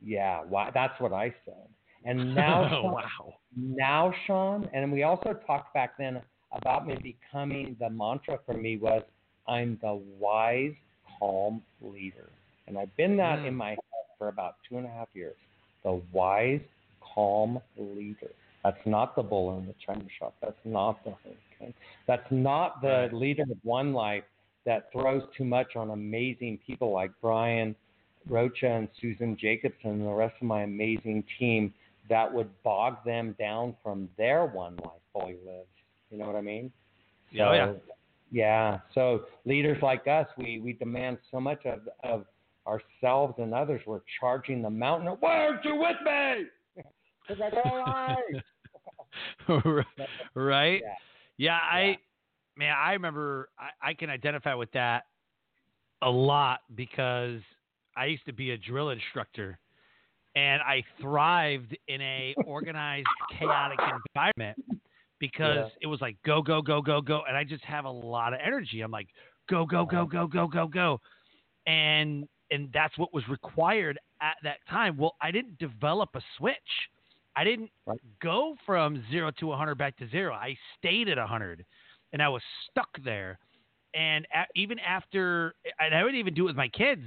Yeah, 0.03 0.43
wow, 0.43 0.69
that's 0.73 0.99
what 0.99 1.13
I 1.13 1.33
said. 1.45 1.67
And 2.03 2.35
now, 2.35 2.67
Sean, 2.69 2.91
wow. 2.91 3.33
Now, 3.55 4.13
Sean, 4.25 4.69
and 4.73 4.91
we 4.91 5.03
also 5.03 5.33
talked 5.45 5.73
back 5.73 5.97
then 5.97 6.21
about 6.51 6.87
me 6.87 6.97
becoming 7.01 7.75
the 7.79 7.89
mantra 7.89 8.39
for 8.45 8.53
me 8.53 8.77
was 8.77 9.03
I'm 9.47 9.77
the 9.81 10.01
wise, 10.19 10.73
calm 11.19 11.61
leader. 11.81 12.29
And 12.67 12.77
I've 12.77 12.95
been 12.97 13.15
that 13.17 13.39
mm. 13.39 13.47
in 13.47 13.55
my 13.55 13.69
head 13.69 13.77
for 14.17 14.27
about 14.27 14.55
two 14.67 14.77
and 14.77 14.85
a 14.85 14.89
half 14.89 15.07
years. 15.13 15.35
The 15.83 16.01
wise, 16.11 16.61
calm 17.01 17.59
leader. 17.77 18.31
That's 18.67 18.85
not 18.85 19.15
the 19.15 19.23
bull 19.23 19.57
in 19.57 19.65
the 19.65 19.73
china 19.85 20.03
shop. 20.19 20.35
That's 20.41 20.59
not 20.65 21.01
the 21.05 21.13
hurricane. 21.23 21.73
That's 22.05 22.29
not 22.29 22.81
the 22.81 23.07
leader 23.13 23.43
of 23.43 23.57
one 23.63 23.93
life 23.93 24.25
that 24.65 24.91
throws 24.91 25.21
too 25.37 25.45
much 25.45 25.77
on 25.77 25.91
amazing 25.91 26.59
people 26.67 26.91
like 26.91 27.11
Brian 27.21 27.77
Rocha 28.27 28.67
and 28.67 28.89
Susan 28.99 29.37
Jacobson 29.39 29.91
and 29.91 30.05
the 30.05 30.11
rest 30.11 30.35
of 30.41 30.47
my 30.47 30.63
amazing 30.63 31.23
team 31.39 31.73
that 32.09 32.33
would 32.33 32.49
bog 32.63 32.97
them 33.05 33.37
down 33.39 33.73
from 33.81 34.09
their 34.17 34.45
one 34.45 34.75
life 34.83 34.99
fully 35.13 35.37
lived. 35.45 35.69
You 36.11 36.17
know 36.17 36.27
what 36.27 36.35
I 36.35 36.41
mean? 36.41 36.69
So, 37.37 37.43
oh, 37.43 37.53
yeah. 37.53 37.73
Yeah. 38.33 38.79
So 38.93 39.21
leaders 39.45 39.81
like 39.81 40.05
us, 40.07 40.27
we, 40.37 40.59
we 40.59 40.73
demand 40.73 41.19
so 41.31 41.39
much 41.39 41.65
of, 41.65 41.87
of 42.03 42.25
ourselves 42.67 43.35
and 43.37 43.53
others. 43.53 43.79
We're 43.87 44.01
charging 44.19 44.61
the 44.61 44.69
mountain. 44.69 45.15
Why 45.21 45.45
aren't 45.45 45.63
you 45.63 45.77
with 45.77 45.95
me? 46.03 46.83
It's 47.29 47.39
like, 47.41 47.53
all 47.65 47.77
right. 47.77 48.23
Uh, 49.49 49.59
right. 50.35 50.81
Yeah. 50.83 50.93
yeah. 51.37 51.53
I, 51.55 51.97
man, 52.57 52.73
I 52.77 52.93
remember 52.93 53.49
I, 53.57 53.89
I 53.89 53.93
can 53.93 54.09
identify 54.09 54.55
with 54.55 54.71
that 54.73 55.03
a 56.01 56.09
lot 56.09 56.59
because 56.75 57.39
I 57.95 58.05
used 58.05 58.25
to 58.25 58.33
be 58.33 58.51
a 58.51 58.57
drill 58.57 58.89
instructor 58.89 59.57
and 60.35 60.61
I 60.61 60.83
thrived 61.01 61.75
in 61.87 62.01
a 62.01 62.35
organized, 62.45 63.07
chaotic 63.39 63.79
environment 63.79 64.57
because 65.19 65.55
yeah. 65.57 65.67
it 65.81 65.87
was 65.87 65.99
like 66.01 66.17
go, 66.23 66.41
go, 66.41 66.61
go, 66.61 66.81
go, 66.81 67.01
go. 67.01 67.21
And 67.27 67.35
I 67.35 67.43
just 67.43 67.63
have 67.63 67.85
a 67.85 67.89
lot 67.89 68.33
of 68.33 68.39
energy. 68.45 68.81
I'm 68.81 68.91
like, 68.91 69.07
go, 69.49 69.65
go, 69.65 69.85
go, 69.85 70.01
uh-huh. 70.01 70.05
go, 70.05 70.27
go, 70.27 70.47
go, 70.47 70.67
go. 70.67 71.01
And 71.65 72.27
and 72.51 72.69
that's 72.73 72.97
what 72.97 73.13
was 73.13 73.23
required 73.27 73.99
at 74.21 74.35
that 74.43 74.57
time. 74.69 74.97
Well, 74.97 75.15
I 75.21 75.31
didn't 75.31 75.57
develop 75.57 76.09
a 76.15 76.21
switch. 76.37 76.55
I 77.37 77.43
didn't 77.43 77.69
right. 77.85 77.99
go 78.21 78.55
from 78.65 79.03
zero 79.11 79.31
to 79.39 79.47
100 79.47 79.75
back 79.75 79.97
to 79.97 80.09
zero. 80.09 80.33
I 80.33 80.57
stayed 80.77 81.07
at 81.07 81.17
100 81.17 81.63
and 82.13 82.21
I 82.21 82.29
was 82.29 82.41
stuck 82.69 82.89
there. 83.03 83.37
And 83.93 84.25
even 84.55 84.79
after, 84.79 85.55
and 85.79 85.93
I 85.93 86.03
would 86.03 86.15
even 86.15 86.33
do 86.33 86.43
it 86.43 86.47
with 86.47 86.55
my 86.55 86.67
kids 86.67 87.03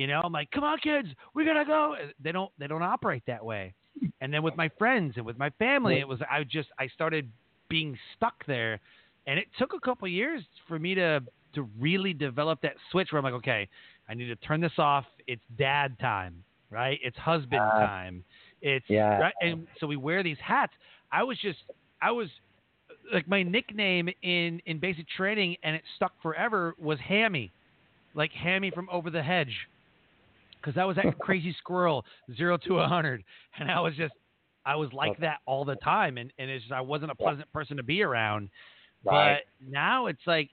you 0.00 0.06
know, 0.06 0.22
I'm 0.24 0.32
like, 0.32 0.50
come 0.50 0.64
on, 0.64 0.78
kids, 0.78 1.08
we 1.34 1.44
gotta 1.44 1.66
go. 1.66 1.94
They 2.22 2.32
don't 2.32 2.50
they 2.58 2.66
don't 2.66 2.82
operate 2.82 3.22
that 3.26 3.44
way. 3.44 3.74
And 4.22 4.32
then 4.32 4.42
with 4.42 4.56
my 4.56 4.70
friends 4.78 5.14
and 5.16 5.26
with 5.26 5.36
my 5.36 5.50
family, 5.58 5.98
it 5.98 6.08
was 6.08 6.20
I 6.30 6.42
just 6.44 6.68
I 6.78 6.88
started 6.88 7.30
being 7.68 7.98
stuck 8.16 8.46
there, 8.46 8.80
and 9.26 9.38
it 9.38 9.46
took 9.58 9.74
a 9.74 9.80
couple 9.80 10.08
years 10.08 10.42
for 10.68 10.78
me 10.78 10.94
to 10.94 11.20
to 11.54 11.68
really 11.78 12.14
develop 12.14 12.62
that 12.62 12.76
switch 12.90 13.08
where 13.12 13.18
I'm 13.18 13.24
like, 13.24 13.34
okay, 13.34 13.68
I 14.08 14.14
need 14.14 14.28
to 14.28 14.36
turn 14.36 14.62
this 14.62 14.78
off. 14.78 15.04
It's 15.26 15.42
dad 15.58 15.98
time, 15.98 16.44
right? 16.70 16.98
It's 17.02 17.18
husband 17.18 17.60
uh, 17.60 17.80
time. 17.80 18.24
It's 18.62 18.86
yeah. 18.88 19.18
right? 19.18 19.34
and 19.40 19.66
so 19.78 19.86
we 19.86 19.96
wear 19.96 20.22
these 20.22 20.36
hats. 20.42 20.72
I 21.12 21.22
was 21.22 21.38
just 21.38 21.58
I 22.02 22.10
was 22.10 22.28
like 23.12 23.28
my 23.28 23.42
nickname 23.42 24.08
in 24.22 24.60
in 24.66 24.78
basic 24.78 25.06
training, 25.16 25.56
and 25.62 25.74
it 25.74 25.82
stuck 25.96 26.12
forever 26.22 26.74
was 26.78 26.98
Hammy, 27.00 27.50
like 28.14 28.32
Hammy 28.32 28.70
from 28.70 28.88
Over 28.90 29.10
the 29.10 29.22
Hedge 29.22 29.54
because 30.60 30.78
I 30.78 30.84
was 30.84 30.96
that 30.96 31.18
crazy 31.18 31.54
squirrel, 31.58 32.04
zero 32.36 32.58
to 32.66 32.78
a 32.78 32.88
hundred, 32.88 33.24
and 33.58 33.70
I 33.70 33.80
was 33.80 33.94
just, 33.94 34.14
I 34.64 34.76
was 34.76 34.92
like 34.92 35.18
that 35.20 35.38
all 35.46 35.64
the 35.64 35.76
time, 35.76 36.18
and 36.18 36.32
and 36.38 36.50
it's 36.50 36.64
just, 36.64 36.72
I 36.72 36.80
wasn't 36.80 37.10
a 37.10 37.14
pleasant 37.14 37.50
person 37.52 37.76
to 37.76 37.82
be 37.82 38.02
around. 38.02 38.50
Right. 39.04 39.38
But 39.38 39.70
now 39.70 40.06
it's 40.06 40.20
like, 40.26 40.50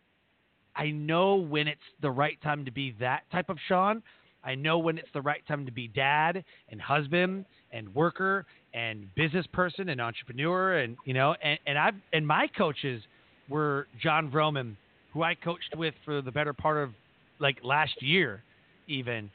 I 0.76 0.92
know 0.92 1.36
when 1.36 1.68
it's 1.68 1.82
the 2.02 2.12
right 2.12 2.42
time 2.42 2.66
to 2.66 2.72
be 2.72 2.96
that 3.00 3.24
type 3.32 3.50
of 3.50 3.58
Sean. 3.68 4.02
I 4.44 4.56
know 4.56 4.78
when 4.78 4.98
it's 4.98 5.10
the 5.14 5.22
right 5.22 5.46
time 5.46 5.66
to 5.66 5.72
be 5.74 5.90
dad 5.90 6.46
and 6.70 6.80
husband 6.80 7.46
and 7.72 7.94
worker 7.94 8.46
and 8.74 9.14
business 9.16 9.46
person 9.54 9.90
and 9.90 10.00
entrepreneur 10.02 10.80
and 10.80 10.98
you 11.06 11.14
know 11.14 11.36
and 11.44 11.60
and 11.66 11.78
I've 11.78 11.96
and 12.14 12.26
my 12.26 12.48
coaches 12.58 13.02
were 13.50 13.88
Jon 14.02 14.30
Vroman, 14.30 14.76
who 15.14 15.24
I 15.24 15.36
coached 15.36 15.76
with 15.76 15.94
for 16.06 16.22
the 16.22 16.32
better 16.32 16.54
part 16.54 16.84
of 16.84 16.92
like 17.40 17.58
last 17.64 18.02
year, 18.02 18.44
even. 18.88 19.30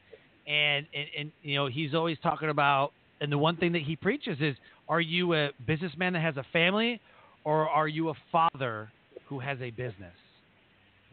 And, 0.44 0.86
and 0.92 1.06
and 1.16 1.32
you 1.42 1.54
know 1.54 1.68
he's 1.68 1.94
always 1.94 2.18
talking 2.20 2.50
about 2.50 2.92
and 3.20 3.30
the 3.30 3.38
one 3.38 3.56
thing 3.56 3.72
that 3.72 3.82
he 3.82 3.94
preaches 3.94 4.38
is 4.40 4.56
are 4.88 5.00
you 5.00 5.34
a 5.34 5.50
businessman 5.66 6.12
that 6.14 6.22
has 6.22 6.36
a 6.36 6.44
family 6.52 7.00
or 7.44 7.68
are 7.68 7.86
you 7.86 8.08
a 8.10 8.14
father 8.32 8.90
who 9.28 9.38
has 9.38 9.58
a 9.60 9.70
business? 9.70 10.14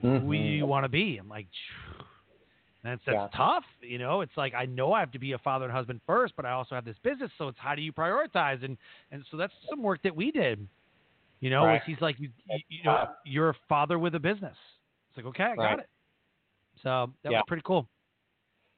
Mm-hmm. 0.03 0.25
who 0.25 0.33
do 0.33 0.39
you 0.39 0.65
want 0.65 0.85
to 0.85 0.89
be? 0.89 1.17
I'm 1.17 1.27
like 1.27 1.47
that's 2.83 3.01
that's 3.05 3.15
yeah. 3.15 3.27
tough 3.35 3.63
you 3.81 3.97
know 3.97 4.21
it's 4.21 4.31
like 4.37 4.53
i 4.53 4.65
know 4.65 4.93
i 4.93 4.99
have 4.99 5.11
to 5.11 5.19
be 5.19 5.33
a 5.33 5.37
father 5.39 5.65
and 5.65 5.73
husband 5.73 5.99
first 6.07 6.33
but 6.35 6.45
i 6.45 6.51
also 6.51 6.75
have 6.75 6.85
this 6.85 6.95
business 7.03 7.31
so 7.37 7.47
it's 7.47 7.57
how 7.59 7.75
do 7.75 7.81
you 7.81 7.91
prioritize 7.91 8.63
and 8.63 8.77
and 9.11 9.23
so 9.29 9.37
that's 9.37 9.53
some 9.69 9.81
work 9.81 10.01
that 10.03 10.15
we 10.15 10.31
did 10.31 10.65
you 11.41 11.49
know 11.49 11.65
right. 11.65 11.81
he's 11.85 11.99
like 11.99 12.19
you, 12.19 12.29
you, 12.49 12.59
you 12.69 12.83
know 12.83 13.07
you're 13.25 13.49
a 13.49 13.55
father 13.67 13.99
with 13.99 14.15
a 14.15 14.19
business 14.19 14.55
it's 15.09 15.17
like 15.17 15.25
okay 15.25 15.43
i 15.43 15.55
got 15.55 15.79
it 15.79 15.89
so 16.81 17.11
that 17.23 17.31
yeah. 17.31 17.37
was 17.39 17.45
pretty 17.47 17.63
cool 17.65 17.87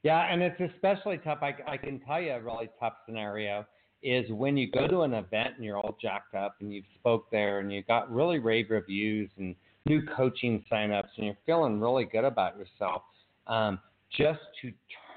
yeah, 0.04 0.32
and 0.32 0.42
it's 0.42 0.60
especially 0.74 1.20
tough. 1.20 1.40
I, 1.42 1.56
I 1.68 1.78
can 1.78 2.00
tell 2.00 2.20
you 2.20 2.32
a 2.32 2.42
really 2.42 2.70
tough 2.80 2.94
scenario 3.06 3.66
is 4.02 4.30
when 4.32 4.58
you 4.58 4.70
go 4.72 4.88
to 4.88 5.02
an 5.02 5.14
event 5.14 5.56
and 5.58 5.66
you're 5.66 5.78
all 5.78 5.96
jacked 6.02 6.34
up 6.34 6.56
and 6.60 6.74
you've 6.74 6.86
spoke 6.96 7.30
there 7.30 7.60
and 7.60 7.72
you 7.72 7.84
got 7.84 8.12
really 8.12 8.40
rave 8.40 8.72
reviews 8.72 9.30
and 9.38 9.56
new 9.86 10.02
coaching 10.18 10.64
signups 10.72 11.10
and 11.18 11.28
you're 11.28 11.38
feeling 11.46 11.80
really 11.80 12.06
good 12.06 12.24
about 12.24 12.58
yourself. 12.58 13.04
Um, 13.46 13.80
just 14.16 14.40
to 14.62 14.72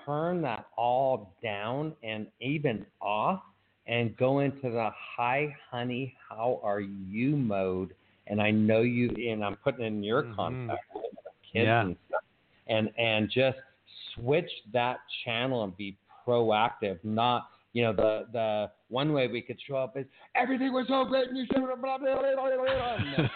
turn 0.04 0.42
that 0.42 0.66
all 0.76 1.34
down 1.42 1.94
and 2.02 2.26
even 2.40 2.84
off 3.00 3.40
and 3.86 4.16
go 4.16 4.40
into 4.40 4.70
the 4.70 4.90
hi 5.16 5.54
honey 5.70 6.14
how 6.28 6.60
are 6.62 6.80
you 6.80 7.36
mode 7.36 7.94
and 8.26 8.40
I 8.40 8.50
know 8.50 8.80
you 8.80 9.10
and 9.30 9.44
I'm 9.44 9.56
putting 9.56 9.84
in 9.84 10.02
your 10.02 10.22
mm-hmm. 10.22 10.34
contact 10.34 10.84
with 10.94 11.04
kids 11.52 11.66
yeah. 11.66 11.82
and 11.82 11.96
stuff 12.08 12.22
and 12.68 12.90
and 12.98 13.30
just 13.30 13.58
switch 14.14 14.50
that 14.72 14.98
channel 15.24 15.64
and 15.64 15.76
be 15.76 15.96
proactive, 16.26 16.98
not 17.02 17.48
you 17.72 17.82
know, 17.82 17.92
the 17.92 18.26
the 18.32 18.70
one 18.94 19.12
way 19.12 19.26
we 19.26 19.42
could 19.42 19.58
show 19.66 19.74
up 19.74 19.96
is 19.96 20.06
everything 20.36 20.72
was 20.72 20.86
so 20.88 21.04
great 21.04 21.28
and 21.28 21.36
you 21.36 21.44
should 21.46 21.60
have 21.60 21.82
blah 21.82 21.98
blah 21.98 22.14
blah 22.14 22.34
blah 22.36 22.50
blah. 22.56 22.96
And, 22.96 23.28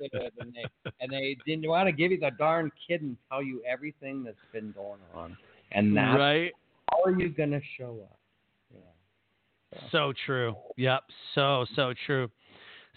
they, 0.00 0.30
and, 0.40 0.54
they, 0.54 0.64
and 1.00 1.12
they 1.12 1.36
didn't 1.44 1.68
want 1.68 1.88
to 1.88 1.92
give 1.92 2.10
you 2.10 2.18
the 2.18 2.30
darn 2.38 2.72
kid 2.88 3.02
and 3.02 3.18
tell 3.30 3.42
you 3.42 3.60
everything 3.70 4.24
that's 4.24 4.38
been 4.54 4.72
going 4.72 5.00
on. 5.14 5.36
And 5.72 5.94
that's 5.94 6.18
right. 6.18 6.52
how 6.90 7.02
are 7.04 7.20
you 7.20 7.28
gonna 7.28 7.60
show 7.78 7.98
up? 8.04 8.18
Yeah. 8.74 9.80
So 9.92 10.14
true. 10.24 10.56
Yep. 10.78 11.02
So 11.34 11.66
so 11.76 11.92
true. 12.06 12.30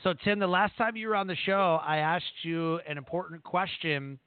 So 0.01 0.14
Tim, 0.24 0.39
the 0.39 0.47
last 0.47 0.78
time 0.78 0.95
you 0.95 1.10
were 1.10 1.16
on 1.18 1.28
the 1.28 1.36
show, 1.45 1.82
I 1.86 1.97
asked 1.97 2.24
you 2.43 2.80
an 2.88 2.97
important 2.97 3.43
question 3.43 4.18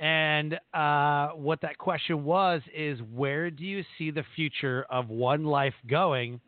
and 0.00 0.58
uh, 0.74 1.28
what 1.28 1.60
that 1.60 1.78
question 1.78 2.24
was 2.24 2.60
is 2.74 2.98
where 3.14 3.52
do 3.52 3.64
you 3.64 3.84
see 3.96 4.10
the 4.10 4.24
future 4.34 4.84
of 4.90 5.10
One 5.10 5.44
Life 5.44 5.74
going? 5.88 6.40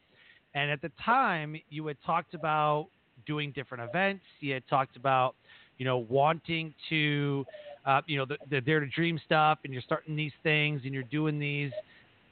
And 0.54 0.70
at 0.70 0.80
the 0.80 0.90
time, 1.04 1.56
you 1.70 1.86
had 1.86 1.96
talked 2.06 2.34
about 2.34 2.86
doing 3.26 3.52
different 3.52 3.84
events. 3.88 4.22
You 4.40 4.54
had 4.54 4.62
talked 4.68 4.96
about, 4.96 5.34
you 5.78 5.84
know, 5.84 5.98
wanting 6.08 6.74
to, 6.90 7.44
uh, 7.84 8.02
you 8.06 8.16
know, 8.16 8.24
the, 8.24 8.36
the 8.50 8.60
Dare 8.60 8.80
to 8.80 8.86
Dream 8.86 9.20
stuff, 9.24 9.58
and 9.64 9.72
you're 9.72 9.82
starting 9.82 10.14
these 10.14 10.32
things, 10.42 10.82
and 10.84 10.94
you're 10.94 11.02
doing 11.04 11.38
these, 11.38 11.72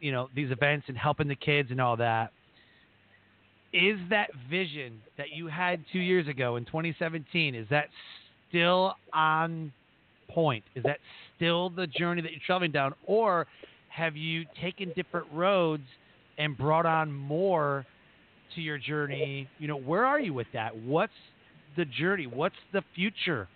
you 0.00 0.12
know, 0.12 0.28
these 0.34 0.50
events 0.50 0.86
and 0.88 0.96
helping 0.96 1.28
the 1.28 1.36
kids 1.36 1.70
and 1.70 1.80
all 1.80 1.96
that. 1.96 2.32
Is 3.72 3.98
that 4.10 4.30
vision 4.50 5.00
that 5.16 5.30
you 5.34 5.46
had 5.46 5.82
two 5.92 5.98
years 5.98 6.28
ago 6.28 6.56
in 6.56 6.64
2017? 6.66 7.54
Is 7.54 7.66
that 7.70 7.86
still 8.48 8.94
on 9.14 9.72
point? 10.28 10.62
Is 10.74 10.84
that 10.84 10.98
still 11.36 11.70
the 11.70 11.86
journey 11.86 12.22
that 12.22 12.30
you're 12.30 12.40
traveling 12.46 12.70
down, 12.70 12.94
or 13.06 13.46
have 13.88 14.16
you 14.16 14.44
taken 14.60 14.92
different 14.94 15.26
roads 15.32 15.82
and 16.38 16.56
brought 16.56 16.86
on 16.86 17.12
more 17.12 17.86
to 18.54 18.60
your 18.60 18.78
journey? 18.78 19.48
You 19.58 19.68
know, 19.68 19.76
where 19.76 20.04
are 20.04 20.20
you 20.20 20.34
with 20.34 20.46
that? 20.52 20.76
What's 20.76 21.12
the 21.76 21.84
journey? 21.84 22.26
What's 22.26 22.56
the 22.72 22.82
future 22.94 23.48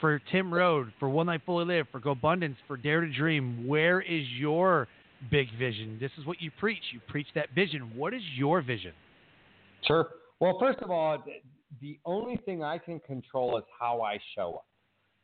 for 0.00 0.20
Tim 0.30 0.52
Rhode, 0.52 0.92
for 0.98 1.08
One 1.08 1.26
Life 1.26 1.42
Fully 1.46 1.64
Live, 1.64 1.86
for 1.90 2.00
GoBundance, 2.00 2.56
for 2.66 2.76
Dare 2.76 3.00
to 3.00 3.12
Dream? 3.12 3.66
Where 3.66 4.00
is 4.00 4.24
your 4.38 4.88
big 5.30 5.48
vision? 5.58 5.98
This 6.00 6.10
is 6.18 6.26
what 6.26 6.40
you 6.40 6.50
preach. 6.58 6.82
You 6.92 7.00
preach 7.08 7.28
that 7.34 7.48
vision. 7.54 7.92
What 7.94 8.14
is 8.14 8.22
your 8.36 8.62
vision? 8.62 8.92
Sure. 9.86 10.08
Well, 10.40 10.58
first 10.58 10.80
of 10.80 10.90
all, 10.90 11.22
the 11.80 11.98
only 12.04 12.36
thing 12.44 12.62
I 12.62 12.78
can 12.78 13.00
control 13.00 13.58
is 13.58 13.64
how 13.78 14.02
I 14.02 14.18
show 14.34 14.54
up. 14.54 14.66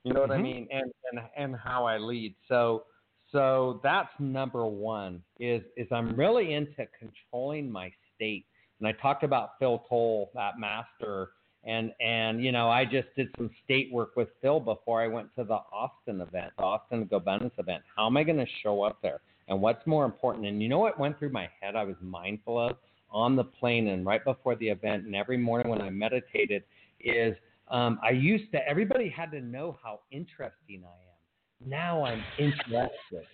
You 0.05 0.15
know 0.15 0.21
what 0.21 0.31
mm-hmm. 0.31 0.39
I 0.39 0.43
mean? 0.43 0.69
And 0.71 0.91
and 1.13 1.21
and 1.37 1.57
how 1.57 1.85
I 1.85 1.99
lead. 1.99 2.35
So 2.49 2.85
so 3.33 3.81
that's 3.83 4.09
number 4.19 4.67
one 4.67 5.23
is 5.39 5.63
is 5.77 5.87
I'm 5.93 6.17
really 6.17 6.55
into 6.55 6.87
controlling 6.99 7.71
my 7.71 7.93
state. 8.15 8.47
And 8.81 8.89
I 8.89 8.93
talked 8.93 9.22
about 9.22 9.59
Phil 9.59 9.85
Towle, 9.89 10.31
that 10.35 10.59
master, 10.59 11.31
and 11.64 11.93
and 12.01 12.43
you 12.43 12.53
know 12.53 12.70
I 12.70 12.85
just 12.85 13.09
did 13.14 13.28
some 13.37 13.51
state 13.64 13.93
work 13.93 14.16
with 14.16 14.28
Phil 14.41 14.61
before 14.61 15.03
I 15.03 15.07
went 15.07 15.35
to 15.37 15.45
the 15.45 15.59
Austin 15.72 16.20
event, 16.20 16.53
the 16.57 16.64
Austin 16.64 17.07
GoBundance 17.07 17.59
event. 17.59 17.83
How 17.95 18.07
am 18.07 18.16
I 18.16 18.24
going 18.24 18.39
to 18.39 18.47
show 18.62 18.83
up 18.83 18.99
there? 19.03 19.20
And 19.49 19.61
what's 19.61 19.87
more 19.87 20.05
important? 20.05 20.47
And 20.47 20.62
you 20.62 20.68
know 20.68 20.78
what 20.78 20.99
went 20.99 21.18
through 21.18 21.33
my 21.33 21.49
head? 21.61 21.76
I 21.76 21.85
was 21.85 21.97
mindful 22.01 22.59
of 22.59 22.76
on 23.11 23.37
the 23.37 23.45
plane 23.45 23.89
and 23.89 24.07
right 24.07 24.24
before 24.24 24.57
the 24.57 24.68
event, 24.68 25.05
and 25.05 25.14
every 25.14 25.37
morning 25.37 25.68
when 25.68 25.83
I 25.83 25.91
meditated, 25.91 26.62
is 27.01 27.35
um, 27.68 27.99
I 28.03 28.11
used 28.11 28.51
to, 28.53 28.66
everybody 28.68 29.09
had 29.09 29.31
to 29.33 29.41
know 29.41 29.78
how 29.83 30.01
interesting 30.11 30.83
I 30.85 31.64
am. 31.64 31.68
Now 31.68 32.05
I'm 32.05 32.22
interested. 32.39 33.26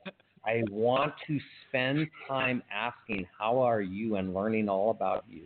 I 0.46 0.62
want 0.70 1.12
to 1.26 1.38
spend 1.68 2.06
time 2.28 2.62
asking, 2.72 3.26
how 3.38 3.58
are 3.58 3.80
you, 3.80 4.16
and 4.16 4.32
learning 4.34 4.68
all 4.68 4.90
about 4.90 5.24
you. 5.28 5.44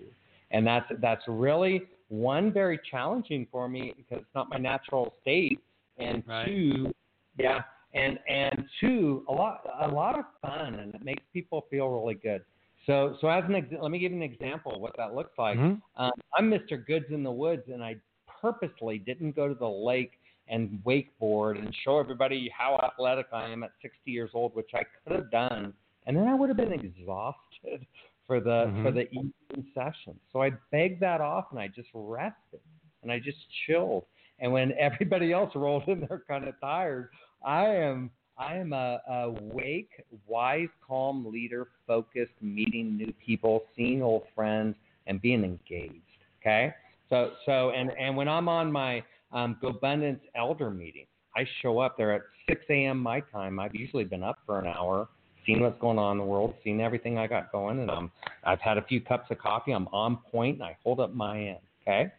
And 0.50 0.66
that's, 0.66 0.86
that's 1.00 1.22
really 1.26 1.82
one, 2.08 2.52
very 2.52 2.78
challenging 2.90 3.46
for 3.50 3.68
me 3.68 3.94
because 3.96 4.22
it's 4.22 4.34
not 4.34 4.50
my 4.50 4.58
natural 4.58 5.14
state. 5.22 5.60
And 5.98 6.22
right. 6.26 6.46
two, 6.46 6.92
yeah, 7.38 7.60
and 7.94 8.18
and 8.28 8.64
two, 8.80 9.24
a 9.28 9.32
lot 9.32 9.62
a 9.82 9.88
lot 9.88 10.18
of 10.18 10.24
fun, 10.40 10.74
and 10.76 10.94
it 10.94 11.04
makes 11.04 11.22
people 11.32 11.66
feel 11.70 11.88
really 11.88 12.14
good. 12.14 12.42
So 12.86 13.16
so 13.20 13.28
as 13.28 13.44
an 13.46 13.54
ex- 13.54 13.66
let 13.80 13.90
me 13.90 13.98
give 13.98 14.12
you 14.12 14.18
an 14.18 14.22
example 14.22 14.74
of 14.74 14.80
what 14.80 14.96
that 14.96 15.14
looks 15.14 15.36
like. 15.38 15.58
Mm-hmm. 15.58 16.02
Um, 16.02 16.12
I'm 16.36 16.50
Mr. 16.50 16.84
Goods 16.84 17.06
in 17.10 17.22
the 17.22 17.30
Woods, 17.30 17.64
and 17.72 17.82
I 17.82 17.96
purposely 18.40 18.98
didn't 18.98 19.36
go 19.36 19.48
to 19.48 19.54
the 19.54 19.68
lake 19.68 20.12
and 20.50 20.82
wakeboard 20.84 21.58
and 21.58 21.74
show 21.84 21.98
everybody 21.98 22.52
how 22.56 22.78
athletic 22.82 23.26
I 23.32 23.48
am 23.48 23.62
at 23.62 23.70
60 23.80 24.10
years 24.10 24.30
old, 24.34 24.54
which 24.54 24.70
I 24.74 24.82
could 24.82 25.16
have 25.16 25.30
done, 25.30 25.72
and 26.06 26.16
then 26.16 26.26
I 26.26 26.34
would 26.34 26.48
have 26.48 26.56
been 26.56 26.72
exhausted 26.72 27.86
for 28.26 28.40
the 28.40 28.66
mm-hmm. 28.66 28.82
for 28.82 28.90
the 28.90 29.08
evening 29.10 29.66
session. 29.74 30.18
So 30.32 30.42
I 30.42 30.50
begged 30.70 31.00
that 31.00 31.20
off 31.20 31.46
and 31.50 31.58
I 31.58 31.68
just 31.68 31.88
rested 31.94 32.60
and 33.02 33.10
I 33.10 33.18
just 33.18 33.38
chilled. 33.66 34.04
And 34.38 34.52
when 34.52 34.72
everybody 34.78 35.32
else 35.32 35.52
rolled 35.54 35.88
in, 35.88 36.06
they're 36.08 36.22
kind 36.28 36.46
of 36.46 36.54
tired. 36.60 37.10
I 37.44 37.66
am 37.66 38.10
I 38.38 38.56
am 38.56 38.72
a, 38.72 39.00
a 39.08 39.30
wake, 39.40 39.90
wise, 40.26 40.68
calm 40.86 41.30
leader, 41.30 41.68
focused, 41.86 42.32
meeting 42.40 42.96
new 42.96 43.12
people, 43.24 43.64
seeing 43.76 44.02
old 44.02 44.22
friends, 44.34 44.76
and 45.06 45.20
being 45.20 45.44
engaged. 45.44 46.00
Okay. 46.40 46.74
So 47.08 47.32
so 47.46 47.70
and 47.70 47.90
and 47.98 48.16
when 48.16 48.28
I'm 48.28 48.48
on 48.48 48.70
my 48.72 49.02
um, 49.32 49.56
GoBundance 49.62 50.20
elder 50.34 50.70
meeting, 50.70 51.06
I 51.36 51.46
show 51.62 51.78
up 51.78 51.96
there 51.96 52.12
at 52.12 52.22
6 52.48 52.60
a.m. 52.70 52.98
my 52.98 53.20
time. 53.20 53.60
I've 53.60 53.74
usually 53.74 54.04
been 54.04 54.22
up 54.22 54.38
for 54.46 54.58
an 54.58 54.66
hour, 54.66 55.08
seen 55.46 55.60
what's 55.60 55.80
going 55.80 55.98
on 55.98 56.12
in 56.12 56.18
the 56.18 56.24
world, 56.24 56.54
seen 56.64 56.80
everything 56.80 57.18
I 57.18 57.26
got 57.26 57.52
going, 57.52 57.80
and 57.80 57.90
I'm 57.90 58.10
I've 58.44 58.60
had 58.60 58.78
a 58.78 58.82
few 58.82 59.00
cups 59.00 59.30
of 59.30 59.38
coffee. 59.38 59.72
I'm 59.72 59.88
on 59.88 60.18
point, 60.30 60.56
and 60.56 60.64
I 60.64 60.76
hold 60.82 61.00
up 61.00 61.14
my 61.14 61.38
end. 61.38 61.58
Okay, 61.82 62.12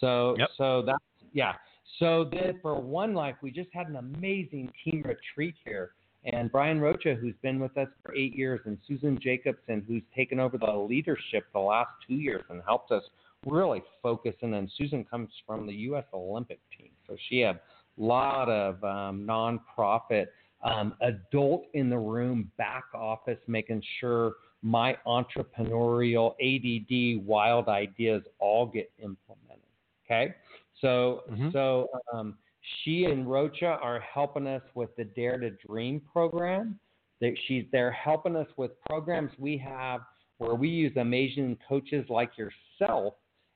so 0.00 0.34
yep. 0.38 0.48
so 0.56 0.82
that's 0.86 1.02
yeah. 1.32 1.52
So 1.98 2.28
then 2.32 2.58
for 2.60 2.80
One 2.80 3.14
Life, 3.14 3.36
we 3.42 3.50
just 3.50 3.70
had 3.72 3.88
an 3.88 3.96
amazing 3.96 4.72
team 4.84 5.04
retreat 5.04 5.54
here. 5.64 5.92
And 6.24 6.50
Brian 6.50 6.80
Rocha, 6.80 7.14
who's 7.14 7.34
been 7.42 7.60
with 7.60 7.76
us 7.76 7.88
for 8.02 8.14
eight 8.14 8.34
years, 8.34 8.60
and 8.64 8.78
Susan 8.88 9.18
Jacobson, 9.22 9.84
who's 9.86 10.02
taken 10.16 10.40
over 10.40 10.56
the 10.56 10.72
leadership 10.72 11.44
the 11.52 11.60
last 11.60 11.90
two 12.08 12.14
years 12.14 12.42
and 12.48 12.62
helped 12.66 12.90
us 12.90 13.02
really 13.46 13.82
focusing. 14.02 14.36
And 14.42 14.54
then 14.54 14.70
Susan 14.76 15.04
comes 15.04 15.30
from 15.46 15.66
the 15.66 15.74
U.S. 15.74 16.04
Olympic 16.12 16.60
team, 16.76 16.90
so 17.06 17.16
she 17.28 17.40
had 17.40 17.56
a 17.56 18.02
lot 18.02 18.48
of 18.48 18.82
um, 18.84 19.26
nonprofit 19.26 20.26
um, 20.62 20.94
adult 21.02 21.66
in 21.74 21.90
the 21.90 21.98
room 21.98 22.50
back 22.56 22.84
office, 22.94 23.38
making 23.46 23.82
sure 24.00 24.34
my 24.62 24.96
entrepreneurial 25.06 26.32
ADD 26.40 27.24
wild 27.24 27.68
ideas 27.68 28.22
all 28.38 28.66
get 28.66 28.90
implemented. 28.98 29.60
Okay, 30.06 30.34
so 30.80 31.22
mm-hmm. 31.30 31.50
so 31.52 31.88
um, 32.12 32.36
she 32.82 33.04
and 33.04 33.30
Rocha 33.30 33.78
are 33.82 34.00
helping 34.00 34.46
us 34.46 34.62
with 34.74 34.94
the 34.96 35.04
Dare 35.04 35.38
to 35.38 35.50
Dream 35.66 36.00
program. 36.12 36.78
That 37.20 37.34
she's 37.46 37.64
they're 37.72 37.92
helping 37.92 38.36
us 38.36 38.48
with 38.56 38.72
programs 38.88 39.30
we 39.38 39.56
have 39.58 40.00
where 40.38 40.54
we 40.54 40.68
use 40.68 40.96
amazing 40.96 41.56
coaches 41.68 42.04
like 42.08 42.32
yourself 42.36 43.14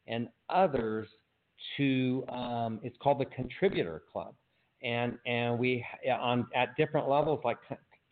and 0.08 0.28
others 0.48 1.08
to 1.76 2.24
um, 2.28 2.80
it's 2.82 2.96
called 3.02 3.20
the 3.20 3.26
contributor 3.26 4.02
club. 4.12 4.34
And 4.82 5.18
and 5.26 5.58
we 5.58 5.84
on 6.20 6.46
at 6.54 6.76
different 6.76 7.08
levels 7.08 7.40
like 7.44 7.58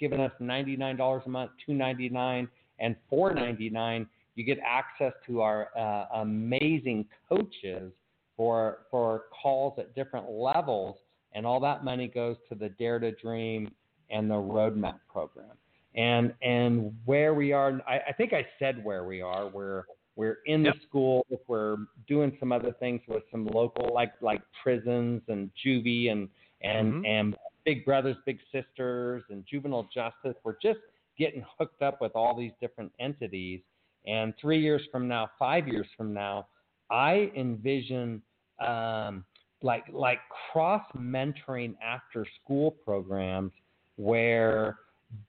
giving 0.01 0.21
us 0.21 0.33
$99 0.41 1.27
a 1.27 1.29
month 1.29 1.51
299 1.65 2.49
and 2.79 2.97
499 3.09 4.07
you 4.35 4.45
get 4.45 4.59
access 4.65 5.13
to 5.27 5.41
our 5.41 5.69
uh, 5.79 6.21
amazing 6.21 7.07
coaches 7.29 7.93
for 8.37 8.81
for 8.91 9.25
calls 9.43 9.79
at 9.79 9.95
different 9.95 10.29
levels 10.29 10.97
and 11.33 11.47
all 11.47 11.61
that 11.61 11.85
money 11.85 12.09
goes 12.09 12.37
to 12.49 12.55
the 12.55 12.69
dare 12.71 12.99
to 12.99 13.13
dream 13.13 13.71
and 14.11 14.31
the 14.31 14.35
roadmap 14.35 14.99
program. 15.11 15.57
And 15.95 16.35
and 16.43 16.95
where 17.05 17.35
we 17.35 17.53
are 17.53 17.81
I, 17.87 18.01
I 18.09 18.13
think 18.13 18.33
i 18.33 18.45
said 18.59 18.85
where 18.85 19.05
we 19.05 19.23
are. 19.23 19.49
We're 19.49 19.85
we're 20.17 20.39
in 20.47 20.65
yep. 20.65 20.75
the 20.75 20.81
school. 20.89 21.27
We're 21.47 21.77
doing 22.09 22.37
some 22.41 22.51
other 22.51 22.73
things 22.81 23.03
with 23.07 23.23
some 23.31 23.47
local, 23.47 23.93
like 23.95 24.13
like 24.23 24.41
prisons 24.63 25.23
and 25.29 25.51
juvie 25.65 26.11
and 26.11 26.29
and 26.63 26.93
mm-hmm. 26.93 27.05
and 27.05 27.37
big 27.65 27.85
brothers, 27.85 28.17
big 28.25 28.39
sisters, 28.51 29.23
and 29.29 29.45
juvenile 29.49 29.89
justice. 29.95 30.35
We're 30.43 30.57
just 30.63 30.81
getting 31.19 31.45
hooked 31.59 31.83
up 31.83 32.01
with 32.01 32.13
all 32.15 32.37
these 32.37 32.53
different 32.61 32.93
entities. 32.99 33.61
And 34.07 34.33
three 34.41 34.61
years 34.61 34.83
from 34.91 35.07
now, 35.07 35.31
five 35.39 35.69
years 35.69 35.87
from 35.97 36.15
now, 36.15 36.47
I 36.91 37.31
envision 37.37 38.23
um, 38.67 39.25
like 39.63 39.85
like 39.93 40.21
cross 40.51 40.85
mentoring 40.97 41.75
after 41.85 42.27
school 42.43 42.71
programs 42.71 43.53
where 43.97 44.79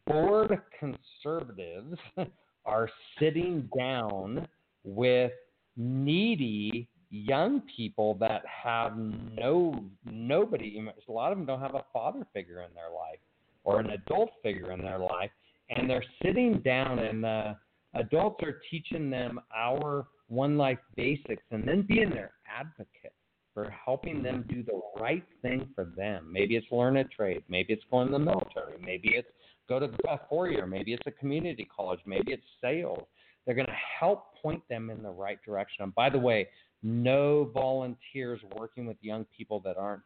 bored 0.05 0.61
conservatives 0.79 1.97
are 2.65 2.89
sitting 3.19 3.69
down 3.77 4.47
with 4.88 5.31
needy 5.75 6.88
young 7.09 7.61
people 7.75 8.15
that 8.15 8.41
have 8.45 8.97
no 8.97 9.83
nobody 10.05 10.85
a 11.07 11.11
lot 11.11 11.31
of 11.31 11.38
them 11.38 11.45
don't 11.45 11.61
have 11.61 11.75
a 11.75 11.85
father 11.93 12.25
figure 12.33 12.63
in 12.63 12.73
their 12.73 12.89
life 12.89 13.19
or 13.63 13.79
an 13.79 13.91
adult 13.91 14.29
figure 14.43 14.71
in 14.71 14.81
their 14.81 14.97
life 14.97 15.29
and 15.69 15.89
they're 15.89 16.03
sitting 16.21 16.59
down 16.65 16.99
and 16.99 17.23
the 17.23 17.55
Adults 17.97 18.43
are 18.43 18.61
teaching 18.69 19.09
them 19.09 19.39
our 19.55 20.07
one 20.27 20.57
life 20.57 20.79
basics 20.95 21.43
and 21.51 21.67
then 21.67 21.81
being 21.81 22.09
their 22.09 22.31
advocate 22.47 23.13
for 23.53 23.69
helping 23.71 24.21
them 24.21 24.45
do 24.49 24.61
the 24.63 24.79
right 24.99 25.23
thing 25.41 25.67
for 25.73 25.85
them. 25.95 26.29
Maybe 26.31 26.55
it's 26.55 26.67
learn 26.71 26.97
a 26.97 27.03
trade, 27.05 27.43
maybe 27.49 27.73
it's 27.73 27.83
going 27.89 28.07
to 28.07 28.13
the 28.13 28.19
military, 28.19 28.77
maybe 28.83 29.09
it's 29.15 29.27
go 29.67 29.79
to 29.79 29.89
a 30.09 30.19
four 30.29 30.49
year, 30.49 30.67
maybe 30.67 30.93
it's 30.93 31.07
a 31.07 31.11
community 31.11 31.67
college, 31.75 31.99
maybe 32.05 32.33
it's 32.33 32.43
sales. 32.61 33.07
They're 33.47 33.55
going 33.55 33.67
to 33.67 33.73
help 33.99 34.35
point 34.41 34.61
them 34.69 34.89
in 34.89 35.01
the 35.01 35.09
right 35.09 35.39
direction. 35.43 35.83
And 35.83 35.95
by 35.95 36.09
the 36.09 36.19
way, 36.19 36.49
no 36.83 37.49
volunteers 37.53 38.41
working 38.55 38.85
with 38.85 38.97
young 39.01 39.25
people 39.35 39.61
that 39.61 39.77
aren't 39.77 40.03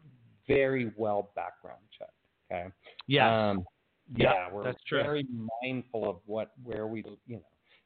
very 0.48 0.94
well 0.96 1.32
background 1.36 1.82
checked. 1.98 2.12
Okay. 2.52 2.70
Yeah. 3.08 3.50
Um, 3.50 3.66
yeah, 4.16 4.34
yeah, 4.34 4.54
we're 4.54 4.64
that's 4.64 4.84
true. 4.88 5.02
very 5.02 5.26
mindful 5.64 6.10
of 6.10 6.18
what 6.26 6.52
where 6.64 6.88
we 6.88 7.04
you 7.28 7.38
know. 7.38 7.42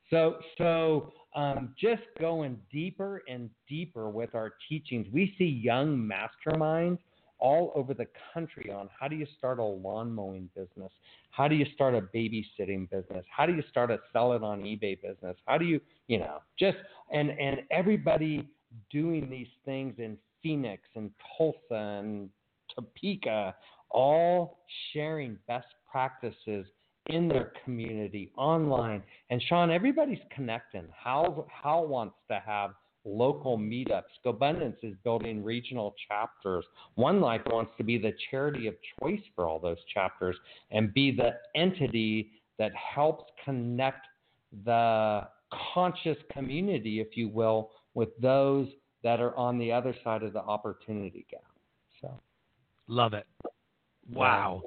So 0.10 0.38
so 0.58 1.14
um, 1.36 1.76
just 1.80 2.02
going 2.20 2.58
deeper 2.72 3.22
and 3.28 3.50
deeper 3.70 4.10
with 4.10 4.34
our 4.34 4.54
teachings, 4.68 5.08
we 5.12 5.36
see 5.38 5.46
young 5.46 5.98
masterminds 5.98 7.00
all 7.40 7.72
over 7.76 7.94
the 7.94 8.08
country 8.34 8.72
on 8.72 8.90
how 8.98 9.08
do 9.08 9.16
you 9.16 9.28
start 9.38 9.60
a 9.60 9.64
lawn 9.64 10.12
mowing 10.12 10.50
business, 10.56 10.92
how 11.32 11.48
do 11.48 11.56
you 11.56 11.66
start 11.74 11.94
a 11.94 12.02
babysitting 12.02 12.90
business, 12.90 13.26
how 13.30 13.46
do 13.46 13.54
you 13.54 13.64
start 13.70 13.92
a 13.92 14.00
sell 14.14 14.34
it 14.34 14.44
on 14.44 14.62
eBay 14.62 15.00
business, 15.02 15.38
how 15.46 15.58
do 15.58 15.66
you 15.66 15.80
you 16.08 16.20
know 16.20 16.40
just 16.58 16.78
and 17.12 17.30
and 17.32 17.62
everybody 17.72 18.48
doing 18.92 19.30
these 19.30 19.48
things 19.64 19.94
in 19.98 20.18
Phoenix 20.42 20.84
and 20.96 21.12
Tulsa 21.38 22.00
and 22.00 22.30
Topeka 22.74 23.56
all 23.90 24.60
sharing 24.92 25.38
best 25.48 25.68
practices 25.90 26.66
in 27.08 27.28
their 27.28 27.54
community 27.64 28.32
online. 28.38 29.02
And 29.30 29.42
Sean, 29.48 29.72
everybody's 29.72 30.20
connecting. 30.34 30.86
Hal, 31.04 31.48
Hal 31.50 31.88
wants 31.88 32.16
to 32.30 32.42
have 32.46 32.72
local 33.06 33.58
meetups. 33.58 34.04
GoBundance 34.26 34.78
is 34.84 34.96
building 35.04 35.44
regional 35.44 35.96
chapters. 36.08 36.66
One 36.96 37.22
Life 37.22 37.42
wants 37.48 37.72
to 37.78 37.84
be 37.84 37.98
the 37.98 38.14
charity 38.30 38.68
of 38.68 38.76
choice 39.00 39.22
for 39.36 39.48
all 39.48 39.60
those 39.60 39.78
chapters 39.94 40.36
and 40.72 40.94
be 40.94 41.12
the 41.12 41.36
entity 41.56 42.32
that 42.58 42.72
helps 42.76 43.32
connect 43.44 44.08
the 44.66 45.28
conscious 45.74 46.18
community, 46.32 47.00
if 47.00 47.16
you 47.16 47.30
will, 47.30 47.72
with 47.94 48.10
those 48.22 48.68
that 49.04 49.20
are 49.20 49.36
on 49.38 49.58
the 49.58 49.72
other 49.72 49.96
side 50.04 50.24
of 50.24 50.34
the 50.34 50.40
opportunity 50.40 51.26
gap. 51.30 51.42
So, 52.02 52.12
love 52.88 53.14
it. 53.14 53.28
Wow. 54.12 54.64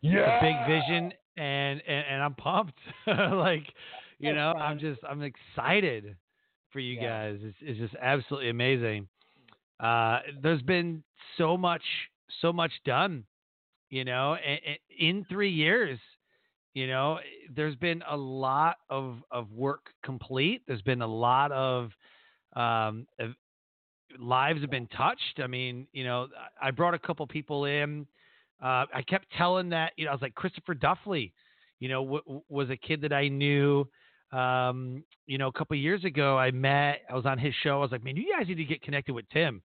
Yeah. 0.00 0.40
big 0.40 0.56
vision 0.66 1.12
and, 1.36 1.82
and 1.86 2.06
and 2.10 2.22
I'm 2.22 2.34
pumped. 2.34 2.78
like, 3.06 3.66
you 4.18 4.32
know, 4.32 4.52
I'm 4.52 4.78
just 4.78 5.00
I'm 5.08 5.22
excited 5.22 6.16
for 6.72 6.80
you 6.80 6.94
Yeah. 6.94 7.30
guys. 7.32 7.40
It's, 7.42 7.56
it's 7.60 7.78
just 7.78 7.94
absolutely 8.00 8.50
amazing. 8.50 9.08
Uh, 9.80 10.20
there's 10.42 10.62
been 10.62 11.02
so 11.38 11.56
much 11.56 11.82
so 12.40 12.52
much 12.52 12.72
done, 12.84 13.24
you 13.90 14.04
know, 14.04 14.36
in 14.98 15.24
three 15.28 15.50
years. 15.50 15.98
You 16.74 16.86
know, 16.86 17.18
there's 17.54 17.76
been 17.76 18.02
a 18.08 18.16
lot 18.16 18.76
of 18.88 19.16
of 19.30 19.50
work 19.52 19.86
complete. 20.04 20.62
There's 20.66 20.82
been 20.82 21.02
a 21.02 21.06
lot 21.06 21.52
of 21.52 21.90
um, 22.54 23.06
of- 23.18 23.34
lives 24.18 24.60
have 24.60 24.70
been 24.70 24.86
touched. 24.88 25.40
I 25.42 25.46
mean, 25.46 25.86
you 25.92 26.04
know, 26.04 26.28
I 26.60 26.70
brought 26.70 26.94
a 26.94 26.98
couple 26.98 27.26
people 27.26 27.64
in. 27.66 28.06
Uh, 28.62 28.86
I 28.94 29.02
kept 29.06 29.26
telling 29.36 29.70
that, 29.70 29.92
you 29.96 30.04
know, 30.04 30.10
I 30.12 30.14
was 30.14 30.22
like 30.22 30.34
Christopher 30.34 30.74
Duffley, 30.74 31.32
you 31.80 31.88
know, 31.88 32.04
w- 32.04 32.42
was 32.48 32.70
a 32.70 32.76
kid 32.76 33.00
that 33.02 33.12
I 33.12 33.28
knew. 33.28 33.86
Um, 34.32 35.04
you 35.26 35.38
know, 35.38 35.48
a 35.48 35.52
couple 35.52 35.76
years 35.76 36.04
ago, 36.04 36.38
I 36.38 36.50
met. 36.50 37.02
I 37.10 37.14
was 37.14 37.26
on 37.26 37.38
his 37.38 37.54
show. 37.62 37.78
I 37.78 37.80
was 37.80 37.92
like, 37.92 38.02
man, 38.02 38.16
you 38.16 38.34
guys 38.36 38.48
need 38.48 38.56
to 38.56 38.64
get 38.64 38.82
connected 38.82 39.12
with 39.12 39.26
Tim. 39.32 39.62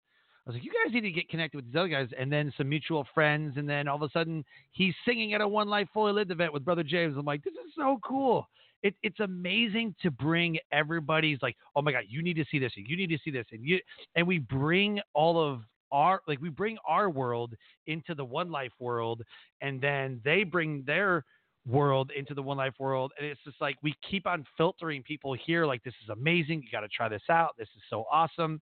I 0.47 0.51
was 0.51 0.55
like, 0.55 0.65
you 0.65 0.71
guys 0.71 0.95
need 0.95 1.01
to 1.01 1.11
get 1.11 1.29
connected 1.29 1.57
with 1.57 1.67
these 1.67 1.77
other 1.77 1.89
guys, 1.89 2.09
and 2.17 2.33
then 2.33 2.53
some 2.57 2.69
mutual 2.69 3.05
friends, 3.15 3.55
and 3.57 3.69
then 3.69 3.89
all 3.89 3.97
of 3.97 4.03
a 4.03 4.11
sudden, 4.11 4.45
he's 4.71 4.95
singing 5.05 5.35
at 5.35 5.41
a 5.41 5.49
One 5.49 5.69
Life 5.69 5.89
Fully 5.93 6.13
Lived 6.13 6.31
event 6.31 6.53
with 6.53 6.65
Brother 6.65 6.85
James. 6.85 7.17
I'm 7.19 7.25
like, 7.25 7.43
this 7.43 7.55
is 7.55 7.73
so 7.77 7.99
cool. 8.05 8.47
It, 8.83 8.95
it's 9.03 9.19
amazing 9.19 9.97
to 10.03 10.11
bring 10.11 10.59
everybody's 10.71 11.39
like, 11.43 11.57
oh 11.75 11.83
my 11.83 11.91
god, 11.91 12.05
you 12.09 12.23
need 12.23 12.37
to 12.37 12.45
see 12.51 12.61
this, 12.61 12.73
and 12.77 12.87
you 12.87 12.97
need 12.97 13.11
to 13.11 13.19
see 13.25 13.33
this, 13.33 13.47
and 13.51 13.65
you, 13.65 13.81
and 14.15 14.27
we 14.27 14.39
bring 14.39 15.01
all 15.15 15.43
of 15.43 15.63
our 15.91 16.21
like 16.29 16.41
we 16.41 16.49
bring 16.49 16.77
our 16.87 17.11
world 17.11 17.55
into 17.87 18.15
the 18.15 18.25
One 18.25 18.51
Life 18.51 18.73
world, 18.79 19.23
and 19.63 19.81
then 19.81 20.21
they 20.25 20.45
bring 20.45 20.85
their 20.87 21.25
world 21.67 22.13
into 22.17 22.35
the 22.35 22.43
One 22.43 22.57
Life 22.57 22.75
world, 22.79 23.13
and 23.19 23.27
it's 23.27 23.41
just 23.45 23.61
like 23.61 23.77
we 23.83 23.95
keep 24.09 24.27
on 24.27 24.45
filtering 24.57 25.03
people 25.03 25.35
here. 25.35 25.67
Like 25.67 25.83
this 25.83 25.95
is 26.03 26.11
amazing. 26.11 26.63
You 26.63 26.69
got 26.71 26.81
to 26.81 26.89
try 26.89 27.09
this 27.09 27.23
out. 27.31 27.51
This 27.59 27.69
is 27.77 27.83
so 27.91 28.05
awesome, 28.11 28.61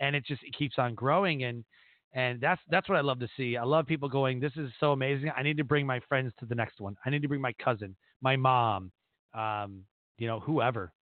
and 0.00 0.16
it 0.16 0.24
just 0.26 0.42
it 0.42 0.56
keeps 0.56 0.78
on 0.78 0.94
growing 0.94 1.44
and. 1.44 1.64
And 2.14 2.40
that's 2.40 2.62
that's 2.70 2.88
what 2.88 2.96
I 2.96 3.02
love 3.02 3.18
to 3.18 3.28
see. 3.36 3.58
I 3.58 3.64
love 3.64 3.84
people 3.84 4.08
going, 4.08 4.40
"This 4.40 4.52
is 4.56 4.70
so 4.80 4.92
amazing. 4.92 5.32
I 5.36 5.42
need 5.42 5.58
to 5.58 5.64
bring 5.64 5.84
my 5.84 6.00
friends 6.08 6.32
to 6.38 6.46
the 6.46 6.54
next 6.54 6.80
one. 6.80 6.96
I 7.04 7.10
need 7.10 7.20
to 7.20 7.28
bring 7.28 7.42
my 7.42 7.52
cousin, 7.62 7.94
my 8.22 8.36
mom, 8.36 8.90
um, 9.34 9.82
you 10.16 10.26
know, 10.26 10.40
whoever." 10.40 10.92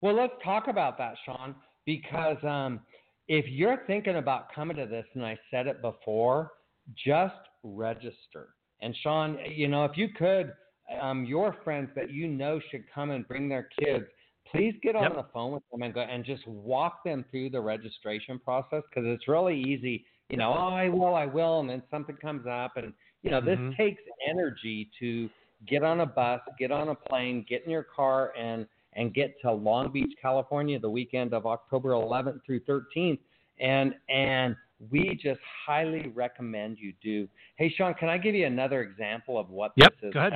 Well, 0.00 0.14
let's 0.14 0.32
talk 0.42 0.68
about 0.68 0.96
that, 0.96 1.16
Sean, 1.26 1.54
because 1.84 2.38
um, 2.42 2.80
if 3.28 3.44
you're 3.48 3.82
thinking 3.86 4.16
about 4.16 4.52
coming 4.54 4.76
to 4.78 4.86
this, 4.86 5.04
and 5.14 5.26
I 5.26 5.36
said 5.50 5.66
it 5.66 5.82
before, 5.82 6.52
just 6.94 7.34
register. 7.62 8.48
And 8.84 8.94
Sean, 9.02 9.38
you 9.50 9.66
know, 9.66 9.86
if 9.86 9.96
you 9.96 10.10
could, 10.10 10.52
um, 11.00 11.24
your 11.24 11.56
friends 11.64 11.88
that 11.96 12.10
you 12.10 12.28
know 12.28 12.60
should 12.70 12.84
come 12.94 13.10
and 13.10 13.26
bring 13.26 13.48
their 13.48 13.68
kids, 13.78 14.04
please 14.52 14.74
get 14.82 14.94
on 14.94 15.04
Yep. 15.04 15.14
the 15.14 15.24
phone 15.32 15.52
with 15.52 15.62
them 15.70 15.82
and 15.82 15.94
go 15.94 16.02
and 16.02 16.22
just 16.22 16.46
walk 16.46 17.02
them 17.02 17.24
through 17.30 17.48
the 17.48 17.60
registration 17.60 18.38
process 18.38 18.82
because 18.90 19.06
it's 19.06 19.26
really 19.26 19.58
easy. 19.58 20.04
You 20.28 20.36
know, 20.36 20.52
oh, 20.52 20.68
I 20.68 20.90
will, 20.90 21.14
I 21.14 21.24
will, 21.24 21.60
and 21.60 21.70
then 21.70 21.82
something 21.90 22.16
comes 22.16 22.46
up, 22.46 22.76
and 22.76 22.92
you 23.22 23.30
know, 23.30 23.40
this 23.40 23.58
Mhm. 23.58 23.74
takes 23.74 24.02
energy 24.28 24.90
to 24.98 25.30
get 25.66 25.82
on 25.82 26.00
a 26.00 26.06
bus, 26.06 26.42
get 26.58 26.70
on 26.70 26.90
a 26.90 26.94
plane, 26.94 27.42
get 27.48 27.64
in 27.64 27.70
your 27.70 27.84
car, 27.84 28.34
and 28.36 28.68
and 28.92 29.14
get 29.14 29.40
to 29.40 29.50
Long 29.50 29.90
Beach, 29.92 30.14
California, 30.20 30.78
the 30.78 30.90
weekend 30.90 31.32
of 31.32 31.46
October 31.46 31.92
11th 31.92 32.44
through 32.44 32.60
13th, 32.60 33.18
and 33.58 33.94
and 34.10 34.56
we 34.90 35.18
just 35.22 35.40
highly 35.66 36.08
recommend 36.14 36.78
you 36.78 36.92
do. 37.02 37.28
Hey, 37.56 37.72
Sean, 37.76 37.94
can 37.94 38.08
I 38.08 38.18
give 38.18 38.34
you 38.34 38.46
another 38.46 38.82
example 38.82 39.38
of 39.38 39.50
what 39.50 39.72
Yep. 39.76 39.94
this 40.00 40.14
has 40.14 40.32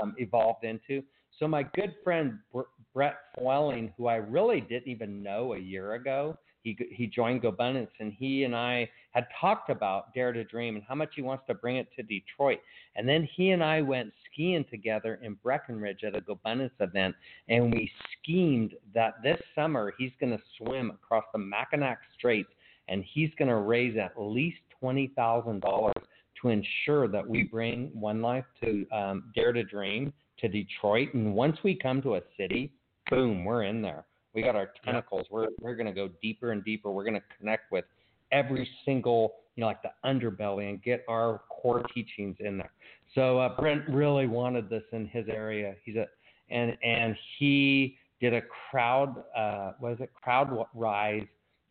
um, 0.00 0.14
evolved 0.18 0.64
into? 0.64 1.02
So 1.38 1.48
my 1.48 1.64
good 1.74 1.94
friend 2.04 2.38
Br- 2.52 2.62
Brett 2.92 3.16
Flelling, 3.36 3.92
who 3.96 4.06
I 4.06 4.16
really 4.16 4.60
didn't 4.60 4.88
even 4.88 5.22
know 5.22 5.54
a 5.54 5.58
year 5.58 5.94
ago, 5.94 6.38
he 6.64 6.76
he 6.90 7.06
joined 7.06 7.42
GoBundance, 7.42 7.90
and 8.00 8.12
he 8.12 8.44
and 8.44 8.56
I 8.56 8.88
had 9.10 9.26
talked 9.38 9.68
about 9.68 10.14
Dare 10.14 10.32
to 10.32 10.44
Dream 10.44 10.76
and 10.76 10.84
how 10.88 10.94
much 10.94 11.10
he 11.14 11.22
wants 11.22 11.44
to 11.46 11.54
bring 11.54 11.76
it 11.76 11.88
to 11.94 12.02
Detroit. 12.02 12.58
And 12.96 13.06
then 13.06 13.28
he 13.36 13.50
and 13.50 13.62
I 13.62 13.82
went 13.82 14.12
skiing 14.32 14.64
together 14.70 15.20
in 15.22 15.34
Breckenridge 15.34 16.04
at 16.04 16.16
a 16.16 16.22
GoBundance 16.22 16.70
event, 16.80 17.14
and 17.48 17.70
we 17.70 17.90
schemed 18.22 18.74
that 18.94 19.22
this 19.22 19.40
summer 19.54 19.92
he's 19.98 20.12
going 20.18 20.32
to 20.32 20.42
swim 20.56 20.90
across 20.90 21.24
the 21.32 21.38
Mackinac 21.38 21.98
Straits, 22.16 22.48
and 22.88 23.04
he's 23.12 23.30
going 23.38 23.48
to 23.48 23.56
raise 23.56 23.96
at 23.96 24.12
least 24.16 24.58
twenty 24.78 25.12
thousand 25.16 25.60
dollars 25.60 25.94
to 26.42 26.48
ensure 26.48 27.08
that 27.08 27.26
we 27.26 27.44
bring 27.44 27.90
One 27.94 28.20
Life 28.20 28.44
to 28.62 28.86
um, 28.92 29.24
Dare 29.34 29.52
to 29.52 29.64
Dream 29.64 30.12
to 30.40 30.48
Detroit. 30.48 31.14
And 31.14 31.34
once 31.34 31.56
we 31.64 31.74
come 31.74 32.02
to 32.02 32.16
a 32.16 32.20
city, 32.36 32.72
boom, 33.10 33.44
we're 33.44 33.64
in 33.64 33.80
there. 33.80 34.04
We 34.34 34.42
got 34.42 34.56
our 34.56 34.70
tentacles. 34.84 35.26
We're 35.30 35.48
we're 35.60 35.76
going 35.76 35.86
to 35.86 35.92
go 35.92 36.10
deeper 36.20 36.52
and 36.52 36.64
deeper. 36.64 36.90
We're 36.90 37.04
going 37.04 37.14
to 37.14 37.22
connect 37.38 37.70
with 37.70 37.84
every 38.32 38.68
single, 38.84 39.34
you 39.54 39.60
know, 39.60 39.68
like 39.68 39.82
the 39.82 39.92
underbelly 40.04 40.68
and 40.68 40.82
get 40.82 41.04
our 41.08 41.42
core 41.48 41.82
teachings 41.94 42.36
in 42.40 42.58
there. 42.58 42.72
So 43.14 43.38
uh, 43.38 43.54
Brent 43.56 43.88
really 43.88 44.26
wanted 44.26 44.68
this 44.68 44.82
in 44.92 45.06
his 45.06 45.26
area. 45.28 45.76
He's 45.84 45.96
a 45.96 46.06
and 46.50 46.76
and 46.82 47.16
he 47.38 47.96
did 48.20 48.34
a 48.34 48.42
crowd 48.70 49.22
uh 49.36 49.72
what 49.78 49.92
is 49.92 50.00
it 50.00 50.12
crowd 50.14 50.50
rise 50.74 51.26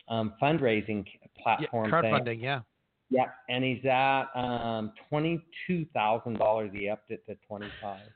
um 0.07 0.33
fundraising 0.41 1.05
Yeah, 1.05 1.27
platform 1.41 1.91
thing. 2.25 2.39
yeah. 2.39 2.61
Yeah. 3.09 3.25
And 3.49 3.63
he's 3.63 3.83
at 3.85 4.25
um 4.35 4.91
twenty-two 5.09 5.85
thousand 5.93 6.37
dollars. 6.39 6.71
He 6.73 6.89
upped 6.89 7.11
it 7.11 7.25
to 7.27 7.35
twenty-five. 7.47 8.07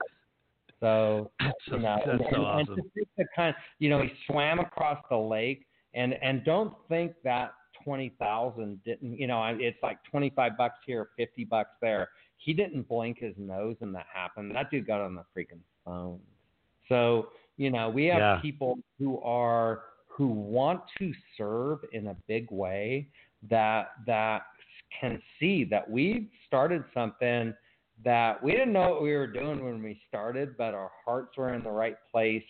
So 0.80 1.32
That's 1.40 1.54
you 1.68 1.80
know, 1.80 1.98
that's 2.06 2.10
and, 2.10 2.22
so 2.32 2.42
awesome. 2.46 2.74
and 2.74 2.84
to 2.84 2.90
think 2.94 3.08
the 3.18 3.26
kind, 3.36 3.56
you 3.80 3.90
know, 3.90 4.02
he 4.02 4.10
swam 4.28 4.60
across 4.60 5.00
the 5.10 5.18
lake, 5.18 5.66
and 5.94 6.14
and 6.22 6.44
don't 6.46 6.74
think 6.90 7.14
that 7.24 7.54
twenty 7.84 8.14
thousand 8.20 8.84
didn't, 8.84 9.18
you 9.18 9.28
know, 9.28 9.44
it's 9.60 9.82
like 9.82 9.98
twenty-five 10.10 10.58
bucks 10.58 10.78
here, 10.86 11.10
fifty 11.18 11.44
bucks 11.44 11.72
there. 11.82 12.10
He 12.38 12.54
didn't 12.54 12.88
blink 12.88 13.18
his 13.20 13.34
nose, 13.38 13.76
and 13.82 13.94
that 13.96 14.06
happened. 14.14 14.54
That 14.56 14.70
dude 14.70 14.86
got 14.86 15.02
on 15.02 15.16
the 15.16 15.24
freaking 15.36 15.60
phone. 15.86 16.20
So 16.90 17.30
you 17.58 17.72
know, 17.72 17.90
we 17.90 18.06
have 18.06 18.20
Yeah. 18.20 18.40
people 18.42 18.78
who 19.00 19.20
are 19.22 19.82
who 20.18 20.28
want 20.28 20.82
to 20.98 21.14
serve 21.38 21.78
in 21.94 22.08
a 22.08 22.16
big 22.28 22.50
way 22.50 23.08
that 23.48 23.92
that 24.08 24.42
can 25.00 25.22
see 25.40 25.64
that 25.64 25.88
we've 25.88 26.28
started 26.48 26.84
something 26.92 27.54
that 28.04 28.42
we 28.44 28.52
didn't 28.52 28.74
know 28.74 28.90
what 28.90 29.04
we 29.04 29.14
were 29.14 29.28
doing 29.28 29.64
when 29.64 29.84
we 29.84 30.02
started, 30.08 30.58
but 30.58 30.74
our 30.74 30.90
hearts 31.06 31.38
were 31.38 31.54
in 31.54 31.64
the 31.64 31.70
right 31.70 31.98
place 32.12 32.44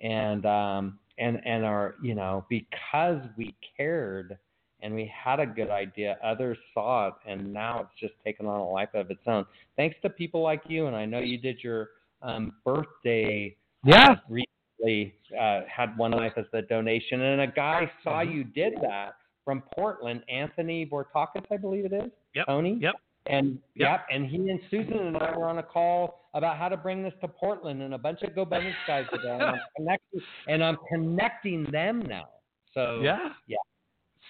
and 0.00 0.46
um, 0.46 0.98
and 1.18 1.38
and 1.44 1.64
our 1.64 1.96
you 2.02 2.14
know 2.14 2.46
because 2.48 3.20
we 3.36 3.54
cared 3.76 4.38
and 4.80 4.94
we 4.94 5.12
had 5.14 5.38
a 5.38 5.46
good 5.46 5.70
idea, 5.70 6.16
others 6.24 6.58
saw 6.74 7.08
it, 7.08 7.14
and 7.26 7.52
now 7.52 7.80
it's 7.80 8.00
just 8.00 8.14
taken 8.24 8.46
on 8.46 8.58
a 8.58 8.68
life 8.68 8.88
of 8.94 9.10
its 9.10 9.20
own. 9.26 9.46
Thanks 9.76 9.96
to 10.02 10.10
people 10.10 10.42
like 10.42 10.62
you, 10.66 10.86
and 10.86 10.96
I 10.96 11.04
know 11.04 11.20
you 11.20 11.38
did 11.38 11.62
your 11.62 11.90
um, 12.22 12.54
birthday. 12.64 13.54
Yeah. 13.84 14.16
Recently, 14.82 15.14
uh, 15.38 15.60
had 15.68 15.96
one 15.96 16.10
life 16.12 16.32
as 16.36 16.44
the 16.52 16.62
donation, 16.62 17.20
and 17.20 17.40
a 17.42 17.46
guy 17.46 17.90
saw 18.02 18.20
Mm-hmm. 18.20 18.32
you 18.32 18.44
did 18.44 18.74
that 18.82 19.14
from 19.44 19.62
Portland, 19.74 20.22
Anthony 20.28 20.86
Bortakis, 20.86 21.44
I 21.50 21.56
believe 21.56 21.84
it 21.84 21.92
is. 21.92 22.10
Yep. 22.34 22.46
Tony. 22.46 22.78
Yep. 22.80 22.94
And 23.26 23.58
Yep. 23.76 23.88
yep, 23.88 24.06
and 24.10 24.26
he 24.26 24.36
and 24.50 24.60
Susan 24.70 24.98
and 24.98 25.16
I 25.18 25.36
were 25.36 25.48
on 25.48 25.58
a 25.58 25.62
call 25.62 26.28
about 26.34 26.56
how 26.56 26.68
to 26.68 26.76
bring 26.76 27.02
this 27.04 27.12
to 27.20 27.28
Portland, 27.28 27.80
and 27.82 27.94
a 27.94 27.98
bunch 27.98 28.22
of 28.22 28.30
GoBundance 28.30 28.74
guys 28.86 29.06
are 29.12 29.18
there. 29.22 29.34
And 29.34 29.44
I'm 29.44 29.60
connecting, 29.76 30.20
and 30.48 30.64
I'm 30.64 30.76
connecting 30.88 31.64
them 31.70 32.00
now. 32.08 32.28
So 32.74 33.00
Yeah. 33.02 33.32
yeah, 33.46 33.56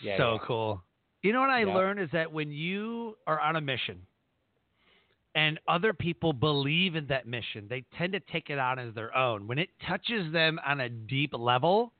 yeah, 0.03 0.16
so 0.18 0.32
yeah. 0.34 0.38
cool. 0.44 0.82
You 1.22 1.32
know 1.32 1.40
what 1.40 1.50
I 1.50 1.61
Yeah. 1.61 1.74
learned 1.74 2.00
is 2.00 2.11
that 2.11 2.30
when 2.30 2.50
you 2.50 3.16
are 3.26 3.40
on 3.40 3.57
a 3.57 3.61
mission 3.62 4.07
and 5.34 5.58
other 5.66 5.92
people 5.92 6.32
believe 6.32 6.94
in 6.94 7.06
that 7.06 7.26
mission, 7.26 7.66
they 7.68 7.84
tend 7.96 8.12
to 8.12 8.20
take 8.20 8.50
it 8.50 8.58
on 8.58 8.78
as 8.78 8.94
their 8.94 9.16
own. 9.16 9.46
When 9.46 9.58
it 9.58 9.70
touches 9.86 10.32
them 10.32 10.58
on 10.66 10.80
a 10.80 10.88
deep 10.88 11.32
level 11.32 11.92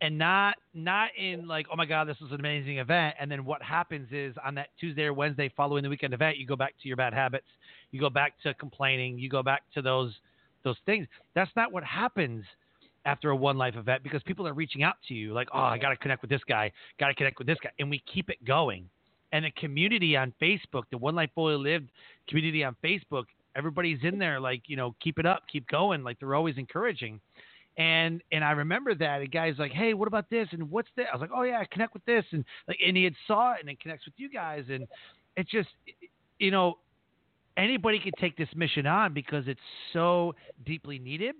and 0.00 0.18
not 0.18 0.56
not 0.74 1.10
in 1.16 1.46
like, 1.46 1.66
oh 1.72 1.76
my 1.76 1.84
God, 1.84 2.08
this 2.08 2.16
was 2.20 2.32
an 2.32 2.40
amazing 2.40 2.78
event. 2.78 3.16
And 3.20 3.30
then 3.30 3.44
what 3.44 3.62
happens 3.62 4.08
is 4.10 4.34
on 4.44 4.54
that 4.56 4.68
Tuesday 4.80 5.02
or 5.02 5.12
Wednesday 5.12 5.52
following 5.56 5.82
the 5.82 5.90
weekend 5.90 6.14
event, 6.14 6.38
you 6.38 6.46
go 6.46 6.56
back 6.56 6.74
to 6.82 6.88
your 6.88 6.96
bad 6.96 7.12
habits, 7.12 7.46
you 7.90 8.00
go 8.00 8.10
back 8.10 8.34
to 8.42 8.54
complaining, 8.54 9.18
you 9.18 9.28
go 9.28 9.42
back 9.42 9.62
to 9.74 9.82
those 9.82 10.12
those 10.64 10.76
things. 10.86 11.06
That's 11.34 11.50
not 11.54 11.70
what 11.72 11.84
happens 11.84 12.44
after 13.04 13.30
a 13.30 13.36
one 13.36 13.58
life 13.58 13.76
event 13.76 14.02
because 14.02 14.22
people 14.22 14.46
are 14.46 14.54
reaching 14.54 14.82
out 14.82 14.96
to 15.08 15.14
you 15.14 15.32
like, 15.32 15.48
oh, 15.52 15.58
I 15.58 15.78
got 15.78 15.90
to 15.90 15.96
connect 15.96 16.22
with 16.22 16.30
this 16.30 16.42
guy, 16.48 16.72
got 16.98 17.08
to 17.08 17.14
connect 17.14 17.38
with 17.38 17.46
this 17.46 17.58
guy, 17.62 17.70
and 17.78 17.90
we 17.90 18.02
keep 18.12 18.30
it 18.30 18.42
going. 18.44 18.88
And 19.32 19.44
the 19.44 19.50
community 19.52 20.16
on 20.16 20.32
Facebook, 20.40 20.84
the 20.90 20.98
One 20.98 21.14
Life 21.14 21.30
Fully 21.34 21.56
Lived 21.56 21.90
community 22.28 22.64
on 22.64 22.76
Facebook, 22.84 23.24
everybody's 23.56 23.98
in 24.02 24.18
there 24.18 24.38
like, 24.40 24.62
you 24.66 24.76
know, 24.76 24.94
keep 25.02 25.18
it 25.18 25.26
up, 25.26 25.44
keep 25.50 25.66
going, 25.68 26.02
like 26.02 26.18
they're 26.18 26.34
always 26.34 26.58
encouraging. 26.58 27.20
And 27.78 28.22
and 28.30 28.44
I 28.44 28.50
remember 28.50 28.94
that 28.94 29.22
a 29.22 29.26
guy's 29.26 29.58
like, 29.58 29.72
hey, 29.72 29.94
what 29.94 30.06
about 30.06 30.28
this? 30.28 30.46
And 30.52 30.70
what's 30.70 30.90
that? 30.96 31.06
I 31.10 31.16
was 31.16 31.22
like, 31.22 31.30
oh 31.34 31.42
yeah, 31.42 31.64
connect 31.64 31.94
with 31.94 32.04
this, 32.04 32.24
and 32.32 32.44
like, 32.68 32.78
and 32.86 32.94
he 32.96 33.04
had 33.04 33.14
saw 33.26 33.54
it, 33.54 33.60
and 33.60 33.70
it 33.70 33.80
connects 33.80 34.04
with 34.04 34.14
you 34.18 34.28
guys, 34.28 34.64
and 34.68 34.86
it's 35.38 35.50
just, 35.50 35.70
you 36.38 36.50
know, 36.50 36.74
anybody 37.56 37.98
could 37.98 38.12
take 38.20 38.36
this 38.36 38.48
mission 38.54 38.86
on 38.86 39.14
because 39.14 39.44
it's 39.48 39.60
so 39.94 40.34
deeply 40.66 40.98
needed 40.98 41.34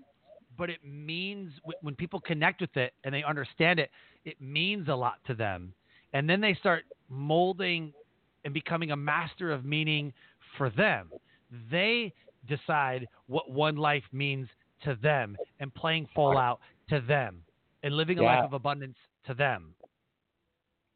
but 0.57 0.69
it 0.69 0.79
means 0.83 1.51
when 1.81 1.95
people 1.95 2.19
connect 2.19 2.61
with 2.61 2.75
it 2.77 2.93
and 3.03 3.13
they 3.13 3.23
understand 3.23 3.79
it, 3.79 3.89
it 4.25 4.39
means 4.39 4.87
a 4.87 4.95
lot 4.95 5.15
to 5.27 5.33
them. 5.33 5.73
And 6.13 6.29
then 6.29 6.39
they 6.41 6.53
start 6.55 6.85
molding 7.09 7.93
and 8.45 8.53
becoming 8.53 8.91
a 8.91 8.95
master 8.95 9.51
of 9.51 9.65
meaning 9.65 10.13
for 10.57 10.69
them. 10.69 11.11
They 11.71 12.13
decide 12.47 13.07
what 13.27 13.49
one 13.51 13.75
life 13.75 14.03
means 14.11 14.47
to 14.83 14.95
them 15.01 15.37
and 15.59 15.73
playing 15.73 16.07
full 16.13 16.37
out 16.37 16.59
to 16.89 16.99
them 17.01 17.43
and 17.83 17.95
living 17.95 18.19
a 18.19 18.21
Yeah. 18.23 18.35
life 18.35 18.45
of 18.45 18.53
abundance 18.53 18.97
to 19.25 19.33
them. 19.33 19.73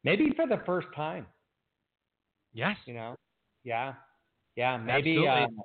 maybe 0.04 0.30
for 0.36 0.46
the 0.46 0.58
first 0.64 0.88
time. 0.94 1.26
Yes. 2.52 2.76
You 2.86 2.94
know, 2.94 3.16
yeah, 3.64 3.94
yeah, 4.56 4.76
maybe. 4.76 5.26
Um, 5.26 5.60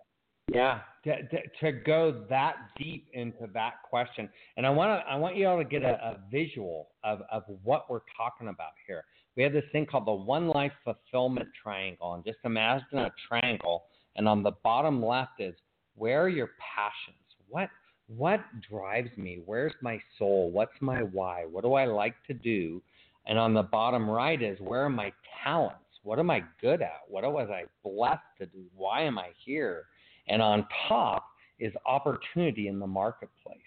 yeah, 0.54 0.82
to, 1.06 1.28
to, 1.30 1.38
to 1.62 1.72
go 1.72 2.26
that 2.30 2.56
deep 2.78 3.08
into 3.14 3.47
that 3.54 3.76
question, 3.89 4.30
and 4.58 4.66
I 4.66 4.70
want 4.70 5.01
to, 5.01 5.10
I 5.10 5.16
want 5.16 5.38
you 5.38 5.47
all 5.47 5.58
to 5.58 5.64
get 5.64 5.84
a, 5.84 5.93
a 5.93 6.18
visual 6.30 6.89
of 7.04 7.22
of 7.32 7.43
what 7.64 7.89
we're 7.89 8.01
talking 8.18 8.49
about 8.49 8.72
here. 8.86 9.06
We 9.36 9.43
have 9.43 9.53
this 9.53 9.63
thing 9.71 9.86
called 9.86 10.05
the 10.05 10.13
One 10.13 10.47
Life 10.47 10.73
Fulfillment 10.84 11.49
Triangle, 11.61 12.13
and 12.13 12.23
just 12.23 12.38
imagine 12.45 12.99
a 12.99 13.11
triangle, 13.27 13.86
and 14.15 14.27
on 14.27 14.43
the 14.43 14.51
bottom 14.63 15.03
left 15.03 15.39
is 15.39 15.55
where 15.95 16.21
are 16.21 16.29
your 16.29 16.51
passions? 16.59 17.17
What 17.49 17.69
what 18.07 18.41
drives 18.69 19.09
me? 19.17 19.39
Where's 19.45 19.73
my 19.81 19.99
soul? 20.19 20.51
What's 20.51 20.79
my 20.81 21.01
why? 21.01 21.45
What 21.49 21.63
do 21.63 21.73
I 21.73 21.86
like 21.86 22.15
to 22.27 22.34
do? 22.34 22.81
And 23.25 23.39
on 23.39 23.53
the 23.53 23.63
bottom 23.63 24.09
right 24.09 24.41
is 24.41 24.59
where 24.59 24.81
are 24.81 24.89
my 24.89 25.11
talents? 25.43 25.79
What 26.03 26.19
am 26.19 26.29
I 26.29 26.43
good 26.61 26.81
at? 26.81 27.01
What 27.07 27.23
was 27.31 27.49
I 27.49 27.63
blessed 27.84 28.21
to 28.39 28.45
do? 28.45 28.65
Why 28.75 29.03
am 29.03 29.17
I 29.17 29.29
here? 29.45 29.86
And 30.27 30.41
on 30.41 30.67
top 30.88 31.25
is 31.59 31.71
opportunity 31.86 32.67
in 32.67 32.79
the 32.79 32.88
marketplace. 32.88 33.57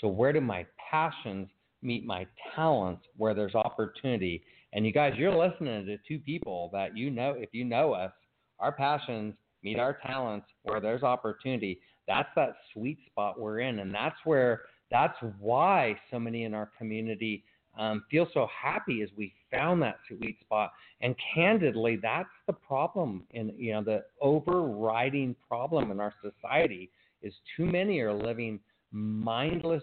So 0.00 0.08
where 0.08 0.32
do 0.32 0.40
my 0.40 0.66
passions 0.90 1.48
meet 1.82 2.04
my 2.04 2.26
talents 2.54 3.06
where 3.16 3.32
there's 3.32 3.54
opportunity? 3.54 4.42
And 4.72 4.86
you 4.86 4.92
guys, 4.92 5.14
you're 5.16 5.36
listening 5.36 5.86
to 5.86 5.96
two 6.06 6.18
people 6.18 6.70
that 6.72 6.96
you 6.96 7.10
know, 7.10 7.34
if 7.36 7.50
you 7.52 7.64
know 7.64 7.92
us, 7.92 8.12
our 8.58 8.72
passions 8.72 9.34
meet 9.62 9.78
our 9.78 9.98
talents 10.06 10.46
where 10.62 10.80
there's 10.80 11.02
opportunity. 11.02 11.80
That's 12.06 12.28
that 12.36 12.54
sweet 12.72 12.98
spot 13.06 13.38
we're 13.38 13.60
in. 13.60 13.80
And 13.80 13.94
that's 13.94 14.16
where, 14.24 14.62
that's 14.90 15.16
why 15.38 15.98
so 16.10 16.18
many 16.18 16.44
in 16.44 16.54
our 16.54 16.70
community 16.78 17.44
um, 17.78 18.04
feel 18.10 18.26
so 18.34 18.48
happy 18.48 19.02
as 19.02 19.08
we 19.16 19.32
found 19.50 19.82
that 19.82 19.98
sweet 20.08 20.38
spot. 20.40 20.72
And 21.00 21.14
candidly, 21.34 21.98
that's 22.00 22.28
the 22.46 22.52
problem 22.52 23.24
in 23.30 23.54
you 23.56 23.72
know 23.72 23.82
the 23.82 24.04
overriding 24.20 25.36
problem 25.48 25.90
in 25.90 26.00
our 26.00 26.12
society 26.20 26.90
is 27.22 27.32
too 27.56 27.64
many 27.64 28.00
are 28.00 28.12
living 28.12 28.60
mindless 28.92 29.82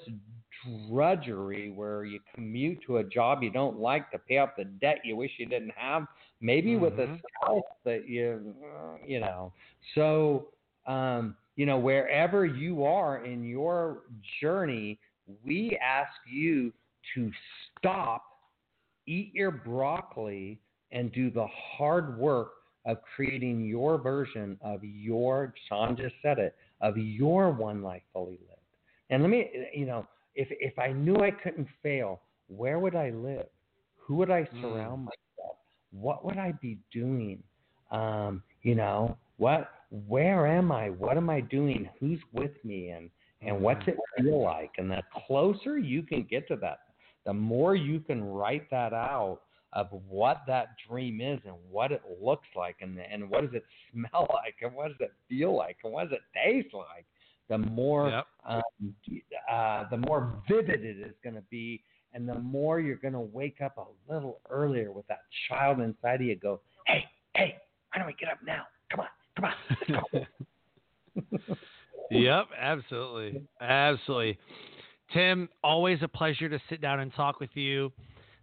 drudgery 0.88 1.72
where 1.72 2.05
you 2.05 2.20
commute 2.34 2.80
to 2.86 2.97
a 2.97 3.03
job 3.03 3.43
you 3.43 3.49
don't 3.49 3.80
like 3.80 4.11
to 4.11 4.18
pay 4.18 4.38
off 4.38 4.49
the 4.57 4.65
debt 4.65 4.99
you 5.03 5.15
wish 5.15 5.32
you 5.38 5.45
didn't 5.45 5.74
have, 5.76 6.05
maybe 6.41 6.76
with 6.76 6.93
a 6.99 7.20
spouse 7.41 7.63
that 7.86 8.07
you 8.07 8.53
uh, 8.63 8.97
you 9.05 9.20
know. 9.20 9.51
So 9.95 10.47
um, 10.86 11.36
you 11.55 11.65
know 11.65 11.78
wherever 11.78 12.45
you 12.45 12.84
are 12.84 13.26
in 13.26 13.43
your 13.43 14.03
journey, 14.41 14.99
we 15.45 15.78
ask 15.82 16.11
you 16.30 16.72
to 17.15 17.32
stop, 17.80 18.24
eat 19.05 19.32
your 19.34 19.51
broccoli, 19.51 20.59
and 20.91 21.11
do 21.11 21.30
the 21.30 21.47
hard 21.78 22.18
work 22.18 22.51
of 22.86 22.97
creating 23.15 23.65
your 23.65 23.97
version 23.97 24.57
of 24.61 24.80
your, 24.84 25.53
Sean 25.68 25.95
just 25.97 26.15
said 26.22 26.39
it, 26.39 26.55
of 26.82 26.97
your 26.97 27.51
one 27.51 27.82
life 27.82 28.01
fully 28.13 28.39
lived. 28.47 28.61
And 29.09 29.22
let 29.22 29.30
me, 29.30 29.49
you 29.74 29.86
know, 29.86 30.07
if, 30.38 30.48
if 30.52 30.78
I 30.80 30.94
knew 30.94 31.18
I 31.18 31.32
couldn't 31.32 31.68
fail, 31.84 32.22
where 32.48 32.80
would 32.80 32.96
I 32.96 33.10
live? 33.10 33.48
Who 33.98 34.16
would 34.16 34.32
I 34.32 34.44
Mm. 34.44 34.62
surround 34.62 35.04
myself? 35.06 35.58
What 35.92 36.24
would 36.24 36.38
I 36.38 36.54
be 36.62 36.78
doing? 36.92 37.44
Um, 37.92 38.44
you 38.62 38.76
know, 38.76 39.18
what, 39.38 39.72
where 40.08 40.46
am 40.48 40.72
I? 40.72 40.92
What 40.92 41.18
am 41.18 41.30
I 41.30 41.42
doing? 41.42 41.90
Who's 42.00 42.20
with 42.32 42.64
me? 42.64 42.90
And, 42.90 43.10
and 43.42 43.62
what's 43.62 43.88
it 43.88 43.98
feel 44.18 44.42
like? 44.42 44.72
And 44.78 44.90
the 44.92 45.04
closer 45.26 45.78
you 45.78 46.04
can 46.04 46.24
get 46.24 46.48
to 46.50 46.56
that, 46.58 46.80
the 47.26 47.34
more 47.34 47.76
you 47.76 48.00
can 48.00 48.24
write 48.24 48.70
that 48.70 48.94
out 48.94 49.42
of 49.74 49.88
what 50.08 50.44
that 50.48 50.70
dream 50.88 51.20
is 51.20 51.40
and 51.46 51.56
what 51.70 51.92
it 51.92 52.02
looks 52.22 52.48
like 52.56 52.78
and 52.82 52.98
and 53.00 53.30
what 53.30 53.42
does 53.42 53.54
it 53.54 53.66
smell 53.92 54.28
like 54.34 54.56
and 54.62 54.74
what 54.74 54.88
does 54.88 54.98
it 55.02 55.14
feel 55.28 55.56
like 55.56 55.78
and 55.84 55.92
what 55.92 56.10
does 56.10 56.18
it 56.18 56.22
taste 56.34 56.74
like 56.74 57.06
the 57.50 57.58
more 57.58 58.10
Yep. 58.10 58.28
um, 58.45 58.95
uh, 59.52 59.89
the 59.89 59.98
more 59.98 60.41
vivid 60.50 60.84
it 60.84 60.98
is 60.98 61.14
going 61.24 61.36
to 61.36 61.43
be 61.50 61.82
and 62.14 62.28
the 62.28 62.39
more 62.39 62.80
you're 62.80 62.95
going 62.95 63.14
to 63.14 63.20
wake 63.20 63.62
up 63.62 63.78
a 63.78 64.12
little 64.12 64.39
earlier 64.50 64.91
with 64.91 65.06
that 65.08 65.22
child 65.48 65.80
inside 65.80 66.22
of 66.22 66.28
you 66.28 66.36
go 66.36 66.60
hey 66.86 67.04
hey 67.36 67.56
why 67.91 68.00
don't 68.00 68.08
we 68.08 68.14
get 68.20 68.30
up 68.30 68.39
now 68.45 68.64
come 68.89 69.02
on 69.02 69.08
come 69.36 69.45
on 69.45 69.54
let's 69.70 70.08
go 70.12 70.26
yep, 72.12 72.48
absolutely. 72.58 73.41
Absolutely. 73.62 74.38
Tim, 75.14 75.50
always 75.64 76.00
a 76.02 76.08
pleasure 76.08 76.50
to 76.50 76.60
sit 76.70 76.82
down 76.82 77.00
and 77.00 77.14
talk 77.14 77.39
with 77.39 77.50
you. 77.54 77.91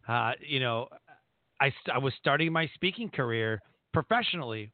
Uh, 0.08 0.32
you 0.46 0.60
know, 0.60 0.88
I, 1.60 1.72
I 1.92 1.98
was 1.98 2.12
starting 2.20 2.52
my 2.52 2.68
speaking 2.74 3.08
career 3.08 3.60
professionally 3.92 4.72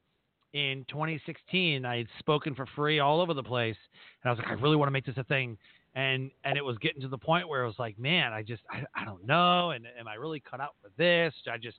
in 0.53 0.85
2016. 0.89 1.85
I 1.85 1.99
had 1.99 2.07
spoken 2.19 2.55
for 2.55 2.67
free 2.75 2.99
all 2.99 3.21
over 3.21 3.35
the 3.35 3.43
place, 3.43 3.77
and 4.23 4.31
I 4.31 4.33
was 4.33 4.39
like, 4.39 4.49
I 4.49 4.61
really 4.61 4.77
want 4.77 4.89
to 4.89 4.93
make 4.93 5.07
this 5.07 5.17
a 5.17 5.25
thing. 5.25 5.57
And 5.95 6.31
and 6.45 6.57
it 6.57 6.65
was 6.65 6.79
getting 6.79 7.01
to 7.03 7.09
the 7.09 7.19
point 7.19 7.49
where 7.49 7.65
I 7.65 7.67
was 7.67 7.79
like, 7.79 7.99
man, 7.99 8.33
I 8.33 8.43
just 8.43 8.63
I, 8.71 8.85
I 8.95 9.05
don't 9.05 9.27
know, 9.27 9.71
and 9.71 9.87
am 9.99 10.07
I 10.07 10.15
really 10.15 10.41
cut 10.41 10.61
out 10.61 10.75
for 10.81 10.91
this? 10.97 11.35
Should 11.43 11.53
I 11.53 11.59
just 11.59 11.79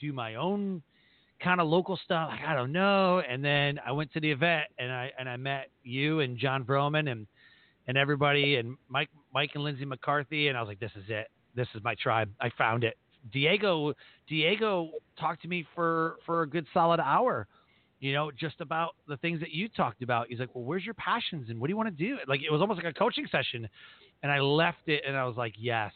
do 0.00 0.12
my 0.12 0.36
own 0.36 0.82
kind 1.42 1.60
of 1.60 1.68
local 1.68 1.98
stuff? 2.02 2.30
Like, 2.30 2.40
I 2.46 2.54
don't 2.54 2.72
know. 2.72 3.20
And 3.28 3.44
then 3.44 3.78
I 3.86 3.92
went 3.92 4.12
to 4.14 4.20
the 4.20 4.30
event, 4.30 4.66
and 4.78 4.90
I 4.90 5.10
and 5.18 5.28
I 5.28 5.36
met 5.36 5.68
you 5.82 6.20
and 6.20 6.38
Jon 6.38 6.64
Vroman 6.64 7.10
and 7.10 7.26
and 7.86 7.98
everybody 7.98 8.56
and 8.56 8.76
Mike 8.88 9.10
Mike 9.34 9.50
and 9.54 9.64
Lindsay 9.64 9.84
McCarthy, 9.84 10.48
and 10.48 10.56
I 10.56 10.62
was 10.62 10.68
like, 10.68 10.80
this 10.80 10.92
is 10.96 11.04
it. 11.08 11.28
This 11.54 11.68
is 11.74 11.82
my 11.82 11.94
tribe. 11.96 12.30
I 12.40 12.50
found 12.56 12.84
it. 12.84 12.96
Diego 13.32 13.92
Diego 14.28 14.90
talked 15.18 15.42
to 15.42 15.48
me 15.48 15.66
for 15.74 16.16
for 16.24 16.42
a 16.42 16.48
good 16.48 16.66
solid 16.72 17.00
hour, 17.00 17.46
you 18.00 18.12
know, 18.12 18.30
just 18.30 18.60
about 18.60 18.96
the 19.06 19.16
things 19.18 19.40
that 19.40 19.50
you 19.50 19.68
talked 19.68 20.02
about. 20.02 20.26
He's 20.28 20.38
like, 20.40 20.54
well, 20.54 20.64
where's 20.64 20.84
your 20.84 20.94
passions 20.94 21.50
and 21.50 21.60
what 21.60 21.66
do 21.66 21.72
you 21.72 21.76
want 21.76 21.96
to 21.96 22.04
do? 22.04 22.16
Like 22.26 22.40
it 22.42 22.50
was 22.50 22.60
almost 22.60 22.82
like 22.82 22.90
a 22.94 22.98
coaching 22.98 23.26
session, 23.30 23.68
and 24.22 24.32
I 24.32 24.40
left 24.40 24.86
it, 24.88 25.02
and 25.06 25.16
I 25.16 25.24
was 25.24 25.36
like, 25.36 25.54
yes, 25.58 25.92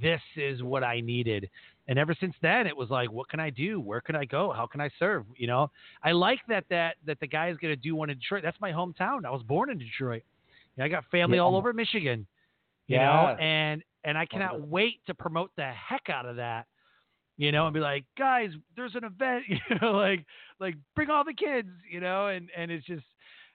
this 0.00 0.20
is 0.36 0.62
what 0.62 0.82
I 0.84 1.00
needed. 1.00 1.48
And 1.88 1.98
ever 1.98 2.16
since 2.18 2.34
then, 2.42 2.66
it 2.66 2.76
was 2.76 2.90
like, 2.90 3.12
what 3.12 3.28
can 3.28 3.38
I 3.38 3.50
do? 3.50 3.78
Where 3.80 4.00
can 4.00 4.16
I 4.16 4.24
go? 4.24 4.52
How 4.52 4.66
can 4.66 4.80
I 4.80 4.90
serve? 4.98 5.24
You 5.36 5.46
know, 5.46 5.70
I 6.02 6.12
like 6.12 6.40
that 6.48 6.64
that 6.70 6.96
that 7.06 7.20
the 7.20 7.26
guy 7.26 7.48
is 7.50 7.56
going 7.58 7.72
to 7.72 7.80
do 7.80 7.94
one 7.94 8.10
in 8.10 8.18
Detroit. 8.18 8.42
That's 8.42 8.60
my 8.60 8.72
hometown. 8.72 9.24
I 9.24 9.30
was 9.30 9.42
born 9.42 9.70
in 9.70 9.78
Detroit. 9.78 10.22
You 10.76 10.80
know, 10.80 10.84
I 10.86 10.88
got 10.88 11.04
family 11.10 11.36
Yeah. 11.36 11.42
all 11.42 11.56
over 11.56 11.72
Michigan. 11.72 12.26
You 12.88 12.96
Yeah. 12.96 13.04
know, 13.04 13.36
and 13.40 13.82
and 14.04 14.16
I 14.16 14.26
cannot 14.26 14.60
wait 14.68 15.00
to 15.06 15.14
promote 15.14 15.50
the 15.56 15.66
heck 15.72 16.08
out 16.08 16.26
of 16.26 16.36
that. 16.36 16.66
You 17.38 17.52
know, 17.52 17.66
and 17.66 17.74
be 17.74 17.80
like, 17.80 18.04
guys, 18.18 18.50
there's 18.76 18.94
an 18.94 19.04
event. 19.04 19.44
You 19.48 19.76
know, 19.82 19.92
like 19.92 20.24
like 20.58 20.74
bring 20.94 21.10
all 21.10 21.24
the 21.24 21.34
kids. 21.34 21.68
You 21.90 22.00
know, 22.00 22.28
and 22.28 22.48
and 22.56 22.70
it's 22.70 22.86
just 22.86 23.04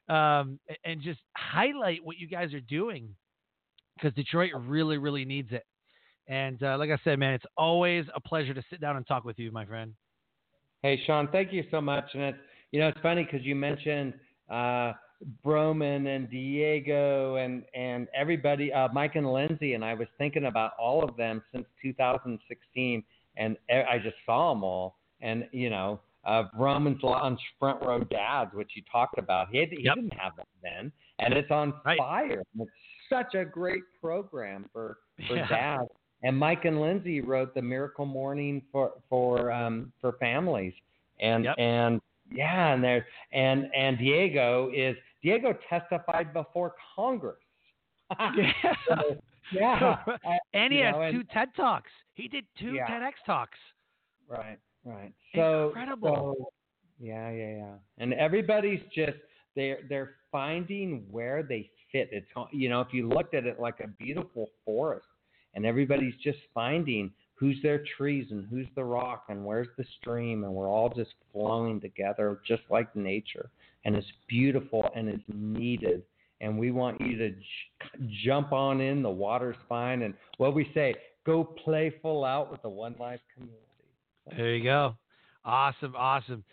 um 0.09 0.59
and 0.83 1.01
just 1.01 1.19
highlight 1.35 2.03
what 2.03 2.17
you 2.17 2.27
guys 2.27 2.53
are 2.53 2.61
doing 2.61 3.15
because 3.95 4.13
Detroit 4.15 4.51
really 4.67 4.97
really 4.97 5.25
needs 5.25 5.51
it. 5.51 5.65
And 6.27 6.61
uh, 6.63 6.77
like 6.77 6.89
I 6.91 6.97
said, 7.03 7.19
man, 7.19 7.33
it's 7.33 7.45
always 7.57 8.05
a 8.15 8.21
pleasure 8.21 8.53
to 8.53 8.63
sit 8.69 8.79
down 8.79 8.95
and 8.95 9.05
talk 9.05 9.25
with 9.25 9.37
you, 9.39 9.51
my 9.51 9.65
friend. 9.65 9.93
Hey, 10.81 11.01
Sean, 11.05 11.27
thank 11.31 11.51
you 11.51 11.63
so 11.71 11.81
much. 11.81 12.05
And 12.13 12.23
it's 12.23 12.37
you 12.71 12.79
know 12.79 12.87
it's 12.87 12.99
funny 13.01 13.23
because 13.23 13.45
you 13.45 13.55
mentioned 13.55 14.13
uh, 14.49 14.93
Vroman 15.45 16.07
and 16.07 16.29
Diego 16.29 17.35
and 17.35 17.63
and 17.75 18.07
everybody, 18.15 18.71
uh, 18.73 18.87
Mike 18.93 19.15
and 19.15 19.31
Lindsay, 19.31 19.73
and 19.73 19.85
I 19.85 19.93
was 19.93 20.07
thinking 20.17 20.45
about 20.45 20.71
all 20.79 21.03
of 21.03 21.15
them 21.17 21.41
since 21.53 21.65
2016, 21.81 23.03
and 23.37 23.57
I 23.69 23.97
just 23.99 24.17
saw 24.25 24.53
them 24.53 24.63
all. 24.63 24.97
And 25.21 25.47
you 25.51 25.69
know, 25.69 25.99
uh, 26.25 26.43
Vroman's 26.57 27.01
launch 27.03 27.39
Front 27.59 27.83
Row 27.83 27.99
Dads, 28.03 28.53
which 28.53 28.71
you 28.75 28.83
talked 28.91 29.17
about, 29.17 29.49
he, 29.51 29.57
had, 29.59 29.69
he 29.69 29.83
Yep. 29.83 29.95
didn't 29.95 30.13
have 30.13 30.35
that 30.37 30.47
then, 30.61 30.91
and 31.19 31.33
it's 31.33 31.51
on 31.51 31.73
Right. 31.85 31.97
fire. 31.97 32.43
And 32.53 32.61
It's 32.67 32.71
such 33.09 33.35
a 33.35 33.45
great 33.45 33.83
program 33.99 34.69
for 34.73 34.97
for 35.27 35.35
Yeah. 35.35 35.47
dads. 35.47 35.89
And 36.23 36.37
Mike 36.37 36.65
and 36.65 36.79
Lindsay 36.79 37.19
wrote 37.21 37.53
the 37.55 37.61
Miracle 37.61 38.05
Morning 38.05 38.61
for 38.71 38.93
for 39.09 39.51
um, 39.51 39.91
for 40.01 40.13
families, 40.13 40.73
and 41.19 41.45
Yep. 41.45 41.55
and 41.57 42.01
yeah, 42.31 42.73
and 42.73 42.83
there 42.83 43.07
and 43.31 43.69
and 43.73 43.97
Diego 43.97 44.69
is 44.73 44.95
Diego 45.23 45.53
testified 45.69 46.33
before 46.33 46.75
Congress. 46.95 47.37
So, 48.87 49.17
yeah, 49.51 49.97
and 50.53 50.71
he 50.73 50.79
you 50.79 50.85
has 50.85 50.93
know, 50.95 51.01
and- 51.01 51.15
two 51.17 51.23
TED 51.33 51.49
talks. 51.55 51.91
He 52.13 52.27
did 52.27 52.45
two 52.59 52.73
Yeah. 52.73 52.87
TEDx 52.87 53.13
talks. 53.25 53.57
right, 54.27 54.57
right. 54.85 55.11
So 55.35 55.67
Incredible. 55.67 56.35
so- 56.37 56.51
yeah, 56.99 57.31
yeah, 57.31 57.55
yeah. 57.57 57.73
And 57.97 58.13
everybody's 58.13 58.81
just 58.93 59.17
they're 59.55 59.79
they're 59.89 60.15
finding 60.31 61.05
where 61.09 61.41
they 61.43 61.69
fit. 61.91 62.09
It's 62.11 62.27
you 62.51 62.69
know 62.69 62.81
if 62.81 62.89
you 62.93 63.07
looked 63.09 63.33
at 63.33 63.45
it 63.45 63.59
like 63.59 63.79
a 63.79 63.87
beautiful 63.87 64.49
forest, 64.65 65.07
and 65.55 65.65
everybody's 65.65 66.13
just 66.23 66.39
finding 66.53 67.11
who's 67.33 67.57
their 67.63 67.83
trees 67.97 68.27
and 68.29 68.45
who's 68.51 68.67
the 68.75 68.83
rock 68.83 69.25
and 69.29 69.43
where's 69.43 69.67
the 69.79 69.85
stream, 69.99 70.43
and 70.43 70.53
we're 70.53 70.69
all 70.69 70.89
just 70.89 71.11
flowing 71.33 71.81
together 71.81 72.39
just 72.47 72.61
like 72.69 72.95
nature, 72.95 73.49
and 73.83 73.95
it's 73.95 74.05
beautiful 74.29 74.87
and 74.95 75.09
it's 75.09 75.23
needed. 75.33 76.03
And 76.41 76.57
we 76.57 76.71
want 76.71 76.99
you 76.99 77.17
to 77.17 77.29
j- 77.29 77.37
jump 78.25 78.51
on 78.51 78.81
in. 78.81 79.01
The 79.03 79.09
water's 79.09 79.55
fine, 79.69 80.01
and 80.01 80.13
what 80.37 80.53
we 80.55 80.69
say, 80.73 80.95
go 81.25 81.43
playful 81.43 82.25
out 82.25 82.51
with 82.51 82.61
the 82.63 82.69
One 82.69 82.95
Life 82.99 83.21
community. 83.33 83.57
There 84.35 84.55
you 84.55 84.63
go. 84.63 84.95
Awesome, 85.45 85.95
awesome. 85.95 86.43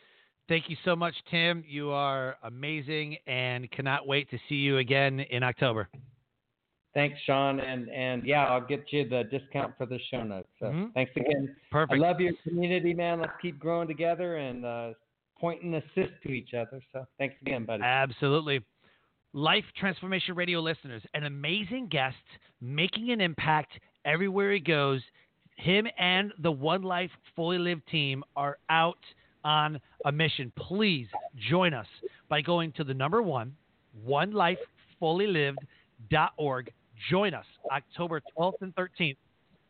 Thank 0.49 0.71
you 0.71 0.77
so 0.85 0.95
much, 0.95 1.15
Tim. 1.31 1.65
You 1.67 1.91
are 1.91 2.37
amazing 2.43 3.17
and 3.27 3.71
cannot 3.71 4.07
wait 4.07 4.31
to 4.31 4.39
see 4.49 4.55
you 4.57 4.79
again 4.79 5.21
in 5.21 5.43
October. 5.43 5.89
Thanks, 6.95 7.19
Sean, 7.27 7.61
and 7.61 7.89
and 7.91 8.25
yeah, 8.25 8.47
I'll 8.47 8.67
get 8.67 8.85
you 8.91 9.09
the 9.09 9.25
discount 9.25 9.75
for 9.77 9.87
the 9.87 9.99
show 10.11 10.23
notes. 10.25 10.49
So 10.59 10.67
Mhm. 10.67 10.93
thanks 10.95 11.13
again. 11.17 11.55
Perfect. 11.71 12.03
I 12.03 12.09
love 12.09 12.21
your 12.21 12.33
community, 12.43 12.95
man. 12.95 13.21
Let's 13.21 13.39
keep 13.43 13.59
growing 13.59 13.87
together 13.89 14.37
and 14.37 14.65
uh, 14.65 14.95
point 15.39 15.63
and 15.63 15.75
assist 15.77 16.13
to 16.23 16.31
each 16.31 16.55
other. 16.55 16.81
So 16.93 17.07
thanks 17.19 17.37
again, 17.43 17.65
buddy. 17.67 17.83
Absolutely. 17.85 18.65
Life 19.35 19.65
Transformation 19.79 20.35
Radio 20.35 20.61
listeners, 20.61 21.03
an 21.13 21.25
amazing 21.25 21.89
guest 21.89 22.17
making 22.61 23.11
an 23.11 23.21
impact 23.21 23.73
everywhere 24.05 24.53
he 24.53 24.61
goes. 24.61 25.01
Him 25.57 25.87
and 25.99 26.33
the 26.39 26.51
One 26.51 26.83
Life 26.83 27.11
Fully 27.37 27.59
Lived 27.59 27.87
team 27.91 28.25
are 28.37 28.59
out 28.71 28.99
on 29.45 29.79
a 30.07 30.13
mission. 30.13 30.51
Please 30.57 31.07
join 31.51 31.75
us 31.75 31.87
by 32.29 32.41
going 32.41 32.73
to 32.73 32.85
the 32.85 32.95
number 32.95 33.21
one, 33.23 33.55
onelifefullylived.org. 34.09 36.73
Join 37.11 37.35
us 37.35 37.45
October 37.71 38.23
12th 38.37 38.63
and 38.63 38.75
13th 38.77 39.17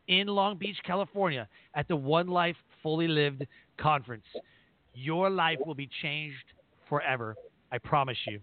in 0.07 0.29
Long 0.29 0.57
Beach, 0.57 0.79
California 0.87 1.49
at 1.75 1.89
the 1.89 1.97
One 1.97 2.29
Life 2.29 2.57
Fully 2.83 3.09
Lived 3.09 3.45
conference. 3.77 4.25
Your 4.95 5.29
life 5.31 5.59
will 5.67 5.75
be 5.75 5.91
changed 6.01 6.45
forever. 6.89 7.35
I 7.73 7.79
promise 7.79 8.17
you. 8.27 8.41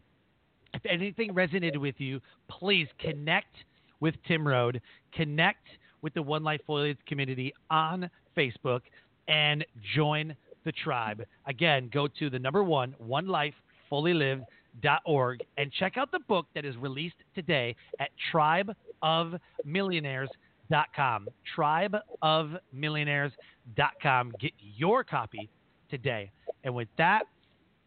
If 0.76 0.86
anything 0.90 1.34
resonated 1.34 1.78
with 1.78 1.96
you, 2.00 2.20
please 2.50 2.88
connect 3.00 3.56
with 4.02 4.16
Tim 4.28 4.46
Rhode, 4.46 4.82
connect 5.14 5.66
with 6.02 6.14
the 6.14 6.22
One 6.22 6.44
Life 6.44 6.60
Fully 6.68 6.90
Lived 6.90 7.06
community 7.06 7.54
on 7.70 8.10
Facebook, 8.38 8.82
and 9.28 9.66
join 9.96 10.36
the 10.66 10.74
tribe. 10.74 11.26
Again, 11.48 11.90
go 11.94 12.10
to 12.20 12.30
the 12.30 12.38
number 12.38 12.62
one, 12.64 12.94
onelifefullylived.org, 13.10 15.44
and 15.58 15.72
check 15.72 15.98
out 15.98 16.12
the 16.12 16.20
book 16.28 16.48
that 16.54 16.66
is 16.66 16.76
released 16.76 17.16
today 17.34 17.74
at 18.00 18.10
tribeofmillionaires.com. 18.34 21.28
Tribeofmillionaires.com. 21.58 24.34
Get 24.40 24.52
your 24.60 25.04
copy 25.06 25.50
today. 25.90 26.30
And 26.64 26.76
with 26.76 26.90
that, 26.98 27.24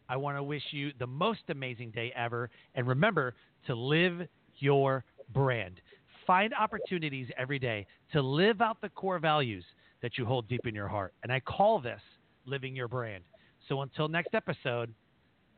I 0.09 0.17
want 0.17 0.37
to 0.37 0.43
wish 0.43 0.63
you 0.71 0.91
the 0.99 1.07
most 1.07 1.41
amazing 1.49 1.91
day 1.91 2.11
ever. 2.15 2.49
And 2.75 2.87
remember 2.87 3.35
to 3.67 3.75
live 3.75 4.27
your 4.57 5.05
brand. 5.33 5.79
Find 6.27 6.53
opportunities 6.53 7.27
every 7.37 7.59
day 7.59 7.85
to 8.11 8.21
live 8.21 8.61
out 8.61 8.81
the 8.81 8.89
core 8.89 9.19
values 9.19 9.63
that 10.01 10.17
you 10.17 10.25
hold 10.25 10.47
deep 10.49 10.65
in 10.65 10.75
your 10.75 10.87
heart. 10.87 11.13
And 11.23 11.31
I 11.31 11.39
call 11.39 11.79
this 11.79 12.01
living 12.45 12.75
your 12.75 12.87
brand. 12.87 13.23
So 13.67 13.81
until 13.81 14.07
next 14.07 14.33
episode, 14.33 14.93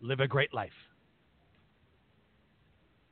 live 0.02 0.20
a 0.20 0.28
great 0.28 0.54
life. 0.54 0.72